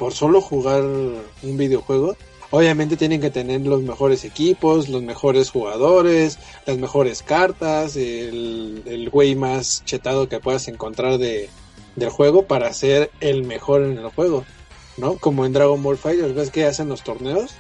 por 0.00 0.14
solo 0.14 0.40
jugar 0.40 0.82
un 0.82 1.56
videojuego. 1.58 2.16
Obviamente 2.50 2.96
tienen 2.96 3.20
que 3.20 3.30
tener 3.30 3.60
los 3.60 3.82
mejores 3.82 4.24
equipos, 4.24 4.88
los 4.88 5.02
mejores 5.02 5.50
jugadores, 5.50 6.38
las 6.64 6.78
mejores 6.78 7.22
cartas, 7.22 7.96
el, 7.96 8.82
el 8.86 9.10
güey 9.10 9.34
más 9.34 9.84
chetado 9.84 10.26
que 10.26 10.40
puedas 10.40 10.68
encontrar 10.68 11.18
de, 11.18 11.50
del 11.96 12.08
juego 12.08 12.46
para 12.46 12.72
ser 12.72 13.10
el 13.20 13.44
mejor 13.44 13.82
en 13.82 13.98
el 13.98 14.08
juego, 14.08 14.46
¿no? 14.96 15.16
Como 15.16 15.44
en 15.44 15.52
Dragon 15.52 15.82
Ball 15.82 15.98
Fighters, 15.98 16.34
¿ves 16.34 16.50
que 16.50 16.64
hacen 16.64 16.88
los 16.88 17.02
torneos? 17.02 17.54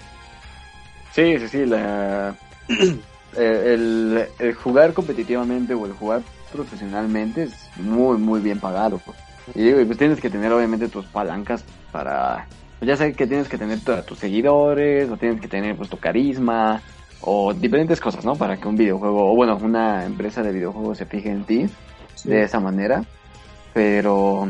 sí, 1.12 1.38
sí, 1.38 1.46
sí, 1.46 1.66
la... 1.66 2.34
eh, 3.36 3.74
el, 3.74 4.26
el 4.38 4.54
jugar 4.54 4.94
competitivamente 4.94 5.74
o 5.74 5.84
el 5.84 5.92
jugar 5.92 6.22
profesionalmente 6.50 7.42
es 7.42 7.52
muy, 7.76 8.16
muy 8.16 8.40
bien 8.40 8.58
pagado. 8.58 8.98
pues. 9.04 9.18
Y 9.54 9.62
digo, 9.62 9.84
pues 9.86 9.98
tienes 9.98 10.20
que 10.20 10.30
tener 10.30 10.52
obviamente 10.52 10.88
tus 10.88 11.06
palancas 11.06 11.64
para... 11.92 12.46
pues 12.78 12.88
ya 12.88 12.96
sé 12.96 13.12
que 13.14 13.26
tienes 13.26 13.48
que 13.48 13.58
tener 13.58 13.78
a 13.90 14.02
tus 14.02 14.18
seguidores, 14.18 15.10
o 15.10 15.16
tienes 15.16 15.40
que 15.40 15.48
tener 15.48 15.76
pues 15.76 15.88
tu 15.88 15.98
carisma, 15.98 16.82
o 17.22 17.52
diferentes 17.52 18.00
cosas, 18.00 18.24
¿no? 18.24 18.36
Para 18.36 18.56
que 18.56 18.68
un 18.68 18.76
videojuego, 18.76 19.32
o 19.32 19.36
bueno, 19.36 19.58
una 19.60 20.04
empresa 20.04 20.42
de 20.42 20.52
videojuegos 20.52 20.98
se 20.98 21.06
fije 21.06 21.30
en 21.30 21.44
ti 21.44 21.66
de 22.24 22.42
esa 22.42 22.60
manera. 22.60 23.04
Pero 23.74 24.48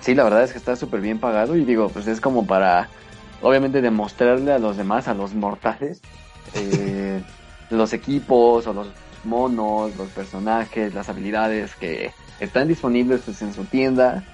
sí, 0.00 0.14
la 0.14 0.24
verdad 0.24 0.44
es 0.44 0.52
que 0.52 0.58
está 0.58 0.76
súper 0.76 1.00
bien 1.00 1.18
pagado 1.18 1.56
y 1.56 1.64
digo, 1.64 1.88
pues 1.88 2.06
es 2.06 2.20
como 2.20 2.46
para 2.46 2.88
obviamente 3.42 3.80
demostrarle 3.80 4.52
a 4.52 4.58
los 4.58 4.76
demás, 4.76 5.08
a 5.08 5.14
los 5.14 5.34
mortales, 5.34 6.02
eh, 6.54 7.22
los 7.70 7.92
equipos 7.92 8.66
o 8.66 8.72
los 8.72 8.88
monos, 9.24 9.96
los 9.96 10.08
personajes, 10.10 10.94
las 10.94 11.08
habilidades 11.08 11.74
que 11.74 12.12
están 12.40 12.68
disponibles 12.68 13.22
pues, 13.24 13.42
en 13.42 13.54
su 13.54 13.64
tienda 13.64 14.24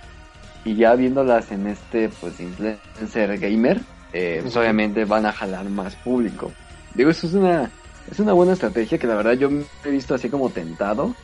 y 0.64 0.76
ya 0.76 0.94
viéndolas 0.94 1.50
en 1.52 1.66
este 1.66 2.08
pues 2.20 2.40
influencer 2.40 3.38
gamer, 3.38 3.80
eh, 4.12 4.40
pues 4.42 4.56
obviamente 4.56 5.04
van 5.04 5.26
a 5.26 5.32
jalar 5.32 5.68
más 5.68 5.94
público. 5.96 6.52
Digo, 6.94 7.10
eso 7.10 7.26
es 7.26 7.34
una 7.34 7.70
es 8.10 8.18
una 8.18 8.32
buena 8.32 8.52
estrategia 8.52 8.98
que 8.98 9.06
la 9.06 9.14
verdad 9.14 9.32
yo 9.32 9.50
me 9.50 9.64
he 9.84 9.90
visto 9.90 10.14
así 10.14 10.28
como 10.28 10.50
tentado 10.50 11.14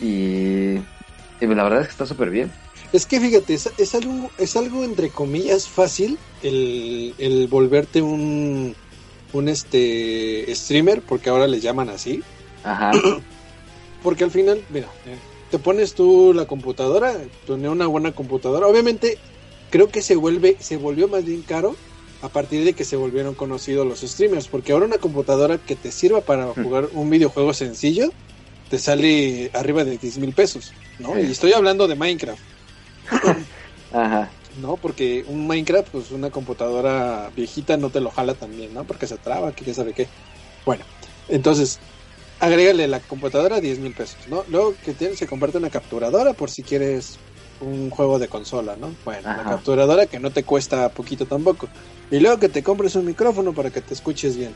y, 0.00 0.76
y 0.76 1.46
la 1.46 1.64
verdad 1.64 1.80
es 1.80 1.86
que 1.86 1.92
está 1.92 2.06
súper 2.06 2.30
bien. 2.30 2.50
Es 2.92 3.04
que 3.04 3.20
fíjate, 3.20 3.54
es, 3.54 3.94
algo, 3.94 4.30
es 4.38 4.56
algo 4.56 4.84
entre 4.84 5.10
comillas 5.10 5.68
fácil 5.68 6.18
el, 6.42 7.14
el 7.18 7.46
volverte 7.48 8.00
un, 8.00 8.74
un 9.32 9.48
este 9.48 10.46
streamer, 10.54 11.02
porque 11.02 11.28
ahora 11.30 11.46
les 11.46 11.62
llaman 11.62 11.90
así. 11.90 12.22
Ajá. 12.64 12.92
Porque 14.02 14.22
al 14.22 14.30
final, 14.30 14.62
mira, 14.70 14.86
eh, 15.06 15.18
te 15.50 15.58
pones 15.58 15.94
tú 15.94 16.32
la 16.34 16.46
computadora, 16.46 17.16
tener 17.46 17.70
una 17.70 17.86
buena 17.86 18.12
computadora. 18.12 18.66
Obviamente, 18.66 19.18
creo 19.70 19.88
que 19.88 20.02
se 20.02 20.16
vuelve, 20.16 20.56
se 20.60 20.76
volvió 20.76 21.08
más 21.08 21.24
bien 21.24 21.42
caro 21.42 21.76
a 22.22 22.28
partir 22.28 22.64
de 22.64 22.72
que 22.72 22.84
se 22.84 22.96
volvieron 22.96 23.34
conocidos 23.34 23.86
los 23.86 24.00
streamers, 24.00 24.48
porque 24.48 24.72
ahora 24.72 24.86
una 24.86 24.98
computadora 24.98 25.58
que 25.58 25.76
te 25.76 25.92
sirva 25.92 26.20
para 26.20 26.46
hmm. 26.46 26.62
jugar 26.62 26.88
un 26.92 27.10
videojuego 27.10 27.54
sencillo 27.54 28.10
te 28.68 28.78
sale 28.78 29.50
arriba 29.54 29.84
de 29.84 29.96
10 29.96 30.18
mil 30.18 30.32
pesos, 30.32 30.72
¿no? 30.98 31.18
Y 31.18 31.30
estoy 31.30 31.52
hablando 31.52 31.88
de 31.88 31.94
Minecraft. 31.94 32.42
Ajá. 33.92 34.30
No, 34.60 34.76
porque 34.76 35.24
un 35.28 35.46
Minecraft, 35.46 35.88
pues 35.88 36.10
una 36.10 36.30
computadora 36.30 37.30
viejita 37.34 37.76
no 37.76 37.90
te 37.90 38.00
lo 38.00 38.10
jala 38.10 38.34
también, 38.34 38.74
¿no? 38.74 38.84
Porque 38.84 39.06
se 39.06 39.16
traba, 39.16 39.52
que 39.52 39.64
ya 39.64 39.72
sabe 39.72 39.94
qué. 39.94 40.08
Bueno, 40.66 40.84
entonces, 41.28 41.78
agrégale 42.40 42.86
la 42.86 43.00
computadora 43.00 43.60
10 43.60 43.78
mil 43.80 43.92
pesos, 43.92 44.28
¿no? 44.28 44.44
Luego 44.48 44.74
que 44.84 44.94
tienes 44.94 45.18
que 45.18 45.26
comprarte 45.26 45.58
una 45.58 45.70
capturadora 45.70 46.34
por 46.34 46.50
si 46.50 46.62
quieres 46.62 47.18
un 47.60 47.90
juego 47.90 48.18
de 48.18 48.28
consola, 48.28 48.76
¿no? 48.76 48.94
Bueno, 49.04 49.22
la 49.22 49.44
capturadora 49.44 50.06
que 50.06 50.20
no 50.20 50.30
te 50.30 50.44
cuesta 50.44 50.88
poquito 50.90 51.26
tampoco. 51.26 51.68
Y 52.10 52.20
luego 52.20 52.38
que 52.38 52.48
te 52.48 52.62
compres 52.62 52.94
un 52.94 53.04
micrófono 53.04 53.52
para 53.52 53.70
que 53.70 53.80
te 53.80 53.94
escuches 53.94 54.36
bien. 54.36 54.54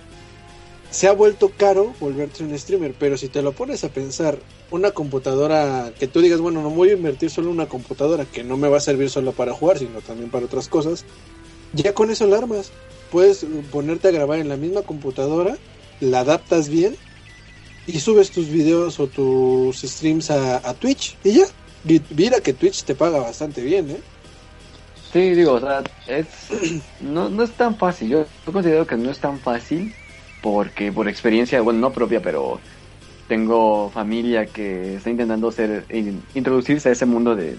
Se 0.91 1.09
ha 1.09 1.13
vuelto 1.13 1.51
caro 1.57 1.95
volverte 2.01 2.45
un 2.45 2.57
streamer, 2.57 2.95
pero 2.99 3.17
si 3.17 3.29
te 3.29 3.43
lo 3.43 3.53
pones 3.53 3.83
a 3.83 3.89
pensar, 3.89 4.39
una 4.71 4.91
computadora 4.91 5.91
que 5.99 6.07
tú 6.07 6.21
digas, 6.21 6.41
bueno, 6.41 6.63
no 6.63 6.71
voy 6.71 6.91
a 6.91 6.93
invertir 6.93 7.31
solo 7.31 7.51
una 7.51 7.67
computadora 7.67 8.27
que 8.27 8.45
no 8.45 8.57
me 8.57 8.69
va 8.69 8.77
a 8.77 8.81
servir 8.81 9.09
solo 9.09 9.33
para 9.33 9.55
jugar, 9.55 9.79
sino 9.79 10.01
también 10.03 10.31
para 10.31 10.45
otras 10.45 10.69
cosas, 10.69 11.05
ya 11.73 11.95
con 11.95 12.11
eso 12.11 12.27
la 12.27 12.39
armas. 12.39 12.73
Puedes 13.11 13.47
ponerte 13.71 14.09
a 14.09 14.11
grabar 14.11 14.39
en 14.39 14.51
la 14.51 14.57
misma 14.57 14.83
computadora, 14.83 15.57
la 16.01 16.21
adaptas 16.21 16.69
bien 16.69 16.97
y 17.87 17.99
subes 17.99 18.31
tus 18.31 18.49
videos 18.49 19.01
o 19.01 19.07
tus 19.07 19.81
streams 19.81 20.31
a 20.31 20.75
Twitch 20.75 21.17
y 21.25 21.33
ya 21.33 21.45
Mira 21.85 22.41
que 22.41 22.53
Twitch 22.53 22.85
te 22.85 22.95
paga 22.95 23.19
bastante 23.19 23.61
bien, 23.63 23.91
¿eh? 23.91 24.01
Sí, 25.13 25.35
digo, 25.35 25.55
o 25.55 25.61
sea, 25.61 25.83
es, 26.07 26.27
no, 27.01 27.29
no 27.29 27.43
es 27.43 27.51
tan 27.53 27.77
fácil. 27.77 28.09
Yo, 28.09 28.25
considero 28.51 28.87
que 28.87 28.97
no 28.97 29.11
es 29.11 29.19
tan 29.19 29.39
fácil 29.39 29.93
porque 30.41 30.93
por 30.93 31.09
experiencia, 31.09 31.61
bueno, 31.61 31.81
no 31.81 31.93
propia, 31.93 32.23
pero 32.23 32.61
tengo 33.29 33.91
familia 33.91 34.47
que 34.47 34.97
está 34.97 35.11
intentando 35.11 35.51
ser, 35.51 35.87
introducirse 36.35 36.89
a 36.89 36.93
ese 36.93 37.07
mundo 37.07 37.35
de, 37.35 37.57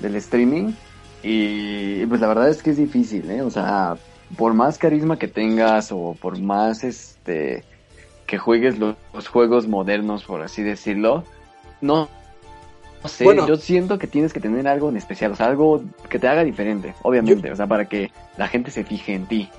del 0.00 0.16
streaming 0.16 0.72
y 1.22 2.04
pues 2.06 2.20
la 2.20 2.28
verdad 2.28 2.50
es 2.50 2.62
que 2.62 2.70
es 2.70 2.76
difícil, 2.76 3.30
¿eh? 3.30 3.40
O 3.40 3.50
sea, 3.50 3.96
por 4.36 4.52
más 4.52 4.76
carisma 4.76 5.18
que 5.18 5.28
tengas 5.28 5.90
o 5.90 6.16
por 6.20 6.38
más 6.38 6.84
este 6.84 7.64
que 8.26 8.38
juegues 8.38 8.78
los 8.78 9.28
juegos 9.28 9.68
modernos, 9.68 10.24
por 10.24 10.42
así 10.42 10.62
decirlo, 10.62 11.24
no 11.80 12.08
no 13.04 13.08
sé, 13.10 13.26
yo 13.46 13.56
siento 13.56 13.98
que 13.98 14.06
tienes 14.06 14.32
que 14.32 14.40
tener 14.40 14.66
algo 14.66 14.88
en 14.88 14.96
especial, 14.96 15.32
o 15.32 15.36
sea, 15.36 15.46
algo 15.46 15.82
que 16.08 16.18
te 16.18 16.26
haga 16.26 16.42
diferente, 16.42 16.94
obviamente, 17.02 17.52
o 17.52 17.56
sea, 17.56 17.66
para 17.66 17.86
que 17.86 18.10
la 18.38 18.48
gente 18.48 18.70
se 18.70 18.82
fije 18.82 19.12
en 19.12 19.26
ti. 19.26 19.50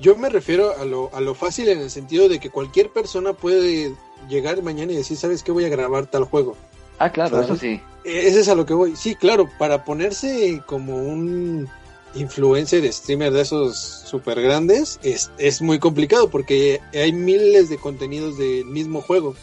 Yo 0.00 0.16
me 0.16 0.30
refiero 0.30 0.72
a 0.78 0.84
lo, 0.86 1.14
a 1.14 1.20
lo 1.20 1.34
fácil 1.34 1.68
en 1.68 1.78
el 1.78 1.90
sentido 1.90 2.28
de 2.28 2.40
que 2.40 2.48
cualquier 2.48 2.88
persona 2.90 3.34
puede 3.34 3.94
llegar 4.30 4.62
mañana 4.62 4.92
y 4.92 4.96
decir, 4.96 5.18
¿sabes 5.18 5.42
qué? 5.42 5.52
Voy 5.52 5.66
a 5.66 5.68
grabar 5.68 6.06
tal 6.06 6.24
juego. 6.24 6.56
Ah, 6.98 7.10
claro, 7.10 7.40
eso 7.42 7.56
sí. 7.56 7.80
E, 8.04 8.28
ese 8.28 8.40
es 8.40 8.48
a 8.48 8.54
lo 8.54 8.64
que 8.64 8.72
voy. 8.72 8.96
Sí, 8.96 9.14
claro, 9.14 9.48
para 9.58 9.84
ponerse 9.84 10.62
como 10.66 10.96
un 10.96 11.68
influencer, 12.14 12.90
streamer 12.92 13.32
de 13.32 13.42
esos 13.42 13.76
super 13.78 14.40
grandes, 14.40 14.98
es, 15.02 15.30
es 15.38 15.60
muy 15.62 15.78
complicado 15.78 16.30
porque 16.30 16.80
hay 16.94 17.12
miles 17.12 17.68
de 17.68 17.78
contenidos 17.78 18.38
del 18.38 18.64
mismo 18.66 19.02
juego, 19.02 19.34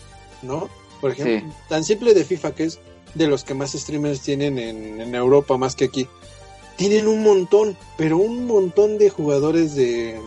¿no? 0.41 0.69
Por 1.01 1.11
ejemplo, 1.11 1.53
tan 1.67 1.83
simple 1.83 2.13
de 2.13 2.23
FIFA 2.23 2.55
que 2.55 2.63
es 2.63 2.79
de 3.13 3.27
los 3.27 3.43
que 3.43 3.53
más 3.53 3.73
streamers 3.73 4.21
tienen 4.21 4.57
en, 4.57 5.15
Europa 5.15 5.57
más 5.57 5.75
que 5.75 5.85
aquí. 5.85 6.07
Tienen 6.77 7.07
un 7.07 7.21
montón, 7.21 7.77
pero 7.97 8.17
un 8.17 8.47
montón 8.47 8.97
de 8.97 9.09
jugadores 9.09 9.75
de, 9.75 10.19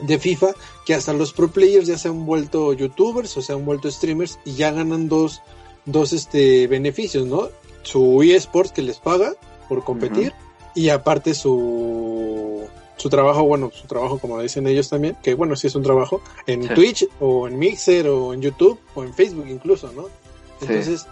de 0.00 0.18
FIFA 0.18 0.54
que 0.84 0.94
hasta 0.94 1.12
los 1.12 1.32
pro 1.32 1.48
players 1.48 1.86
ya 1.86 1.98
se 1.98 2.08
han 2.08 2.26
vuelto 2.26 2.72
youtubers 2.72 3.36
o 3.36 3.42
se 3.42 3.52
han 3.52 3.64
vuelto 3.64 3.90
streamers 3.90 4.38
y 4.44 4.54
ya 4.54 4.72
ganan 4.72 5.08
dos, 5.08 5.42
dos 5.84 6.12
este, 6.12 6.66
beneficios, 6.66 7.26
¿no? 7.26 7.50
Su 7.82 8.22
eSports 8.22 8.72
que 8.72 8.82
les 8.82 8.98
paga 8.98 9.34
por 9.68 9.84
competir 9.84 10.32
y 10.74 10.88
aparte 10.88 11.34
su, 11.34 12.66
su 12.96 13.08
trabajo, 13.08 13.44
bueno, 13.44 13.70
su 13.72 13.86
trabajo 13.86 14.18
como 14.18 14.40
dicen 14.40 14.66
ellos 14.66 14.88
también, 14.88 15.16
que 15.22 15.34
bueno, 15.34 15.56
sí 15.56 15.66
es 15.66 15.74
un 15.74 15.82
trabajo, 15.82 16.22
en 16.46 16.68
Twitch 16.68 17.08
o 17.20 17.48
en 17.48 17.58
Mixer 17.58 18.08
o 18.08 18.34
en 18.34 18.42
YouTube 18.42 18.78
o 18.94 19.04
en 19.04 19.14
Facebook 19.14 19.46
incluso, 19.48 19.92
¿no? 19.92 20.06
Entonces, 20.60 21.06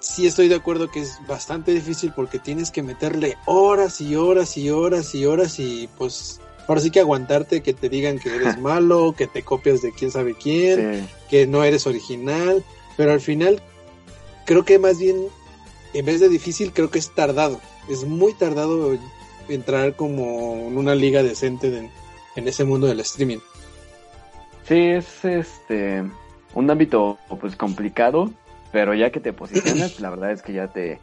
sí 0.00 0.26
estoy 0.26 0.48
de 0.48 0.54
acuerdo 0.54 0.90
que 0.90 1.00
es 1.00 1.18
bastante 1.28 1.72
difícil 1.72 2.12
porque 2.14 2.38
tienes 2.38 2.70
que 2.70 2.82
meterle 2.82 3.36
horas 3.46 4.00
y 4.00 4.16
horas 4.16 4.56
y 4.56 4.70
horas 4.70 5.14
y 5.14 5.26
horas 5.26 5.58
y 5.58 5.88
pues 5.98 6.40
ahora 6.66 6.80
sí 6.80 6.90
que 6.90 7.00
aguantarte 7.00 7.62
que 7.62 7.74
te 7.74 7.88
digan 7.88 8.18
que 8.18 8.34
eres 8.34 8.58
malo, 8.60 9.14
que 9.16 9.26
te 9.26 9.42
copias 9.42 9.82
de 9.82 9.92
quién 9.92 10.10
sabe 10.10 10.34
quién, 10.34 11.08
que 11.28 11.46
no 11.46 11.64
eres 11.64 11.86
original, 11.86 12.64
pero 12.96 13.12
al 13.12 13.20
final 13.20 13.62
creo 14.46 14.64
que 14.64 14.78
más 14.78 14.98
bien 14.98 15.16
en 15.92 16.06
vez 16.06 16.20
de 16.20 16.28
difícil 16.28 16.72
creo 16.72 16.90
que 16.90 16.98
es 16.98 17.14
tardado, 17.14 17.60
es 17.90 18.04
muy 18.04 18.32
tardado 18.34 18.96
entrar 19.48 19.94
como 19.96 20.68
en 20.68 20.78
una 20.78 20.94
liga 20.94 21.22
decente 21.22 21.90
en 22.36 22.48
ese 22.48 22.64
mundo 22.64 22.86
del 22.86 23.00
streaming. 23.00 23.38
Sí, 24.66 24.78
es 24.78 25.24
este 25.24 26.04
un 26.54 26.70
ámbito 26.70 27.18
pues 27.40 27.56
complicado 27.56 28.30
pero 28.72 28.94
ya 28.94 29.10
que 29.10 29.20
te 29.20 29.32
posicionas, 29.32 30.00
la 30.00 30.10
verdad 30.10 30.32
es 30.32 30.42
que 30.42 30.52
ya 30.52 30.68
te 30.68 30.98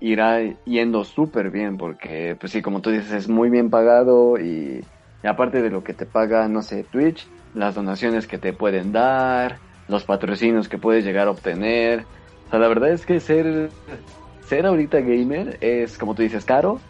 irá 0.00 0.40
yendo 0.64 1.04
súper 1.04 1.50
bien, 1.50 1.76
porque, 1.76 2.36
pues 2.38 2.52
sí, 2.52 2.62
como 2.62 2.80
tú 2.80 2.90
dices, 2.90 3.12
es 3.12 3.28
muy 3.28 3.48
bien 3.48 3.70
pagado 3.70 4.38
y, 4.38 4.84
aparte 5.24 5.62
de 5.62 5.70
lo 5.70 5.82
que 5.82 5.94
te 5.94 6.06
paga, 6.06 6.48
no 6.48 6.62
sé, 6.62 6.84
Twitch, 6.84 7.26
las 7.54 7.74
donaciones 7.74 8.26
que 8.26 8.38
te 8.38 8.52
pueden 8.52 8.92
dar, 8.92 9.58
los 9.88 10.04
patrocinios 10.04 10.68
que 10.68 10.78
puedes 10.78 11.04
llegar 11.04 11.28
a 11.28 11.30
obtener. 11.30 12.04
O 12.46 12.50
sea, 12.50 12.58
la 12.58 12.68
verdad 12.68 12.90
es 12.90 13.06
que 13.06 13.18
ser, 13.20 13.70
ser 14.48 14.66
ahorita 14.66 15.00
gamer 15.00 15.58
es, 15.60 15.98
como 15.98 16.14
tú 16.14 16.22
dices, 16.22 16.44
caro 16.44 16.80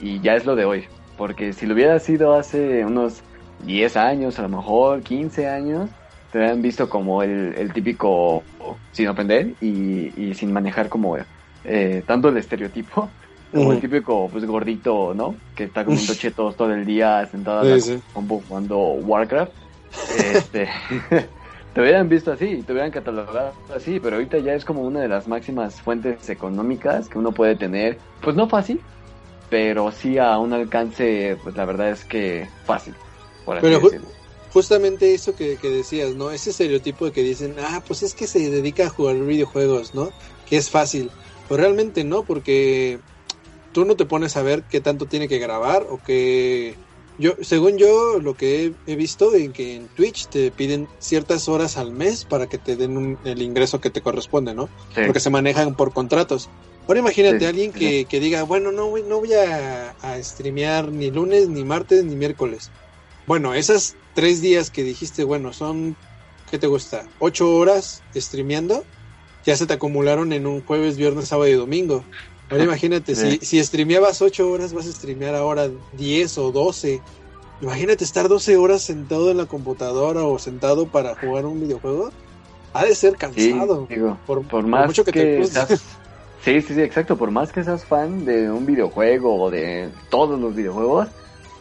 y 0.00 0.20
ya 0.20 0.34
es 0.34 0.44
lo 0.44 0.56
de 0.56 0.64
hoy. 0.64 0.84
Porque 1.16 1.52
si 1.52 1.66
lo 1.66 1.74
hubiera 1.74 1.98
sido 1.98 2.34
hace 2.34 2.84
unos 2.84 3.22
10 3.64 3.96
años, 3.96 4.38
a 4.38 4.42
lo 4.42 4.48
mejor 4.50 5.02
15 5.02 5.48
años, 5.48 5.90
te 6.30 6.44
han 6.44 6.60
visto 6.60 6.88
como 6.88 7.22
el, 7.22 7.72
típico 7.72 8.42
sin 8.92 9.08
ofender 9.08 9.54
y, 9.60 10.34
sin 10.34 10.52
manejar 10.52 10.88
como 10.88 11.16
eh, 11.64 12.02
tanto 12.06 12.28
el 12.28 12.36
estereotipo 12.36 13.08
como 13.52 13.72
el 13.72 13.80
típico 13.80 14.28
pues 14.30 14.44
gordito, 14.44 15.14
¿no? 15.14 15.36
Que 15.54 15.64
está 15.64 15.84
comiendo 15.84 16.14
chetos 16.16 16.56
todo 16.56 16.72
el 16.74 16.84
día 16.84 17.26
sentado 17.26 17.64
en 17.64 18.28
jugando 18.28 18.78
Warcraft. 18.78 19.52
Este, 20.34 20.68
te 21.76 21.82
hubieran 21.82 22.08
visto 22.08 22.32
así, 22.32 22.62
te 22.62 22.72
hubieran 22.72 22.90
catalogado 22.90 23.52
así, 23.74 24.00
pero 24.00 24.16
ahorita 24.16 24.38
ya 24.38 24.54
es 24.54 24.64
como 24.64 24.80
una 24.80 25.00
de 25.00 25.08
las 25.08 25.28
máximas 25.28 25.78
fuentes 25.82 26.26
económicas 26.30 27.06
que 27.06 27.18
uno 27.18 27.32
puede 27.32 27.54
tener, 27.54 27.98
pues 28.22 28.34
no 28.34 28.48
fácil, 28.48 28.80
pero 29.50 29.92
sí 29.92 30.16
a 30.16 30.38
un 30.38 30.54
alcance, 30.54 31.36
pues 31.42 31.54
la 31.54 31.66
verdad 31.66 31.90
es 31.90 32.06
que 32.06 32.48
fácil. 32.64 32.94
Por 33.44 33.58
así 33.58 33.98
justamente 34.54 35.12
eso 35.12 35.36
que, 35.36 35.58
decías, 35.62 36.14
¿no? 36.14 36.30
Ese 36.30 36.48
estereotipo 36.48 37.04
de 37.04 37.12
que 37.12 37.22
dicen, 37.22 37.56
ah, 37.60 37.82
pues 37.86 38.02
es 38.02 38.14
que 38.14 38.26
se 38.26 38.48
dedica 38.48 38.86
a 38.86 38.88
jugar 38.88 39.16
videojuegos, 39.16 39.94
¿no? 39.94 40.08
Que 40.48 40.56
es 40.56 40.70
fácil. 40.70 41.10
Pues 41.46 41.60
realmente 41.60 42.04
no, 42.04 42.22
porque 42.22 43.00
tú 43.72 43.84
no 43.84 43.96
te 43.96 44.06
pones 44.06 44.34
a 44.38 44.42
ver 44.42 44.62
qué 44.62 44.80
tanto 44.80 45.04
tiene 45.04 45.28
que 45.28 45.38
grabar 45.38 45.86
o 45.90 46.02
que... 46.02 46.74
Yo, 47.18 47.32
según 47.40 47.78
yo, 47.78 48.20
lo 48.20 48.34
que 48.34 48.74
he, 48.86 48.96
visto 48.96 49.34
en 49.34 49.52
que 49.52 49.76
en 49.76 49.88
Twitch 49.88 50.26
te 50.26 50.50
piden 50.50 50.86
ciertas 50.98 51.48
horas 51.48 51.78
al 51.78 51.92
mes 51.92 52.24
para 52.24 52.46
que 52.46 52.58
te 52.58 52.76
den 52.76 53.18
el 53.24 53.40
ingreso 53.40 53.80
que 53.80 53.90
te 53.90 54.02
corresponde, 54.02 54.54
¿no? 54.54 54.68
Porque 54.94 55.20
se 55.20 55.30
manejan 55.30 55.74
por 55.74 55.94
contratos. 55.94 56.50
Ahora 56.86 57.00
imagínate 57.00 57.46
a 57.46 57.48
alguien 57.48 57.72
que, 57.72 58.04
que, 58.04 58.20
diga, 58.20 58.42
bueno, 58.42 58.70
no, 58.70 58.96
no 58.96 59.18
voy 59.18 59.32
a, 59.32 59.90
a 60.02 60.22
streamear 60.22 60.92
ni 60.92 61.10
lunes, 61.10 61.48
ni 61.48 61.64
martes, 61.64 62.04
ni 62.04 62.14
miércoles 62.14 62.70
bueno, 63.26 63.54
esas 63.54 63.96
tres 64.14 64.40
días 64.40 64.70
que 64.70 64.84
dijiste, 64.84 65.24
bueno, 65.24 65.52
son, 65.52 65.96
¿qué 66.50 66.58
te 66.58 66.68
gusta? 66.68 67.06
Ocho 67.18 67.54
horas 67.56 68.02
streameando, 68.14 68.84
ya 69.44 69.56
se 69.56 69.66
te 69.66 69.74
acumularon 69.74 70.32
en 70.32 70.46
un 70.46 70.64
jueves, 70.64 70.96
viernes, 70.96 71.28
sábado 71.28 71.48
y 71.48 71.54
domingo. 71.54 72.04
Ahora 72.50 72.64
imagínate, 72.64 73.14
si, 73.14 73.38
si 73.38 73.62
streameabas 73.62 74.22
ocho 74.22 74.50
horas, 74.50 74.72
vas 74.72 74.86
a 74.86 74.92
streamear 74.92 75.34
ahora 75.34 75.68
diez 75.92 76.38
o 76.38 76.52
doce. 76.52 77.02
Imagínate 77.60 78.04
estar 78.04 78.28
12 78.28 78.56
horas 78.56 78.82
sentado 78.82 79.30
en 79.30 79.38
la 79.38 79.46
computadora 79.46 80.24
o 80.24 80.38
sentado 80.38 80.86
para 80.86 81.14
jugar 81.16 81.46
un 81.46 81.60
videojuego. 81.60 82.10
Ha 82.74 82.84
de 82.84 82.94
ser 82.94 83.16
cansado. 83.16 83.86
Sí, 83.88 83.94
digo, 83.94 84.18
por, 84.26 84.66
más 84.66 84.86
mucho 84.86 85.04
que, 85.04 85.12
te 85.12 85.46
seas, 85.46 85.82
Sí, 86.42 86.60
sí, 86.60 86.74
sí, 86.74 86.82
exacto. 86.82 87.16
Por 87.16 87.30
más 87.30 87.50
que 87.50 87.64
seas 87.64 87.84
fan 87.84 88.24
de 88.24 88.50
un 88.50 88.66
videojuego 88.66 89.42
o 89.42 89.50
de 89.50 89.88
todos 90.10 90.38
los 90.38 90.54
videojuegos, 90.54 91.08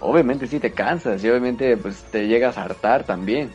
obviamente 0.01 0.47
sí 0.47 0.59
te 0.59 0.71
cansas 0.71 1.23
y 1.23 1.29
obviamente 1.29 1.77
pues 1.77 2.03
te 2.11 2.27
llegas 2.27 2.57
a 2.57 2.63
hartar 2.63 3.05
también 3.05 3.49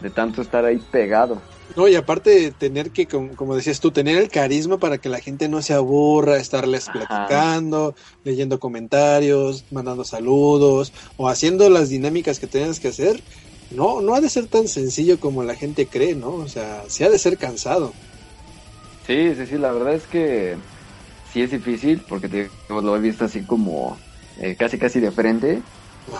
de 0.00 0.10
tanto 0.10 0.42
estar 0.42 0.64
ahí 0.64 0.78
pegado. 0.90 1.42
No, 1.76 1.86
y 1.86 1.94
aparte 1.94 2.30
de 2.30 2.50
tener 2.50 2.90
que, 2.90 3.06
como, 3.06 3.54
decías 3.54 3.80
tú, 3.80 3.90
tener 3.92 4.18
el 4.18 4.28
carisma 4.28 4.78
para 4.78 4.98
que 4.98 5.08
la 5.08 5.20
gente 5.20 5.48
no 5.48 5.62
se 5.62 5.72
aburra, 5.72 6.36
estarles 6.36 6.88
platicando, 6.88 7.94
leyendo 8.24 8.58
comentarios, 8.58 9.64
mandando 9.70 10.04
saludos 10.04 10.92
o 11.16 11.28
haciendo 11.28 11.70
las 11.70 11.88
dinámicas 11.88 12.40
que 12.40 12.48
tengas 12.48 12.80
que 12.80 12.88
hacer, 12.88 13.22
no, 13.70 14.00
no 14.00 14.14
ha 14.14 14.20
de 14.20 14.28
ser 14.28 14.46
tan 14.46 14.66
sencillo 14.66 15.20
como 15.20 15.44
la 15.44 15.54
gente 15.54 15.86
cree, 15.86 16.14
¿no? 16.14 16.30
O 16.30 16.48
sea, 16.48 16.84
sí 16.88 17.04
ha 17.04 17.10
de 17.10 17.18
ser 17.18 17.38
cansado. 17.38 17.92
Sí, 19.06 19.34
sí, 19.36 19.46
sí, 19.46 19.58
la 19.58 19.72
verdad 19.72 19.94
es 19.94 20.04
que 20.04 20.56
sí 21.32 21.42
es 21.42 21.50
difícil 21.50 22.02
porque 22.08 22.28
te, 22.28 22.50
lo 22.68 22.96
he 22.96 23.00
visto 23.00 23.24
así 23.24 23.42
como 23.42 23.96
eh, 24.40 24.56
casi 24.58 24.78
casi 24.78 25.00
de 25.00 25.10
frente 25.12 25.62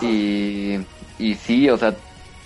y, 0.01 0.77
y 1.19 1.35
sí, 1.35 1.69
o 1.69 1.77
sea, 1.77 1.95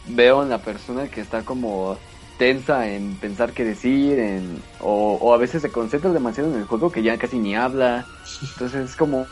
veo 0.07 0.43
en 0.43 0.49
la 0.49 0.59
persona 0.59 1.07
que 1.07 1.21
está 1.21 1.43
como 1.43 1.97
tensa 2.37 2.87
en 2.89 3.15
pensar 3.15 3.51
qué 3.53 3.63
decir, 3.63 4.19
en, 4.19 4.61
o, 4.81 5.33
a 5.33 5.37
veces 5.37 5.61
se 5.61 5.71
concentra 5.71 6.11
demasiado 6.11 6.51
en 6.51 6.59
el 6.59 6.65
juego 6.65 6.91
que 6.91 7.03
ya 7.03 7.17
casi 7.17 7.37
ni 7.37 7.55
habla. 7.55 8.05
Entonces 8.41 8.89
es 8.89 8.95
como, 8.95 9.25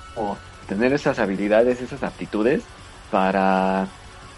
tener 0.67 0.93
esas 0.93 1.19
habilidades, 1.19 1.81
esas 1.81 2.03
aptitudes 2.03 2.63
para, 3.11 3.87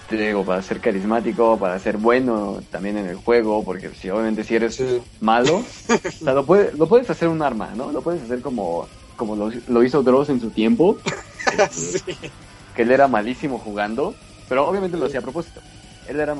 te 0.10 0.18
digo, 0.18 0.44
para 0.44 0.62
ser 0.62 0.80
carismático, 0.80 1.58
para 1.58 1.80
ser 1.80 1.98
bueno 1.98 2.60
también 2.72 2.98
en 2.98 3.06
el 3.06 3.16
juego, 3.16 3.64
porque 3.64 3.90
si 3.90 4.10
obviamente 4.10 4.44
si 4.44 4.56
eres 4.56 4.82
malo, 5.22 5.58
o 5.90 6.12
sea, 6.12 6.34
lo, 6.34 6.46
lo 6.78 6.88
puedes 6.88 7.10
hacer 7.10 7.28
un 7.28 7.42
arma, 7.42 7.72
¿no? 7.76 7.92
Lo 7.92 8.02
puedes 8.02 8.24
hacer 8.24 8.42
como, 8.42 8.88
como 9.16 9.36
lo, 9.68 9.84
hizo 9.84 10.04
Dross 10.04 10.30
en 10.30 10.42
su 10.42 10.50
tiempo, 10.50 10.98
que 12.76 12.82
él 12.82 12.92
era 12.92 13.08
malísimo 13.08 13.60
jugando, 13.60 14.16
pero 14.50 14.68
obviamente 14.68 14.98
lo 14.98 15.06
hacía 15.06 15.20
a 15.20 15.24
propósito 15.24 15.62
él 16.08 16.20
era 16.20 16.36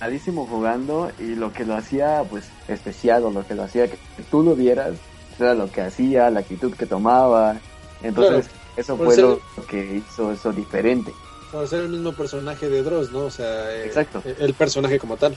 malísimo 0.00 0.46
jugando 0.46 1.10
y 1.18 1.34
lo 1.34 1.52
que 1.52 1.64
lo 1.64 1.74
hacía 1.74 2.24
pues 2.28 2.48
especial 2.68 3.24
o 3.24 3.30
lo 3.30 3.46
que 3.46 3.54
lo 3.54 3.64
hacía 3.64 3.88
que 3.88 3.98
tú 4.30 4.42
lo 4.42 4.54
vieras 4.54 4.94
era 5.38 5.54
lo 5.54 5.70
que 5.70 5.82
hacía, 5.82 6.30
la 6.30 6.40
actitud 6.40 6.74
que 6.74 6.86
tomaba. 6.86 7.56
Entonces 8.02 8.48
eso 8.76 8.96
fue 8.96 9.16
lo 9.16 9.40
que 9.68 9.96
hizo 9.96 10.32
eso 10.32 10.52
diferente. 10.52 11.12
Por 11.52 11.66
ser 11.68 11.82
el 11.82 11.88
mismo 11.90 12.12
personaje 12.12 12.68
de 12.68 12.82
Dross, 12.82 13.12
¿no? 13.12 13.20
O 13.20 13.30
sea, 13.30 13.72
eh, 13.72 13.86
Exacto. 13.86 14.22
el 14.24 14.54
personaje 14.54 14.98
como 14.98 15.16
tal. 15.16 15.36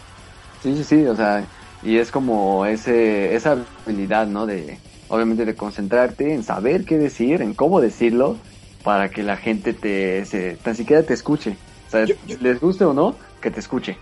Sí, 0.63 0.75
sí, 0.75 0.83
sí, 0.83 1.05
o 1.05 1.15
sea, 1.15 1.45
y 1.83 1.97
es 1.97 2.11
como 2.11 2.65
ese 2.65 3.35
esa 3.35 3.57
habilidad, 3.85 4.27
¿no? 4.27 4.45
De 4.45 4.79
obviamente 5.07 5.45
de 5.45 5.55
concentrarte 5.55 6.33
en 6.33 6.43
saber 6.43 6.85
qué 6.85 6.97
decir, 6.97 7.41
en 7.41 7.53
cómo 7.53 7.81
decirlo 7.81 8.37
para 8.83 9.09
que 9.09 9.23
la 9.23 9.37
gente 9.37 9.73
te 9.73 10.25
se, 10.25 10.57
tan 10.57 10.75
siquiera 10.75 11.03
te 11.03 11.13
escuche. 11.13 11.57
O 11.87 11.91
sea, 11.91 12.05
les 12.41 12.59
guste 12.59 12.85
o 12.85 12.93
no, 12.93 13.15
que 13.39 13.51
te 13.51 13.59
escuche. 13.59 13.97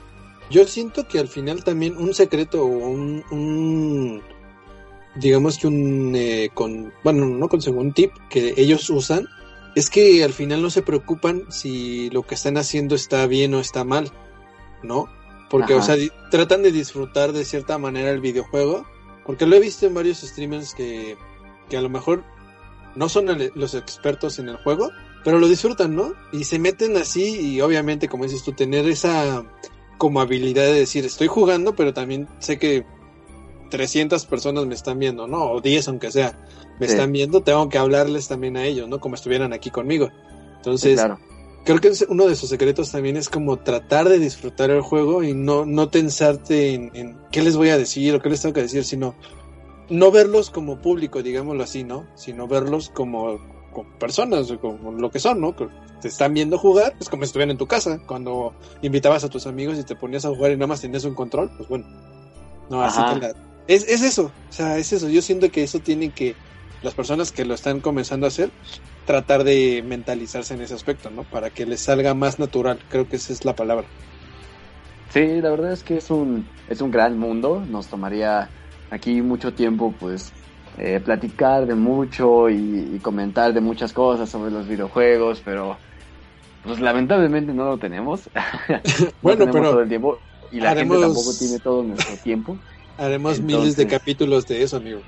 Yo 0.49 0.65
siento 0.65 1.07
que 1.07 1.19
al 1.19 1.27
final 1.27 1.63
también 1.63 1.97
un 1.97 2.13
secreto 2.13 2.63
o 2.63 2.67
un, 2.67 4.21
digamos 5.15 5.57
que 5.57 5.67
un 5.67 6.13
eh, 6.15 6.49
con 6.53 6.93
bueno 7.03 7.25
no 7.25 7.49
consejo 7.49 7.77
un 7.79 7.91
tip 7.91 8.11
que 8.29 8.53
ellos 8.55 8.89
usan 8.89 9.27
es 9.75 9.89
que 9.89 10.23
al 10.23 10.33
final 10.33 10.61
no 10.61 10.69
se 10.69 10.81
preocupan 10.81 11.43
si 11.49 12.09
lo 12.09 12.23
que 12.23 12.35
están 12.35 12.57
haciendo 12.57 12.95
está 12.95 13.27
bien 13.27 13.53
o 13.53 13.59
está 13.59 13.83
mal, 13.83 14.11
¿no? 14.81 15.07
Porque, 15.49 15.75
o 15.75 15.81
sea, 15.81 15.95
tratan 16.31 16.63
de 16.63 16.71
disfrutar 16.71 17.31
de 17.31 17.45
cierta 17.45 17.77
manera 17.77 18.09
el 18.09 18.19
videojuego. 18.19 18.85
Porque 19.25 19.45
lo 19.45 19.55
he 19.55 19.59
visto 19.59 19.85
en 19.85 19.93
varios 19.93 20.19
streamers 20.19 20.73
que, 20.73 21.15
que 21.69 21.77
a 21.77 21.81
lo 21.81 21.89
mejor 21.89 22.23
no 22.95 23.07
son 23.07 23.27
los 23.53 23.75
expertos 23.75 24.39
en 24.39 24.49
el 24.49 24.57
juego, 24.57 24.89
pero 25.27 25.39
lo 25.41 25.49
disfrutan, 25.49 25.93
¿no? 25.93 26.13
Y 26.31 26.45
se 26.45 26.57
meten 26.57 26.95
así 26.95 27.37
y 27.41 27.59
obviamente, 27.59 28.07
como 28.07 28.23
dices 28.23 28.43
tú, 28.43 28.53
tener 28.53 28.87
esa 28.87 29.43
como 29.97 30.21
habilidad 30.21 30.63
de 30.63 30.75
decir, 30.75 31.03
estoy 31.03 31.27
jugando, 31.27 31.75
pero 31.75 31.93
también 31.93 32.29
sé 32.39 32.57
que 32.57 32.85
300 33.69 34.25
personas 34.25 34.65
me 34.67 34.73
están 34.73 34.99
viendo, 34.99 35.27
¿no? 35.27 35.51
O 35.51 35.59
10 35.59 35.85
aunque 35.89 36.11
sea, 36.11 36.39
me 36.79 36.85
están 36.85 37.11
viendo, 37.11 37.43
tengo 37.43 37.67
que 37.67 37.77
hablarles 37.77 38.29
también 38.29 38.55
a 38.55 38.63
ellos, 38.63 38.87
¿no? 38.87 39.01
Como 39.01 39.15
estuvieran 39.15 39.51
aquí 39.51 39.69
conmigo. 39.69 40.07
Entonces, 40.55 40.97
creo 41.65 41.81
que 41.81 41.91
uno 42.07 42.25
de 42.25 42.35
sus 42.37 42.47
secretos 42.47 42.93
también 42.93 43.17
es 43.17 43.27
como 43.27 43.57
tratar 43.57 44.07
de 44.07 44.19
disfrutar 44.19 44.69
el 44.69 44.79
juego 44.79 45.23
y 45.23 45.33
no, 45.33 45.65
no 45.65 45.89
tensarte 45.89 46.73
en, 46.73 46.91
en 46.93 47.17
qué 47.33 47.41
les 47.41 47.57
voy 47.57 47.67
a 47.67 47.77
decir 47.77 48.15
o 48.15 48.21
qué 48.21 48.29
les 48.29 48.41
tengo 48.41 48.53
que 48.53 48.61
decir, 48.61 48.85
sino 48.85 49.13
no 49.89 50.09
verlos 50.09 50.49
como 50.49 50.81
público, 50.81 51.21
digámoslo 51.21 51.63
así, 51.65 51.83
¿no? 51.83 52.07
Sino 52.15 52.47
verlos 52.47 52.89
como 52.89 53.56
personas, 53.83 54.51
como 54.61 54.91
lo 54.93 55.09
que 55.11 55.19
son, 55.19 55.41
¿no? 55.41 55.55
Que 55.55 55.67
te 56.01 56.07
están 56.07 56.33
viendo 56.33 56.57
jugar, 56.57 56.95
es 56.99 57.09
como 57.09 57.23
si 57.23 57.27
estuvieran 57.27 57.51
en 57.51 57.57
tu 57.57 57.67
casa, 57.67 57.99
cuando 58.05 58.53
invitabas 58.81 59.23
a 59.23 59.29
tus 59.29 59.47
amigos 59.47 59.77
y 59.79 59.83
te 59.83 59.95
ponías 59.95 60.25
a 60.25 60.29
jugar 60.29 60.51
y 60.51 60.55
nada 60.55 60.67
más 60.67 60.81
tenías 60.81 61.03
un 61.05 61.15
control, 61.15 61.51
pues 61.57 61.69
bueno. 61.69 61.85
No, 62.69 62.81
así 62.81 63.01
que 63.19 63.33
es, 63.67 63.87
es 63.87 64.01
eso, 64.01 64.31
o 64.49 64.53
sea, 64.53 64.77
es 64.77 64.93
eso. 64.93 65.09
Yo 65.09 65.21
siento 65.21 65.51
que 65.51 65.63
eso 65.63 65.79
tienen 65.79 66.11
que, 66.11 66.35
las 66.81 66.93
personas 66.93 67.31
que 67.31 67.45
lo 67.45 67.53
están 67.53 67.81
comenzando 67.81 68.25
a 68.25 68.29
hacer, 68.29 68.49
tratar 69.05 69.43
de 69.43 69.83
mentalizarse 69.85 70.53
en 70.53 70.61
ese 70.61 70.73
aspecto, 70.73 71.09
¿no? 71.09 71.23
Para 71.23 71.49
que 71.49 71.65
les 71.65 71.81
salga 71.81 72.13
más 72.13 72.39
natural, 72.39 72.79
creo 72.89 73.09
que 73.09 73.17
esa 73.17 73.33
es 73.33 73.45
la 73.45 73.55
palabra. 73.55 73.85
Sí, 75.09 75.41
la 75.41 75.49
verdad 75.49 75.71
es 75.71 75.83
que 75.83 75.97
es 75.97 76.09
un, 76.09 76.45
es 76.69 76.81
un 76.81 76.91
gran 76.91 77.17
mundo, 77.17 77.63
nos 77.67 77.87
tomaría 77.87 78.49
aquí 78.89 79.21
mucho 79.21 79.53
tiempo, 79.53 79.93
pues, 79.99 80.31
eh, 80.77 81.01
platicar 81.03 81.65
de 81.65 81.75
mucho 81.75 82.49
y, 82.49 82.99
comentar 83.01 83.53
de 83.53 83.61
muchas 83.61 83.93
cosas 83.93 84.29
sobre 84.29 84.51
los 84.51 84.67
videojuegos, 84.67 85.41
pero 85.43 85.77
pues 86.63 86.79
lamentablemente 86.79 87.53
no 87.53 87.65
lo 87.65 87.77
tenemos. 87.77 88.29
bueno, 89.21 89.45
pero 89.51 89.71
todo 89.71 89.81
el 89.81 89.89
tiempo 89.89 90.19
y 90.51 90.59
la 90.59 90.75
gente 90.75 90.99
tampoco 90.99 91.33
tiene 91.37 91.59
todo 91.59 91.83
nuestro 91.83 92.15
tiempo. 92.17 92.57
Haremos 92.97 93.39
miles 93.39 93.75
de 93.75 93.87
capítulos 93.87 94.47
de 94.47 94.63
eso, 94.63 94.77
amigo. 94.77 95.01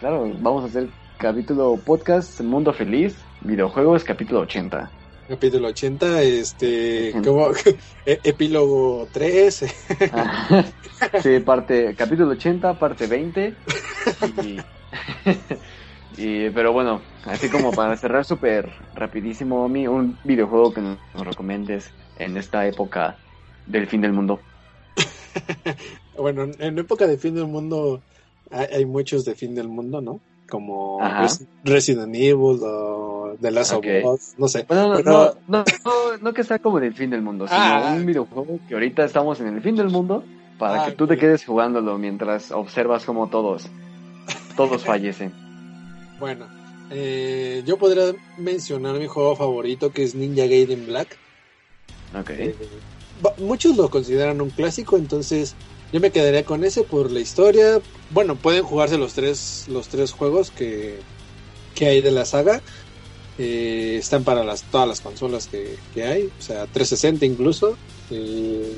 Claro, 0.00 0.30
vamos 0.40 0.64
a 0.64 0.66
hacer 0.66 0.88
capítulo 1.18 1.76
podcast 1.76 2.40
Mundo 2.40 2.72
Feliz, 2.72 3.14
videojuegos 3.42 4.04
capítulo 4.04 4.40
80. 4.40 4.90
Capítulo 5.28 5.68
80, 5.68 6.22
este, 6.22 7.14
como 7.24 7.50
e, 8.06 8.20
epílogo 8.24 9.06
3. 9.12 9.64
sí, 11.22 11.40
parte, 11.40 11.94
capítulo 11.96 12.32
80, 12.32 12.78
parte 12.78 13.06
20. 13.06 13.54
Y, 14.42 14.58
y, 16.16 16.50
pero 16.50 16.72
bueno, 16.72 17.00
así 17.24 17.48
como 17.48 17.72
para 17.72 17.96
cerrar 17.96 18.24
súper 18.24 18.70
rapidísimo, 18.94 19.64
un 19.64 20.18
videojuego 20.24 20.72
que 20.72 20.80
nos, 20.80 20.98
recomiendes 21.14 21.90
en 22.18 22.36
esta 22.36 22.66
época 22.66 23.16
del 23.66 23.86
fin 23.86 24.00
del 24.00 24.12
mundo. 24.12 24.40
bueno, 26.18 26.46
en 26.58 26.78
época 26.78 27.06
de 27.06 27.18
fin 27.18 27.34
del 27.34 27.46
mundo 27.46 28.02
hay, 28.50 28.84
muchos 28.84 29.24
de 29.24 29.34
fin 29.34 29.54
del 29.54 29.68
mundo, 29.68 30.00
¿no? 30.00 30.20
Como 30.48 31.00
Resident 31.64 32.14
Evil 32.14 32.60
o 32.62 33.34
The 33.40 33.50
Last 33.50 33.72
of 33.72 33.84
Us, 34.04 34.34
no 34.36 34.48
sé. 34.48 34.66
no, 34.68 35.00
no, 35.00 35.34
no, 35.48 35.64
no, 36.20 36.34
que 36.34 36.44
sea 36.44 36.58
como 36.58 36.78
del 36.78 36.92
fin 36.92 37.08
del 37.08 37.22
mundo, 37.22 37.48
sino 37.48 37.58
ah. 37.58 37.94
un 37.96 38.04
videojuego 38.04 38.58
que 38.68 38.74
ahorita 38.74 39.04
estamos 39.04 39.40
en 39.40 39.48
el 39.48 39.62
fin 39.62 39.76
del 39.76 39.88
mundo 39.88 40.22
para 40.58 40.82
ah, 40.82 40.86
que 40.86 40.92
tú 40.92 41.06
te 41.06 41.16
quedes 41.16 41.46
jugándolo 41.46 41.96
mientras 41.96 42.52
observas 42.52 43.06
como 43.06 43.28
todos 43.28 43.70
todos 44.56 44.84
fallecen. 44.84 45.32
Bueno, 46.18 46.46
eh, 46.90 47.62
yo 47.66 47.78
podría 47.78 48.14
mencionar 48.38 48.98
mi 48.98 49.06
juego 49.06 49.36
favorito 49.36 49.92
que 49.92 50.04
es 50.04 50.14
Ninja 50.14 50.46
Gaiden 50.46 50.86
Black. 50.86 51.16
Ok. 52.18 52.30
Eh, 52.30 52.54
muchos 53.38 53.76
lo 53.76 53.90
consideran 53.90 54.40
un 54.40 54.50
clásico, 54.50 54.96
entonces 54.96 55.54
yo 55.92 56.00
me 56.00 56.10
quedaría 56.10 56.44
con 56.44 56.64
ese 56.64 56.82
por 56.82 57.10
la 57.10 57.20
historia. 57.20 57.80
Bueno, 58.10 58.36
pueden 58.36 58.64
jugarse 58.64 58.98
los 58.98 59.14
tres, 59.14 59.66
los 59.68 59.88
tres 59.88 60.12
juegos 60.12 60.50
que, 60.50 60.98
que 61.74 61.86
hay 61.86 62.00
de 62.00 62.10
la 62.10 62.24
saga. 62.24 62.62
Eh, 63.38 63.96
están 63.98 64.24
para 64.24 64.44
las, 64.44 64.62
todas 64.64 64.86
las 64.86 65.00
consolas 65.00 65.46
que, 65.46 65.76
que 65.94 66.04
hay, 66.04 66.30
o 66.38 66.42
sea, 66.42 66.66
360 66.66 67.24
incluso. 67.24 67.76
Eh, 68.10 68.76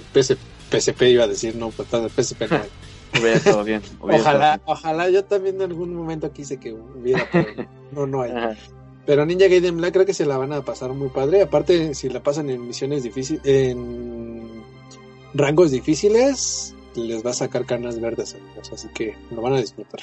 PSP 0.70 1.02
iba 1.02 1.24
a 1.24 1.28
decir, 1.28 1.56
no, 1.56 1.70
pues 1.70 1.88
PSP 1.88 2.50
no 2.50 2.60
Hubiera 3.20 3.62
bien. 3.62 3.82
ojalá, 4.00 4.60
ojalá 4.64 5.10
yo 5.10 5.24
también 5.24 5.56
en 5.56 5.62
algún 5.62 5.94
momento 5.94 6.32
quise 6.32 6.58
que 6.58 6.72
hubiera, 6.72 7.28
pero 7.30 7.66
no, 7.92 8.06
no 8.06 8.22
hay. 8.22 8.56
Pero 9.06 9.26
Ninja 9.26 9.48
Gaiden 9.48 9.76
Black 9.76 9.92
creo 9.92 10.06
que 10.06 10.14
se 10.14 10.24
la 10.24 10.38
van 10.38 10.52
a 10.52 10.62
pasar 10.62 10.92
muy 10.92 11.08
padre. 11.08 11.42
Aparte, 11.42 11.94
si 11.94 12.08
la 12.08 12.22
pasan 12.22 12.48
en 12.50 12.66
misiones 12.66 13.02
difíciles, 13.02 13.42
en 13.44 14.62
rangos 15.34 15.70
difíciles, 15.70 16.74
les 16.94 17.24
va 17.24 17.30
a 17.30 17.34
sacar 17.34 17.66
canas 17.66 18.00
verdes, 18.00 18.34
amigos. 18.34 18.72
Así 18.72 18.88
que 18.88 19.14
lo 19.30 19.42
van 19.42 19.54
a 19.54 19.58
disfrutar. 19.58 20.00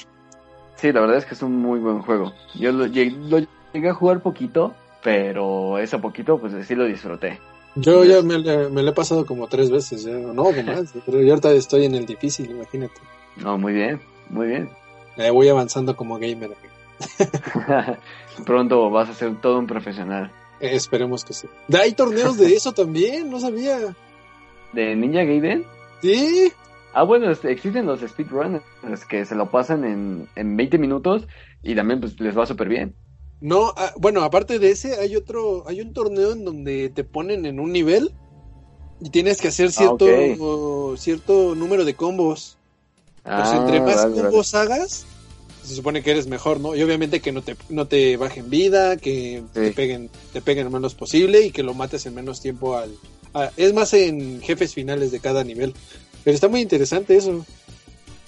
Sí, 0.76 0.92
la 0.92 1.00
verdad 1.00 1.18
es 1.18 1.24
que 1.24 1.34
es 1.34 1.42
un 1.42 1.56
muy 1.56 1.80
buen 1.80 2.00
juego. 2.02 2.32
Yo 2.54 2.72
lo 2.72 2.86
llegué, 2.86 3.10
lo 3.10 3.38
llegué 3.72 3.88
a 3.88 3.94
jugar 3.94 4.22
poquito, 4.22 4.74
pero 5.02 5.78
ese 5.78 5.98
poquito, 5.98 6.38
pues 6.38 6.52
sí 6.66 6.74
lo 6.74 6.84
disfruté. 6.84 7.40
Yo 7.74 8.04
ya 8.04 8.22
me, 8.22 8.38
lo 8.38 8.88
he 8.88 8.92
pasado 8.92 9.24
como 9.24 9.48
tres 9.48 9.70
veces, 9.70 10.04
ya, 10.04 10.12
no, 10.12 10.44
más. 10.66 10.92
Pero 11.06 11.20
yo 11.20 11.30
ahorita 11.30 11.52
estoy 11.52 11.86
en 11.86 11.94
el 11.94 12.06
difícil, 12.06 12.50
imagínate. 12.50 13.00
No, 13.36 13.58
muy 13.58 13.72
bien, 13.72 14.00
muy 14.28 14.46
bien. 14.48 14.70
Eh, 15.16 15.30
voy 15.30 15.48
avanzando 15.48 15.96
como 15.96 16.18
gamer. 16.18 16.50
Pronto 18.46 18.90
vas 18.90 19.08
a 19.08 19.14
ser 19.14 19.40
todo 19.40 19.58
un 19.58 19.66
profesional. 19.66 20.30
Eh, 20.60 20.74
esperemos 20.74 21.24
que 21.24 21.32
sí. 21.32 21.48
Hay 21.72 21.92
torneos 21.92 22.36
de 22.36 22.46
eso 22.54 22.72
también, 22.72 23.30
no 23.30 23.40
sabía. 23.40 23.94
¿De 24.72 24.94
Ninja 24.94 25.24
Gaiden? 25.24 25.64
Sí, 26.00 26.52
Ah, 26.94 27.04
bueno, 27.04 27.30
existen 27.30 27.86
los 27.86 28.00
speedrunners 28.00 29.06
que 29.08 29.24
se 29.24 29.34
lo 29.34 29.50
pasan 29.50 29.84
en, 29.84 30.28
en 30.36 30.56
20 30.56 30.76
minutos 30.76 31.26
y 31.62 31.74
también 31.74 32.00
pues 32.00 32.20
les 32.20 32.36
va 32.36 32.44
súper 32.44 32.68
bien. 32.68 32.94
No, 33.42 33.74
ah, 33.76 33.92
bueno, 33.98 34.22
aparte 34.22 34.58
de 34.60 34.70
ese, 34.70 34.98
hay 35.00 35.16
otro, 35.16 35.64
hay 35.68 35.80
un 35.80 35.92
torneo 35.92 36.32
en 36.32 36.44
donde 36.44 36.88
te 36.90 37.02
ponen 37.04 37.44
en 37.44 37.58
un 37.58 37.72
nivel 37.72 38.12
y 39.00 39.10
tienes 39.10 39.40
que 39.40 39.48
hacer 39.48 39.72
cierto, 39.72 40.06
Ah, 40.06 40.96
cierto 40.96 41.54
número 41.56 41.84
de 41.84 41.94
combos. 41.94 42.56
Pues 43.24 43.52
Ah, 43.52 43.56
entre 43.56 43.80
más 43.80 43.96
vale, 43.96 44.10
vale. 44.10 44.22
combos 44.22 44.54
hagas, 44.54 45.04
se 45.64 45.74
supone 45.74 46.02
que 46.04 46.12
eres 46.12 46.28
mejor, 46.28 46.60
¿no? 46.60 46.76
Y 46.76 46.82
obviamente 46.82 47.20
que 47.20 47.32
no 47.32 47.42
te, 47.42 47.56
no 47.68 47.86
te 47.88 48.16
bajen 48.16 48.48
vida, 48.48 48.96
que 48.96 49.42
te 49.52 49.72
peguen, 49.72 50.08
te 50.32 50.40
peguen 50.40 50.64
lo 50.64 50.70
menos 50.70 50.94
posible 50.94 51.40
y 51.42 51.50
que 51.50 51.62
lo 51.64 51.74
mates 51.74 52.06
en 52.06 52.14
menos 52.14 52.40
tiempo 52.40 52.76
al, 52.76 52.94
a- 53.34 53.50
es 53.56 53.72
más 53.74 53.92
en 53.94 54.40
jefes 54.40 54.72
finales 54.74 55.10
de 55.10 55.18
cada 55.20 55.42
nivel. 55.42 55.74
Pero 56.24 56.34
está 56.34 56.48
muy 56.48 56.60
interesante 56.60 57.16
eso. 57.16 57.44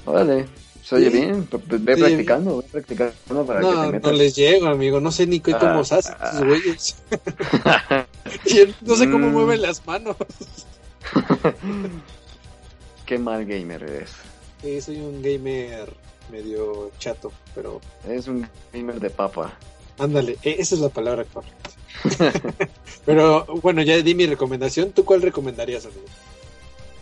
Órale, 0.07 0.47
se 0.85 0.97
oye 0.97 1.09
bien, 1.09 1.47
p- 1.47 1.59
p- 1.59 1.79
ve 1.79 1.95
Sí. 1.95 2.01
practicando, 2.03 2.59
ve 2.59 2.65
practicando 2.71 3.47
para 3.47 3.61
que 3.61 3.67
te 3.67 3.73
No, 3.73 3.85
no 3.87 3.93
metas. 3.93 4.13
les 4.17 4.37
llego, 4.37 4.67
amigo. 4.67 5.01
No 5.01 5.11
sé 5.11 5.27
ni 5.27 5.41
qué- 5.41 5.53
cómo 5.53 5.79
Ah, 5.79 5.81
hacen 5.81 6.15
ah. 6.21 6.31
esos 6.35 6.45
güeyes. 6.47 6.97
No 8.83 8.97
sé 8.97 9.11
cómo 9.11 9.29
Mm. 9.29 9.33
mueven 9.33 9.63
las 9.63 9.87
manos. 9.87 10.17
Qué 13.07 13.19
mal 13.19 13.45
gamer 13.45 13.83
eres. 13.83 14.11
Sí, 14.63 14.81
soy 14.81 14.97
un 14.97 15.23
gamer 15.23 15.93
medio 16.31 16.91
chato, 16.99 17.33
pero 17.55 17.81
Eres 18.07 18.29
un 18.29 18.49
gamer 18.73 18.99
de 19.01 19.11
papa. 19.11 19.53
ándale, 19.99 20.39
e- 20.43 20.57
esa 20.59 20.75
es 20.75 20.81
la 20.81 20.89
palabra 20.89 21.25
correcta. 21.25 21.71
pero 23.07 23.45
bueno, 23.63 23.83
ya 23.83 23.97
di 23.99 24.15
mi 24.15 24.27
recomendación. 24.27 24.91
¿Tú 24.93 25.05
cuál 25.05 25.23
recomendarías, 25.23 25.85
amigo? 25.87 26.07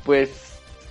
Pues 0.04 0.28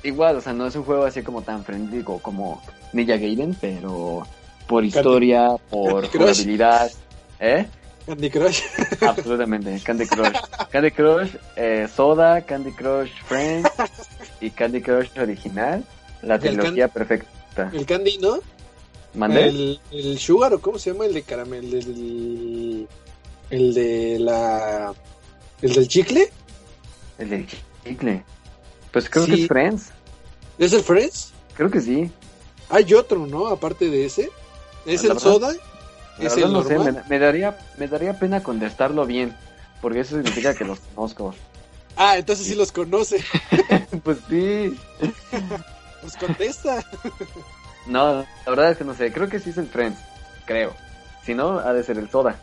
igual, 0.03 0.37
o 0.37 0.41
sea, 0.41 0.53
no 0.53 0.67
es 0.67 0.75
un 0.75 0.83
juego 0.83 1.03
así 1.03 1.21
como 1.21 1.41
tan 1.41 1.63
frenético 1.63 2.19
como 2.19 2.61
Ninja 2.93 3.17
Gaiden, 3.17 3.55
pero 3.59 4.27
por 4.67 4.83
historia, 4.83 5.49
por 5.69 6.03
Candy 6.09 6.17
jugabilidad, 6.17 6.91
¿eh? 7.39 7.67
Candy 8.05 8.29
Crush. 8.29 8.61
Absolutamente, 9.01 9.79
Candy 9.83 10.05
Crush. 10.05 10.37
Candy 10.71 10.91
Crush 10.91 11.29
eh, 11.55 11.87
Soda, 11.93 12.41
Candy 12.41 12.71
Crush 12.71 13.11
Friends 13.25 13.69
y 14.41 14.49
Candy 14.49 14.81
Crush 14.81 15.09
original, 15.19 15.85
la 16.21 16.39
trilogía 16.39 16.87
perfecta. 16.87 17.69
El 17.73 17.85
Candy, 17.85 18.17
¿no? 18.17 18.39
¿Mandé? 19.13 19.49
El, 19.49 19.79
el 19.91 20.17
Sugar, 20.19 20.53
¿o 20.53 20.61
cómo 20.61 20.79
se 20.79 20.91
llama? 20.91 21.05
El 21.05 21.13
de 21.13 21.23
caramel. 21.23 21.73
El, 21.73 22.87
el 23.49 23.73
de 23.73 24.19
la. 24.19 24.93
El 25.61 25.73
del 25.73 25.87
chicle. 25.87 26.29
El 27.17 27.29
de 27.29 27.45
chicle. 27.83 28.23
Pues 28.91 29.09
creo 29.09 29.25
que 29.25 29.33
es 29.43 29.47
Friends. 29.47 29.89
¿Es 30.57 30.73
el 30.73 30.81
Friends? 30.83 31.31
Creo 31.55 31.69
que 31.71 31.81
sí. 31.81 32.11
Hay 32.69 32.93
otro, 32.93 33.25
¿no? 33.27 33.47
Aparte 33.47 33.89
de 33.89 34.05
ese. 34.05 34.29
¿Es 34.85 35.01
el 35.03 35.09
verdad- 35.09 35.21
soda? 35.21 35.53
¿Es 36.19 36.37
el 36.37 36.51
no 36.53 36.63
sé, 36.63 36.75
normal? 36.75 37.03
me, 37.09 37.09
me 37.17 37.19
daría, 37.19 37.57
me 37.77 37.87
daría 37.87 38.17
pena 38.19 38.43
contestarlo 38.43 39.05
bien, 39.05 39.35
porque 39.81 40.01
eso 40.01 40.15
significa 40.17 40.53
que 40.53 40.65
los 40.65 40.79
conozco. 40.95 41.33
Ah, 41.97 42.17
entonces 42.17 42.47
sí 42.47 42.55
los 42.55 42.71
conoce. 42.71 43.23
pues 44.03 44.17
sí. 44.29 44.79
Pues 46.01 46.15
contesta. 46.17 46.83
No, 47.85 48.21
la 48.21 48.25
verdad 48.47 48.71
es 48.71 48.77
que 48.77 48.83
no 48.85 48.95
sé, 48.95 49.11
creo 49.11 49.27
que 49.29 49.39
sí 49.39 49.49
es 49.51 49.57
el 49.57 49.67
Friends, 49.67 49.99
creo. 50.45 50.73
Si 51.25 51.35
no, 51.35 51.59
ha 51.59 51.73
de 51.73 51.83
ser 51.83 51.97
el 51.99 52.09
Soda. 52.09 52.39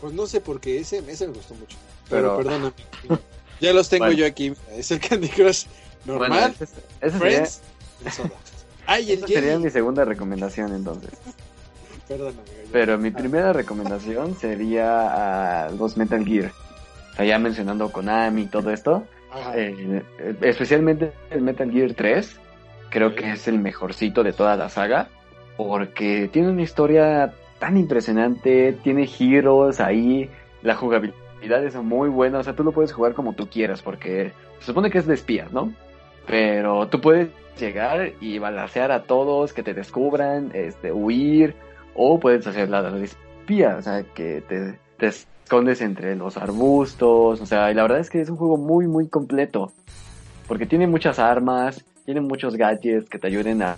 Pues 0.00 0.12
no 0.12 0.26
sé 0.26 0.40
porque 0.40 0.78
ese, 0.78 1.02
ese 1.08 1.26
me 1.26 1.32
gustó 1.34 1.54
mucho. 1.54 1.76
Pero, 2.08 2.36
Pero- 2.36 2.36
perdóname. 2.36 2.72
Ya 3.60 3.72
los 3.72 3.88
tengo 3.88 4.04
Bueno. 4.06 4.18
yo 4.18 4.26
aquí. 4.26 4.52
Es 4.72 4.90
el 4.90 5.00
Candy 5.08 5.28
Crush 5.28 5.64
normal, 6.04 6.28
Bueno, 6.28 6.46
ese, 6.46 6.64
ese 6.64 7.18
sería, 7.18 7.18
Friends, 7.18 7.60
soda. 8.14 8.30
Ay, 8.86 9.12
el 9.12 9.18
esa 9.18 9.26
sería 9.28 9.58
mi 9.58 9.70
segunda 9.70 10.04
recomendación 10.04 10.74
entonces. 10.74 11.10
Perdón, 12.08 12.34
amigo. 12.38 12.68
Pero 12.72 12.98
mi 12.98 13.08
Ah, 13.08 13.16
primera 13.16 13.52
recomendación 13.52 14.36
sería 14.36 15.64
a 15.66 15.70
los 15.70 15.96
Metal 15.96 16.24
Gear. 16.24 16.52
O 17.12 17.16
sea, 17.16 17.24
ya 17.24 17.38
mencionando 17.38 17.90
Konami 17.90 18.42
y 18.42 18.46
todo 18.46 18.70
esto, 18.70 19.04
eh, 19.54 20.02
especialmente 20.42 21.12
el 21.30 21.40
Metal 21.42 21.70
Gear 21.70 21.94
3, 21.94 22.36
creo 22.90 23.08
Ok. 23.08 23.14
que 23.14 23.32
es 23.32 23.48
el 23.48 23.58
mejorcito 23.58 24.22
de 24.22 24.32
toda 24.32 24.56
la 24.56 24.68
saga, 24.68 25.08
porque 25.56 26.28
tiene 26.32 26.50
una 26.50 26.62
historia 26.62 27.32
tan 27.60 27.76
impresionante, 27.78 28.72
tiene 28.82 29.06
giros 29.06 29.80
ahí, 29.80 30.28
la 30.62 30.74
jugabilidad 30.74 31.16
es 31.52 31.74
muy 31.76 32.08
buena, 32.08 32.38
o 32.38 32.42
sea, 32.42 32.54
tú 32.54 32.64
lo 32.64 32.72
puedes 32.72 32.92
jugar 32.92 33.14
como 33.14 33.34
tú 33.34 33.48
quieras, 33.48 33.82
porque 33.82 34.32
se 34.60 34.66
supone 34.66 34.90
que 34.90 34.98
es 34.98 35.06
de 35.06 35.14
espías, 35.14 35.52
¿no? 35.52 35.72
Pero 36.26 36.88
tú 36.88 37.00
puedes 37.00 37.28
llegar 37.58 38.12
y 38.20 38.38
balancear 38.38 38.90
a 38.92 39.02
todos, 39.02 39.52
que 39.52 39.62
te 39.62 39.74
descubran, 39.74 40.50
este, 40.54 40.92
huir, 40.92 41.54
o 41.94 42.18
puedes 42.18 42.46
hacer 42.46 42.68
la 42.68 42.82
de 42.82 43.04
espía, 43.04 43.76
o 43.78 43.82
sea, 43.82 44.02
que 44.02 44.42
te, 44.42 44.78
escondes 45.06 45.82
entre 45.82 46.16
los 46.16 46.36
arbustos, 46.36 47.40
o 47.40 47.46
sea, 47.46 47.70
y 47.70 47.74
la 47.74 47.82
verdad 47.82 47.98
es 47.98 48.08
que 48.08 48.20
es 48.20 48.30
un 48.30 48.36
juego 48.36 48.56
muy, 48.56 48.86
muy 48.86 49.08
completo, 49.08 49.70
porque 50.48 50.66
tiene 50.66 50.86
muchas 50.86 51.18
armas, 51.18 51.84
tiene 52.06 52.20
muchos 52.20 52.56
gadgets 52.56 53.08
que 53.08 53.18
te 53.18 53.26
ayuden 53.26 53.62
a, 53.62 53.76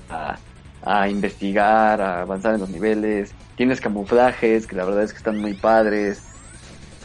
a, 0.82 1.08
investigar, 1.08 2.00
a 2.00 2.22
avanzar 2.22 2.54
en 2.54 2.60
los 2.60 2.70
niveles, 2.70 3.34
tienes 3.56 3.80
camuflajes 3.80 4.66
que 4.66 4.76
la 4.76 4.84
verdad 4.84 5.02
es 5.02 5.12
que 5.12 5.18
están 5.18 5.38
muy 5.38 5.54
padres, 5.54 6.22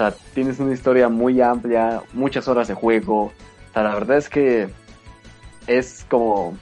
sea, 0.10 0.14
tienes 0.34 0.60
una 0.60 0.74
historia 0.74 1.10
muy 1.10 1.42
amplia, 1.42 2.02
muchas 2.14 2.48
horas 2.48 2.68
de 2.68 2.74
juego, 2.74 3.24
o 3.26 3.32
sea, 3.74 3.84
la 3.84 3.94
verdad 3.94 4.18
es 4.18 4.30
que 4.30 4.70
es 5.68 6.06
como, 6.10 6.58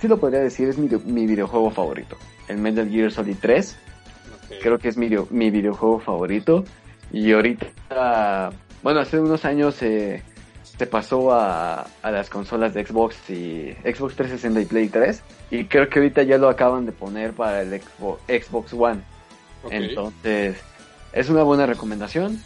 sí 0.00 0.08
lo 0.08 0.18
podría 0.18 0.40
decir, 0.40 0.68
es 0.68 0.78
mi, 0.78 0.88
mi 1.04 1.26
videojuego 1.26 1.70
favorito, 1.70 2.16
el 2.48 2.58
Metal 2.58 2.88
Gear 2.88 3.10
Solid 3.10 3.36
3, 3.40 3.76
ok. 4.46 4.56
creo 4.62 4.78
que 4.78 4.88
es 4.88 4.96
mi, 4.96 5.06
video- 5.08 5.28
mi 5.30 5.50
videojuego 5.50 6.00
favorito. 6.00 6.64
Y 7.10 7.32
ahorita, 7.32 8.50
bueno, 8.82 9.00
hace 9.00 9.18
unos 9.18 9.44
años 9.46 9.80
eh, 9.82 10.22
se 10.62 10.86
pasó 10.86 11.32
a, 11.32 11.86
a 12.02 12.10
las 12.10 12.28
consolas 12.28 12.74
de 12.74 12.84
Xbox 12.84 13.16
y 13.30 13.72
Xbox 13.82 14.14
360 14.16 14.60
y 14.60 14.64
Play 14.66 14.88
3. 14.88 15.22
Y 15.50 15.64
creo 15.64 15.88
que 15.88 16.00
ahorita 16.00 16.22
ya 16.24 16.36
lo 16.36 16.50
acaban 16.50 16.84
de 16.84 16.92
poner 16.92 17.32
para 17.32 17.62
el 17.62 17.80
Xbox, 17.80 18.20
Xbox 18.28 18.72
One. 18.74 19.00
Entonces, 19.70 20.58
es 21.14 21.28
una 21.30 21.42
buena 21.44 21.64
recomendación. 21.64 22.42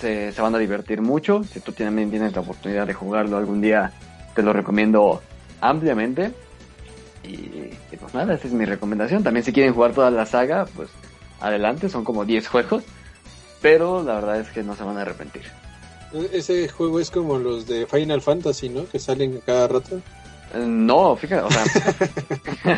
Se, 0.00 0.32
se 0.32 0.40
van 0.40 0.54
a 0.54 0.58
divertir 0.58 1.00
mucho. 1.02 1.42
Si 1.44 1.60
tú 1.60 1.72
también 1.72 2.10
tienes 2.10 2.32
la 2.34 2.40
oportunidad 2.40 2.86
de 2.86 2.94
jugarlo 2.94 3.36
algún 3.36 3.60
día, 3.60 3.92
te 4.34 4.42
lo 4.42 4.52
recomiendo 4.52 5.20
ampliamente. 5.60 6.32
Y, 7.24 7.32
y 7.90 7.96
pues 7.98 8.14
nada, 8.14 8.34
esa 8.34 8.46
es 8.46 8.52
mi 8.52 8.64
recomendación. 8.64 9.22
También 9.24 9.44
si 9.44 9.52
quieren 9.52 9.74
jugar 9.74 9.92
toda 9.92 10.10
la 10.10 10.24
saga, 10.24 10.66
pues 10.76 10.88
adelante, 11.40 11.88
son 11.88 12.04
como 12.04 12.24
10 12.24 12.48
juegos. 12.48 12.84
Pero 13.60 14.02
la 14.04 14.14
verdad 14.14 14.40
es 14.40 14.48
que 14.50 14.62
no 14.62 14.76
se 14.76 14.84
van 14.84 14.98
a 14.98 15.02
arrepentir. 15.02 15.42
Ese 16.32 16.68
juego 16.68 17.00
es 17.00 17.10
como 17.10 17.38
los 17.38 17.66
de 17.66 17.86
Final 17.86 18.22
Fantasy, 18.22 18.68
¿no? 18.68 18.86
Que 18.88 18.98
salen 18.98 19.40
cada 19.44 19.68
rato. 19.68 19.96
Eh, 20.54 20.64
No, 20.64 21.16
fíjate, 21.16 21.42
o 21.42 21.50
sea, 21.50 21.64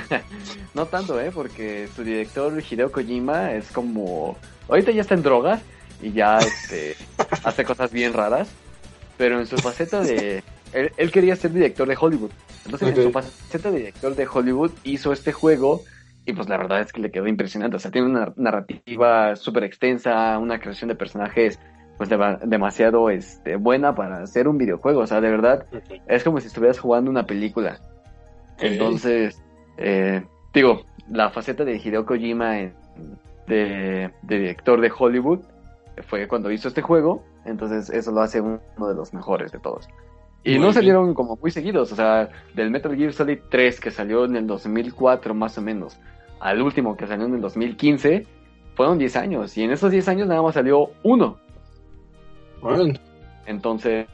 no 0.75 0.87
tanto, 0.87 1.21
¿eh? 1.21 1.31
Porque 1.33 1.89
su 1.95 2.03
director 2.03 2.61
Hideo 2.68 2.91
Kojima 2.91 3.53
es 3.53 3.71
como, 3.71 4.37
ahorita 4.68 4.91
ya 4.91 5.03
está 5.03 5.14
en 5.14 5.23
drogas 5.23 5.61
y 6.01 6.12
ya 6.14 6.46
este, 6.46 6.98
hace 7.44 7.64
cosas 7.64 7.92
bien 7.92 8.14
raras, 8.14 8.59
pero 9.16 9.38
en 9.38 9.46
su 9.46 9.61
faceta 9.61 10.03
de, 10.05 10.44
él, 10.72 10.92
él 10.96 11.11
quería 11.11 11.36
ser 11.36 11.53
director 11.53 11.88
de 11.88 11.96
Hollywood, 12.01 12.32
entonces 12.64 12.88
en 12.90 13.01
su 13.01 13.11
faceta 13.11 13.70
de 13.70 13.78
director 13.78 14.14
de 14.14 14.28
Hollywood 14.32 14.78
hizo 14.82 15.12
este 15.12 15.32
juego 15.32 15.84
y 16.24 16.32
pues 16.34 16.48
la 16.48 16.59
verdad 16.59 16.80
es 16.82 16.92
que 16.92 17.01
le 17.01 17.11
quedó 17.11 17.26
impresionante, 17.26 17.76
o 17.76 17.78
sea, 17.80 17.90
tiene 17.90 18.09
una 18.09 18.32
narrativa 18.36 19.36
súper 19.36 19.64
extensa, 19.64 20.38
una 20.38 20.61
creación 20.61 20.88
de 20.88 20.94
personajes 20.96 21.61
pues 21.96 22.11
dema- 22.11 22.38
demasiado 22.40 23.11
este, 23.11 23.57
buena 23.57 23.94
para 23.94 24.22
hacer 24.22 24.48
un 24.48 24.59
videojuego, 24.59 25.01
o 25.01 25.07
sea, 25.07 25.20
de 25.20 25.30
verdad 25.30 25.66
es 26.07 26.24
como 26.24 26.40
si 26.40 26.46
estuvieras 26.48 26.78
jugando 26.78 27.11
una 27.11 27.26
película. 27.26 27.82
Entonces, 28.59 29.44
eh, 29.76 30.26
digo, 30.53 30.86
la 31.07 31.30
faceta 31.30 31.64
de 31.64 31.76
Hideo 31.76 32.07
Kojima 32.07 32.61
en 32.61 32.78
de, 33.46 34.14
de 34.22 34.38
director 34.38 34.80
de 34.80 34.92
Hollywood 34.96 35.44
fue 36.03 36.28
cuando 36.28 36.51
hizo 36.51 36.68
este 36.68 36.82
juego, 36.82 37.24
entonces 37.44 37.90
eso 37.90 38.12
lo 38.12 38.20
hace 38.22 38.40
uno 38.40 38.61
de 38.88 38.94
los 38.94 39.12
mejores 39.14 39.53
de 39.53 39.59
todos. 39.59 39.88
Y 40.42 40.59
Muy 40.59 40.59
no 40.59 40.72
bien. 40.72 40.74
salieron 40.74 41.14
como 41.14 41.36
muy 41.36 41.51
seguidos, 41.51 41.92
o 41.92 41.96
sea, 41.96 42.28
del 42.55 42.70
Metal 42.70 42.96
Gear 42.96 43.12
Solid 43.12 43.38
3 43.51 43.80
que 43.80 43.90
salió 43.90 44.24
en 44.24 44.36
el 44.36 44.46
2004 44.46 45.34
más 45.34 45.59
o 45.59 45.62
menos, 45.62 45.98
al 46.40 46.62
último 46.62 46.96
que 46.96 47.07
salió 47.07 47.26
en 47.26 47.34
el 47.34 47.40
2015, 47.42 48.26
fueron 48.74 48.98
10 48.98 49.16
años, 49.16 49.57
y 49.59 49.62
en 49.64 49.72
esos 49.72 49.90
10 49.90 50.09
años 50.09 50.28
nada 50.28 50.42
más 50.42 50.55
salió 50.55 50.92
uno. 51.03 51.38
Bueno, 52.62 52.92
Entonces, 53.46 54.07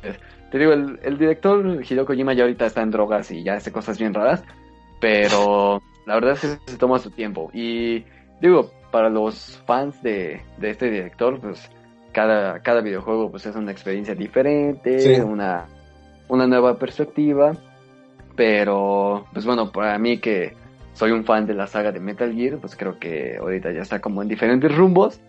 te 0.51 0.59
digo, 0.59 0.73
el, 0.73 0.99
el 1.03 1.19
director 1.19 1.83
Hideo 1.85 2.07
Kojima 2.07 2.33
ya 2.35 2.45
ahorita 2.45 2.67
está 2.67 2.83
en 2.83 2.91
drogas 2.91 3.31
y 3.31 3.43
ya 3.43 3.55
hace 3.55 3.73
cosas 3.73 3.99
bien 3.99 4.15
raras, 4.15 4.45
pero 5.01 5.81
la 6.07 6.15
verdad 6.15 6.33
es 6.35 6.41
que 6.41 6.71
se 6.73 6.79
toma 6.79 6.99
su 6.99 7.11
tiempo. 7.11 7.51
Y 7.53 8.05
digo, 8.41 8.71
para 8.91 9.11
los 9.11 9.63
fans 9.67 10.01
de, 10.03 10.43
de 10.59 10.71
este 10.71 10.91
director, 10.91 11.41
pues 11.41 11.71
cada, 12.17 12.61
cada 12.63 12.81
videojuego 12.81 13.31
pues 13.31 13.45
es 13.45 13.55
una 13.57 13.73
experiencia 13.73 14.15
diferente, 14.15 14.99
Sí. 15.01 15.21
una, 15.21 15.67
una 16.29 16.47
nueva 16.47 16.79
perspectiva, 16.79 17.53
pero 18.35 19.27
pues 19.35 19.45
bueno, 19.45 19.71
para 19.71 19.99
mí 19.99 20.19
que 20.19 20.55
soy 20.95 21.11
un 21.11 21.25
fan 21.27 21.47
de 21.47 21.53
la 21.53 21.67
saga 21.67 21.93
de 21.93 22.01
Metal 22.01 22.33
Gear, 22.35 22.57
pues 22.59 22.75
creo 22.75 22.99
que 22.99 23.37
ahorita 23.39 23.71
ya 23.71 23.83
está 23.83 24.01
como 24.01 24.23
en 24.23 24.29
diferentes 24.29 24.75
rumbos, 24.75 25.21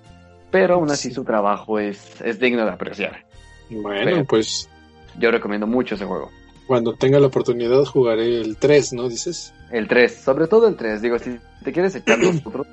pero 0.49 0.75
aún 0.75 0.89
así 0.89 1.09
Sí. 1.09 1.15
su 1.15 1.25
trabajo 1.25 1.77
es, 1.77 2.21
es 2.21 2.39
digno 2.39 2.63
de 2.63 2.71
apreciar. 2.71 3.25
bueno, 3.69 4.01
Pero- 4.05 4.23
pues 4.25 4.69
Yo 5.19 5.29
recomiendo 5.29 5.67
mucho 5.67 5.95
ese 5.95 6.05
juego. 6.05 6.29
cuando 6.67 6.93
tenga 6.93 7.19
la 7.19 7.27
oportunidad 7.27 7.83
jugaré 7.83 8.39
el 8.39 8.55
3, 8.55 8.93
¿no? 8.93 9.09
Dices. 9.09 9.53
El 9.71 9.89
3, 9.89 10.15
sobre 10.15 10.47
todo 10.47 10.67
el 10.69 10.77
3. 10.77 11.01
Digo, 11.01 11.19
si 11.19 11.37
te 11.65 11.73
quieres 11.73 11.95
echar 11.95 12.17
los 12.19 12.45
otros, 12.45 12.65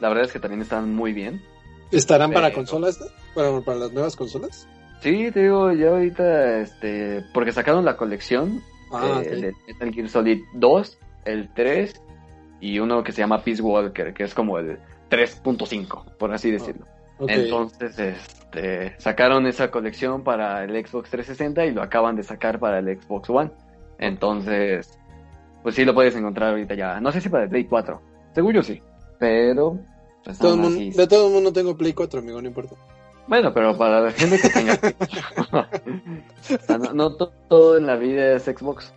la 0.00 0.08
verdad 0.10 0.24
es 0.26 0.32
que 0.32 0.40
también 0.40 0.60
están 0.60 0.94
muy 0.94 1.12
bien. 1.14 1.40
¿Estarán 1.92 2.32
para 2.32 2.48
Pero- 2.48 2.56
consolas? 2.58 3.00
¿no? 3.00 3.06
¿Para, 3.34 3.60
para 3.60 3.78
las 3.78 3.92
nuevas 3.92 4.16
consolas? 4.16 4.68
Sí, 5.00 5.30
te 5.32 5.42
digo, 5.42 5.72
ya 5.72 5.88
ahorita, 5.88 6.58
este, 6.60 7.24
porque 7.34 7.52
sacaron 7.52 7.84
la 7.84 7.96
colección 7.96 8.62
Ah, 8.92 9.20
eh, 9.24 9.28
ok. 9.28 9.40
de 9.40 9.52
Metal 9.68 9.92
Gear 9.94 10.08
Solid 10.08 10.40
2, 10.54 10.98
el 11.24 11.48
3 11.54 12.00
y 12.60 12.78
uno 12.78 13.02
que 13.02 13.12
se 13.12 13.18
llama 13.22 13.42
Peace 13.42 13.62
Walker, 13.62 14.12
que 14.14 14.24
es 14.24 14.34
como 14.34 14.58
el 14.58 14.78
3.5, 15.10 16.04
por 16.18 16.32
así 16.32 16.50
decirlo. 16.50 16.86
ok. 17.18 17.28
Entonces, 17.30 17.98
este, 17.98 18.94
sacaron 18.98 19.46
esa 19.46 19.70
colección 19.70 20.22
para 20.22 20.62
el 20.64 20.70
Xbox 20.86 21.10
360 21.10 21.64
y 21.66 21.70
lo 21.72 21.82
acaban 21.82 22.14
de 22.16 22.22
sacar 22.22 22.58
para 22.58 22.78
el 22.78 23.00
Xbox 23.00 23.28
One. 23.30 23.50
Entonces, 23.98 24.98
pues 25.62 25.74
sí 25.74 25.84
lo 25.84 25.94
puedes 25.94 26.14
encontrar 26.16 26.50
ahorita 26.50 26.74
ya. 26.74 27.00
No 27.00 27.10
sé 27.12 27.20
si 27.20 27.28
para 27.28 27.44
el 27.44 27.50
Play 27.50 27.64
4. 27.64 28.00
Seguro 28.34 28.62
sí. 28.62 28.80
Pero, 29.18 29.78
pues 30.24 30.38
Todo 30.38 30.56
mundo- 30.56 30.96
de 30.96 31.06
todo 31.06 31.26
el 31.28 31.32
mundo 31.34 31.52
tengo 31.52 31.76
Play 31.76 31.92
4, 31.92 32.20
amigo, 32.20 32.40
no 32.40 32.48
importa. 32.48 32.74
Bueno, 33.26 33.52
pero 33.54 33.76
para 33.78 34.00
la 34.00 34.10
gente 34.12 34.38
que 34.40 34.48
tenga... 34.48 34.78
O 36.60 36.66
sea, 36.66 36.78
no, 36.78 36.92
no 36.92 37.14
to- 37.16 37.32
todo 37.48 37.76
en 37.78 37.86
la 37.86 37.96
vida 37.96 38.34
es 38.36 38.44
Xbox. 38.44 38.92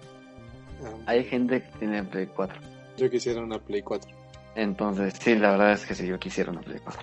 Ah, 0.84 0.90
Hay 1.08 1.24
gente 1.24 1.62
que 1.62 1.80
tiene 1.80 2.04
Play 2.04 2.28
4. 2.36 2.60
Yo 2.98 3.10
quisiera 3.10 3.42
una 3.42 3.60
Play 3.60 3.82
4. 3.82 4.10
Entonces, 4.56 5.14
sí, 5.20 5.36
la 5.36 5.52
verdad 5.52 5.74
es 5.74 5.86
que 5.86 5.94
sí, 5.96 6.08
yo 6.08 6.18
quisiera 6.20 6.52
una 6.52 6.62
Play 6.62 6.80
4. 6.84 7.02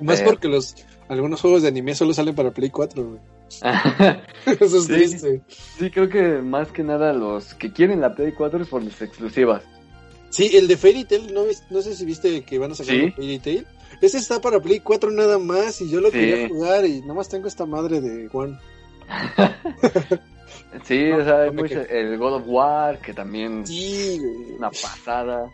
Más 0.00 0.18
Pero- 0.18 0.30
porque 0.30 0.48
los 0.48 0.74
algunos 1.08 1.40
juegos 1.40 1.62
de 1.62 1.68
anime 1.68 1.94
solo 1.94 2.12
salen 2.14 2.34
para 2.34 2.50
Play 2.50 2.70
4, 2.70 3.04
güey. 3.04 3.20
Eso 4.60 4.78
es 4.78 4.84
Sí. 4.84 4.92
triste. 4.92 5.42
sí, 5.46 5.90
creo 5.90 6.08
que 6.08 6.40
más 6.42 6.68
que 6.72 6.82
nada 6.82 7.12
los 7.12 7.52
que 7.54 7.70
quieren 7.72 8.00
la 8.00 8.14
Play 8.14 8.32
4 8.32 8.62
es 8.62 8.68
por 8.68 8.82
las 8.82 9.00
exclusivas. 9.02 9.62
Sí, 10.32 10.56
el 10.56 10.66
de 10.66 10.76
Fairy 10.76 11.04
Tail, 11.04 11.32
no, 11.32 11.44
no 11.70 11.82
sé 11.82 11.94
si 11.94 12.04
viste 12.04 12.42
que 12.42 12.58
van 12.58 12.72
a 12.72 12.74
sacar 12.74 12.94
Sí. 12.96 13.10
Fairy 13.12 13.38
Tail. 13.38 13.66
Ese 14.00 14.18
está 14.18 14.40
para 14.40 14.58
Play 14.60 14.80
4 14.80 15.10
nada 15.12 15.38
más 15.38 15.80
y 15.80 15.88
yo 15.90 16.00
lo 16.00 16.10
Sí. 16.10 16.18
quería 16.18 16.48
jugar 16.48 16.84
y 16.86 17.02
nada 17.02 17.14
más 17.14 17.28
tengo 17.28 17.46
esta 17.46 17.66
madre 17.66 18.00
de 18.00 18.28
One. 18.32 18.58
Sí, 20.84 21.04
No, 21.10 21.16
o 21.18 21.24
sea, 21.24 21.46
no 21.46 21.52
mucho- 21.52 21.80
el 21.82 22.16
God 22.18 22.34
of 22.34 22.42
War, 22.46 22.98
que 23.00 23.12
también 23.12 23.66
Sí, 23.66 24.18
güey. 24.18 24.56
una 24.56 24.70
pasada. 24.70 25.50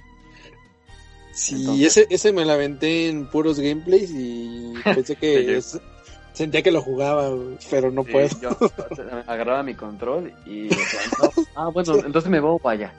Sí, 1.33 1.57
Entonces- 1.57 1.97
ese, 1.99 2.07
ese 2.11 2.33
me 2.33 2.45
la 2.45 2.55
aventé 2.55 3.09
en 3.09 3.27
puros 3.27 3.59
gameplays 3.61 4.11
y 4.13 4.73
pensé 4.85 5.17
que 5.17 5.57
es- 5.57 5.79
sentía 6.33 6.63
que 6.63 6.71
lo 6.71 6.83
jugaba, 6.83 7.31
pero 7.71 7.91
no 7.91 8.05
Sí, 8.05 8.13
puedo. 8.13 8.29
Yo 8.41 8.51
agarraba 9.27 9.63
mi 9.65 9.75
control 9.75 10.33
y 10.47 10.69
decía, 10.69 11.01
"No, 11.21 11.31
ah, 11.57 11.69
bueno, 11.73 11.97
entonces 12.05 12.31
me 12.31 12.41
voy 12.41 12.59
para 12.61 12.75
allá. 12.75 12.95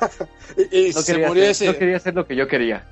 Y, 0.72 0.88
y 0.88 0.92
No 0.92 1.00
se 1.02 1.24
hacer, 1.24 1.38
ese, 1.38 1.66
no 1.66 1.76
quería 1.76 1.96
hacer 1.96 2.14
lo 2.14 2.26
que 2.26 2.36
yo 2.36 2.46
quería. 2.48 2.84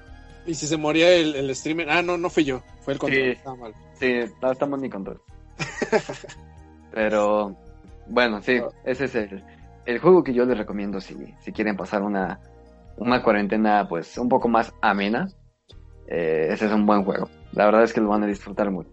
y 0.46 0.54
si 0.54 0.66
se 0.66 0.76
moría 0.76 1.12
el, 1.12 1.34
el 1.34 1.54
streamer, 1.56 1.88
ah, 1.90 2.02
no, 2.02 2.16
no 2.18 2.30
fui 2.30 2.44
yo, 2.44 2.62
fue 2.80 2.94
el 2.94 2.98
control, 2.98 3.22
Sí. 3.24 3.30
estaba 3.30 3.56
mal. 3.56 3.72
Sí, 3.98 4.12
no 4.42 4.52
estamos 4.52 4.76
en 4.78 4.82
mi 4.82 4.90
control. 4.90 5.20
Pero, 6.92 7.56
bueno, 8.06 8.40
sí, 8.42 8.60
ese 8.84 9.04
es 9.06 9.14
el, 9.14 9.44
el 9.84 9.98
juego 9.98 10.22
que 10.22 10.32
yo 10.34 10.44
les 10.44 10.56
recomiendo 10.58 11.00
si, 11.00 11.14
si 11.42 11.52
quieren 11.52 11.76
pasar 11.76 12.02
una, 12.02 12.40
una 12.96 13.22
cuarentena 13.22 13.86
pues 13.88 14.16
un 14.18 14.28
poco 14.28 14.48
más 14.48 14.72
amena. 14.80 15.28
Eh, 16.08 16.48
ese 16.50 16.66
es 16.66 16.72
un 16.72 16.86
buen 16.86 17.04
juego. 17.04 17.28
La 17.52 17.64
verdad 17.66 17.82
es 17.82 17.92
que 17.92 18.00
lo 18.00 18.08
van 18.08 18.22
a 18.22 18.26
disfrutar 18.26 18.70
mucho. 18.70 18.90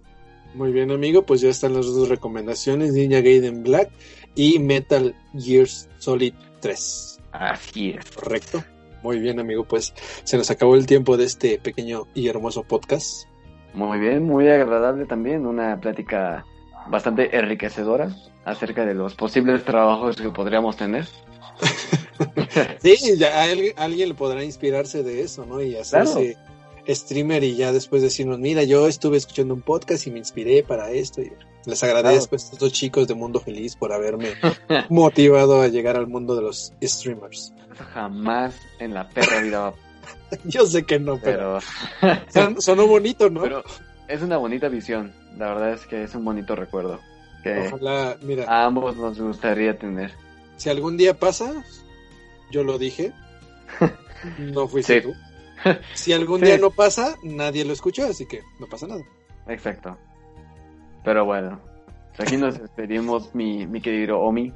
Muy 0.56 0.72
bien, 0.72 0.92
amigo, 0.92 1.26
pues 1.26 1.42
ya 1.42 1.50
están 1.50 1.74
las 1.74 1.86
dos 1.88 2.10
recomendaciones, 2.10 2.94
Ninja 2.94 3.22
Gaiden 3.22 3.64
Black 3.64 3.90
y 4.36 4.60
Metal 4.60 5.16
Gear 5.38 5.68
Solid 5.98 6.34
3. 6.60 7.13
Así 7.34 7.90
es. 7.90 8.12
Correcto. 8.12 8.64
Muy 9.02 9.20
bien, 9.20 9.40
amigo, 9.40 9.66
pues 9.66 9.94
se 10.24 10.38
nos 10.38 10.50
acabó 10.50 10.76
el 10.76 10.86
tiempo 10.86 11.18
de 11.18 11.26
este 11.26 11.60
pequeño 11.60 12.08
y 12.14 12.30
hermoso 12.30 12.64
podcast. 12.64 13.28
Muy 13.74 14.00
bien, 14.00 14.24
muy 14.24 14.48
agradable 14.48 15.06
también, 15.06 15.46
una 15.46 15.80
plática 15.80 16.46
bastante 16.88 17.36
enriquecedora 17.36 18.16
acerca 18.46 18.86
de 18.86 18.94
los 18.94 19.16
posibles 19.16 19.66
trabajos 19.66 20.22
que 20.22 20.30
podríamos 20.30 20.78
tener. 20.78 21.06
Sí, 22.82 23.18
ya 23.18 23.44
alguien, 23.44 23.74
alguien 23.78 24.10
le 24.10 24.16
podrá 24.16 24.44
inspirarse 24.44 25.02
de 25.02 25.22
eso, 25.22 25.46
¿no? 25.46 25.60
Y 25.62 25.76
hacerse 25.76 26.38
streamer 26.88 27.44
y 27.44 27.56
ya 27.56 27.72
después 27.72 28.02
decirnos, 28.02 28.40
mira, 28.40 28.64
yo 28.64 28.88
estuve 28.88 29.18
escuchando 29.18 29.56
un 29.56 29.62
podcast 29.62 30.06
y 30.06 30.12
me 30.12 30.20
inspiré 30.20 30.62
para 30.62 30.92
esto. 30.92 31.22
Y 31.22 31.32
les 31.66 31.84
agradezco 31.84 32.36
a 32.36 32.38
estos 32.38 32.60
dos 32.60 32.72
chicos 32.74 33.08
de 33.08 33.14
Mundo 33.16 33.40
Feliz 33.40 33.76
por 33.76 33.94
haberme 33.94 34.34
motivado 34.90 35.62
a 35.62 35.68
llegar 35.68 35.96
al 35.98 36.08
mundo 36.08 36.36
de 36.36 36.42
los 36.42 36.74
streamers. 36.84 37.54
Jamás 37.94 38.56
en 38.80 38.94
la 38.94 39.08
perra 39.10 39.40
vida 39.42 39.74
Yo 40.46 40.66
sé 40.66 40.84
que 40.84 41.00
no, 41.00 41.20
pero, 41.22 41.60
pero, 42.02 42.20
son- 42.34 42.62
sonó 42.62 42.88
bonito, 42.88 43.30
¿no? 43.30 43.42
pero 43.42 43.64
es 44.08 44.22
una 44.22 44.38
bonita 44.38 44.68
visión. 44.68 45.14
La 45.38 45.48
verdad 45.54 45.74
es 45.74 45.86
que 45.88 46.04
es 46.04 46.14
un 46.16 46.26
bonito 46.26 46.56
recuerdo 46.56 47.00
que 47.44 47.70
Ojalá, 47.72 48.18
mira, 48.22 48.46
a 48.48 48.66
ambos 48.66 48.96
nos 48.98 49.20
gustaría 49.20 49.78
tener. 49.78 50.12
si 50.58 50.70
algún 50.70 50.98
día 50.98 51.14
pasa, 51.18 51.52
yo 52.52 52.64
lo 52.64 52.78
dije, 52.78 53.12
no 54.40 54.68
fuiste 54.68 55.02
Sí. 55.02 55.08
tú. 55.08 55.14
Si 55.94 56.14
algún 56.14 56.40
Sí. 56.40 56.46
día 56.48 56.58
no 56.58 56.72
pasa, 56.72 57.16
nadie 57.24 57.64
lo 57.66 57.74
escuchó, 57.74 58.06
así 58.06 58.26
que 58.26 58.42
no 58.60 58.68
pasa 58.68 58.88
nada. 58.88 59.02
Exacto. 59.48 59.98
Pero 61.04 61.26
bueno, 61.26 61.60
aquí 62.18 62.38
nos 62.38 62.60
despedimos, 62.60 63.34
mi, 63.36 63.68
mi 63.68 63.82
querido 63.82 64.20
Omi. 64.20 64.54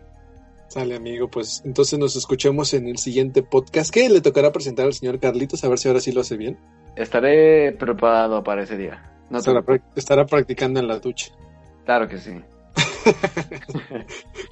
Sale, 0.68 0.96
amigo, 0.96 1.30
pues 1.30 1.62
entonces 1.66 1.98
nos 1.98 2.16
escuchamos 2.16 2.74
en 2.74 2.88
el 2.88 2.98
siguiente 2.98 3.42
podcast 3.42 3.94
que 3.94 4.10
le 4.10 4.20
tocará 4.20 4.52
presentar 4.52 4.86
al 4.86 4.94
señor 4.94 5.20
Carlitos, 5.20 5.64
a 5.64 5.70
ver 5.70 5.78
si 5.78 5.88
ahora 5.88 6.02
sí 6.02 6.12
lo 6.12 6.22
hace 6.22 6.36
bien. 6.36 6.58
Estaré 6.96 7.72
preparado 7.74 8.44
para 8.44 8.64
ese 8.64 8.78
día. 8.78 9.14
No 9.30 9.40
estará, 9.40 10.26
practicando 10.26 10.80
en 10.80 10.88
la 10.88 11.00
ducha. 11.00 11.32
Claro 11.86 12.08
que 12.08 12.18
sí. 12.18 12.32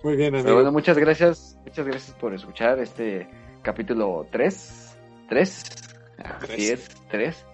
Muy 0.04 0.16
bien, 0.16 0.34
amigo. 0.34 0.44
Pero 0.44 0.56
bueno, 0.56 0.72
muchas 0.72 0.98
gracias. 0.98 1.58
Muchas 1.66 1.86
gracias 1.86 2.18
por 2.18 2.34
escuchar 2.34 2.80
este 2.80 3.28
capítulo 3.62 4.28
3. 4.32 4.98
3. 5.30 5.64
Así 6.18 6.48
Tres. 6.48 6.70
es, 6.72 6.90
3. 7.10 7.46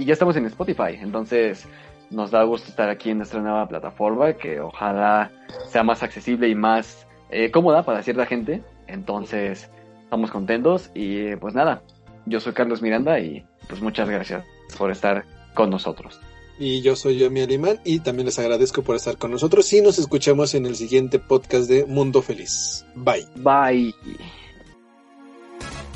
y 0.00 0.04
ya 0.04 0.12
estamos 0.12 0.36
en 0.36 0.46
Spotify. 0.46 0.98
Entonces, 1.00 1.66
nos 2.10 2.30
da 2.30 2.42
gusto 2.44 2.68
estar 2.70 2.88
aquí 2.88 3.10
en 3.10 3.18
nuestra 3.18 3.40
nueva 3.40 3.68
plataforma 3.68 4.34
que 4.34 4.60
ojalá 4.60 5.30
sea 5.68 5.82
más 5.82 6.02
accesible 6.02 6.48
y 6.48 6.54
más 6.54 7.06
eh, 7.30 7.50
cómoda 7.50 7.84
para 7.84 8.02
cierta 8.02 8.26
gente. 8.26 8.62
Entonces, 8.86 9.70
estamos 10.04 10.30
contentos 10.30 10.90
y 10.94 11.36
pues 11.36 11.54
nada. 11.54 11.82
Yo 12.26 12.40
soy 12.40 12.52
Carlos 12.52 12.82
Miranda 12.82 13.20
y 13.20 13.44
pues 13.68 13.80
muchas 13.80 14.08
gracias 14.08 14.44
por 14.76 14.90
estar 14.90 15.24
con 15.54 15.70
nosotros. 15.70 16.20
Y 16.58 16.82
yo 16.82 16.96
soy 16.96 17.18
Yomi 17.18 17.42
Alimán 17.42 17.78
y 17.84 18.00
también 18.00 18.26
les 18.26 18.38
agradezco 18.38 18.82
por 18.82 18.96
estar 18.96 19.16
con 19.16 19.30
nosotros 19.30 19.72
y 19.72 19.80
nos 19.80 19.98
escuchamos 19.98 20.54
en 20.54 20.66
el 20.66 20.74
siguiente 20.74 21.18
podcast 21.18 21.68
de 21.68 21.84
Mundo 21.86 22.20
Feliz. 22.20 22.84
Bye. 22.96 23.26
Bye. 23.36 23.94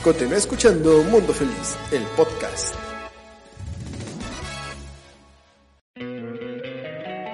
Continúa 0.04 0.36
escuchando 0.36 1.02
Mundo 1.04 1.32
Feliz, 1.32 1.76
el 1.92 2.02
podcast. 2.16 2.91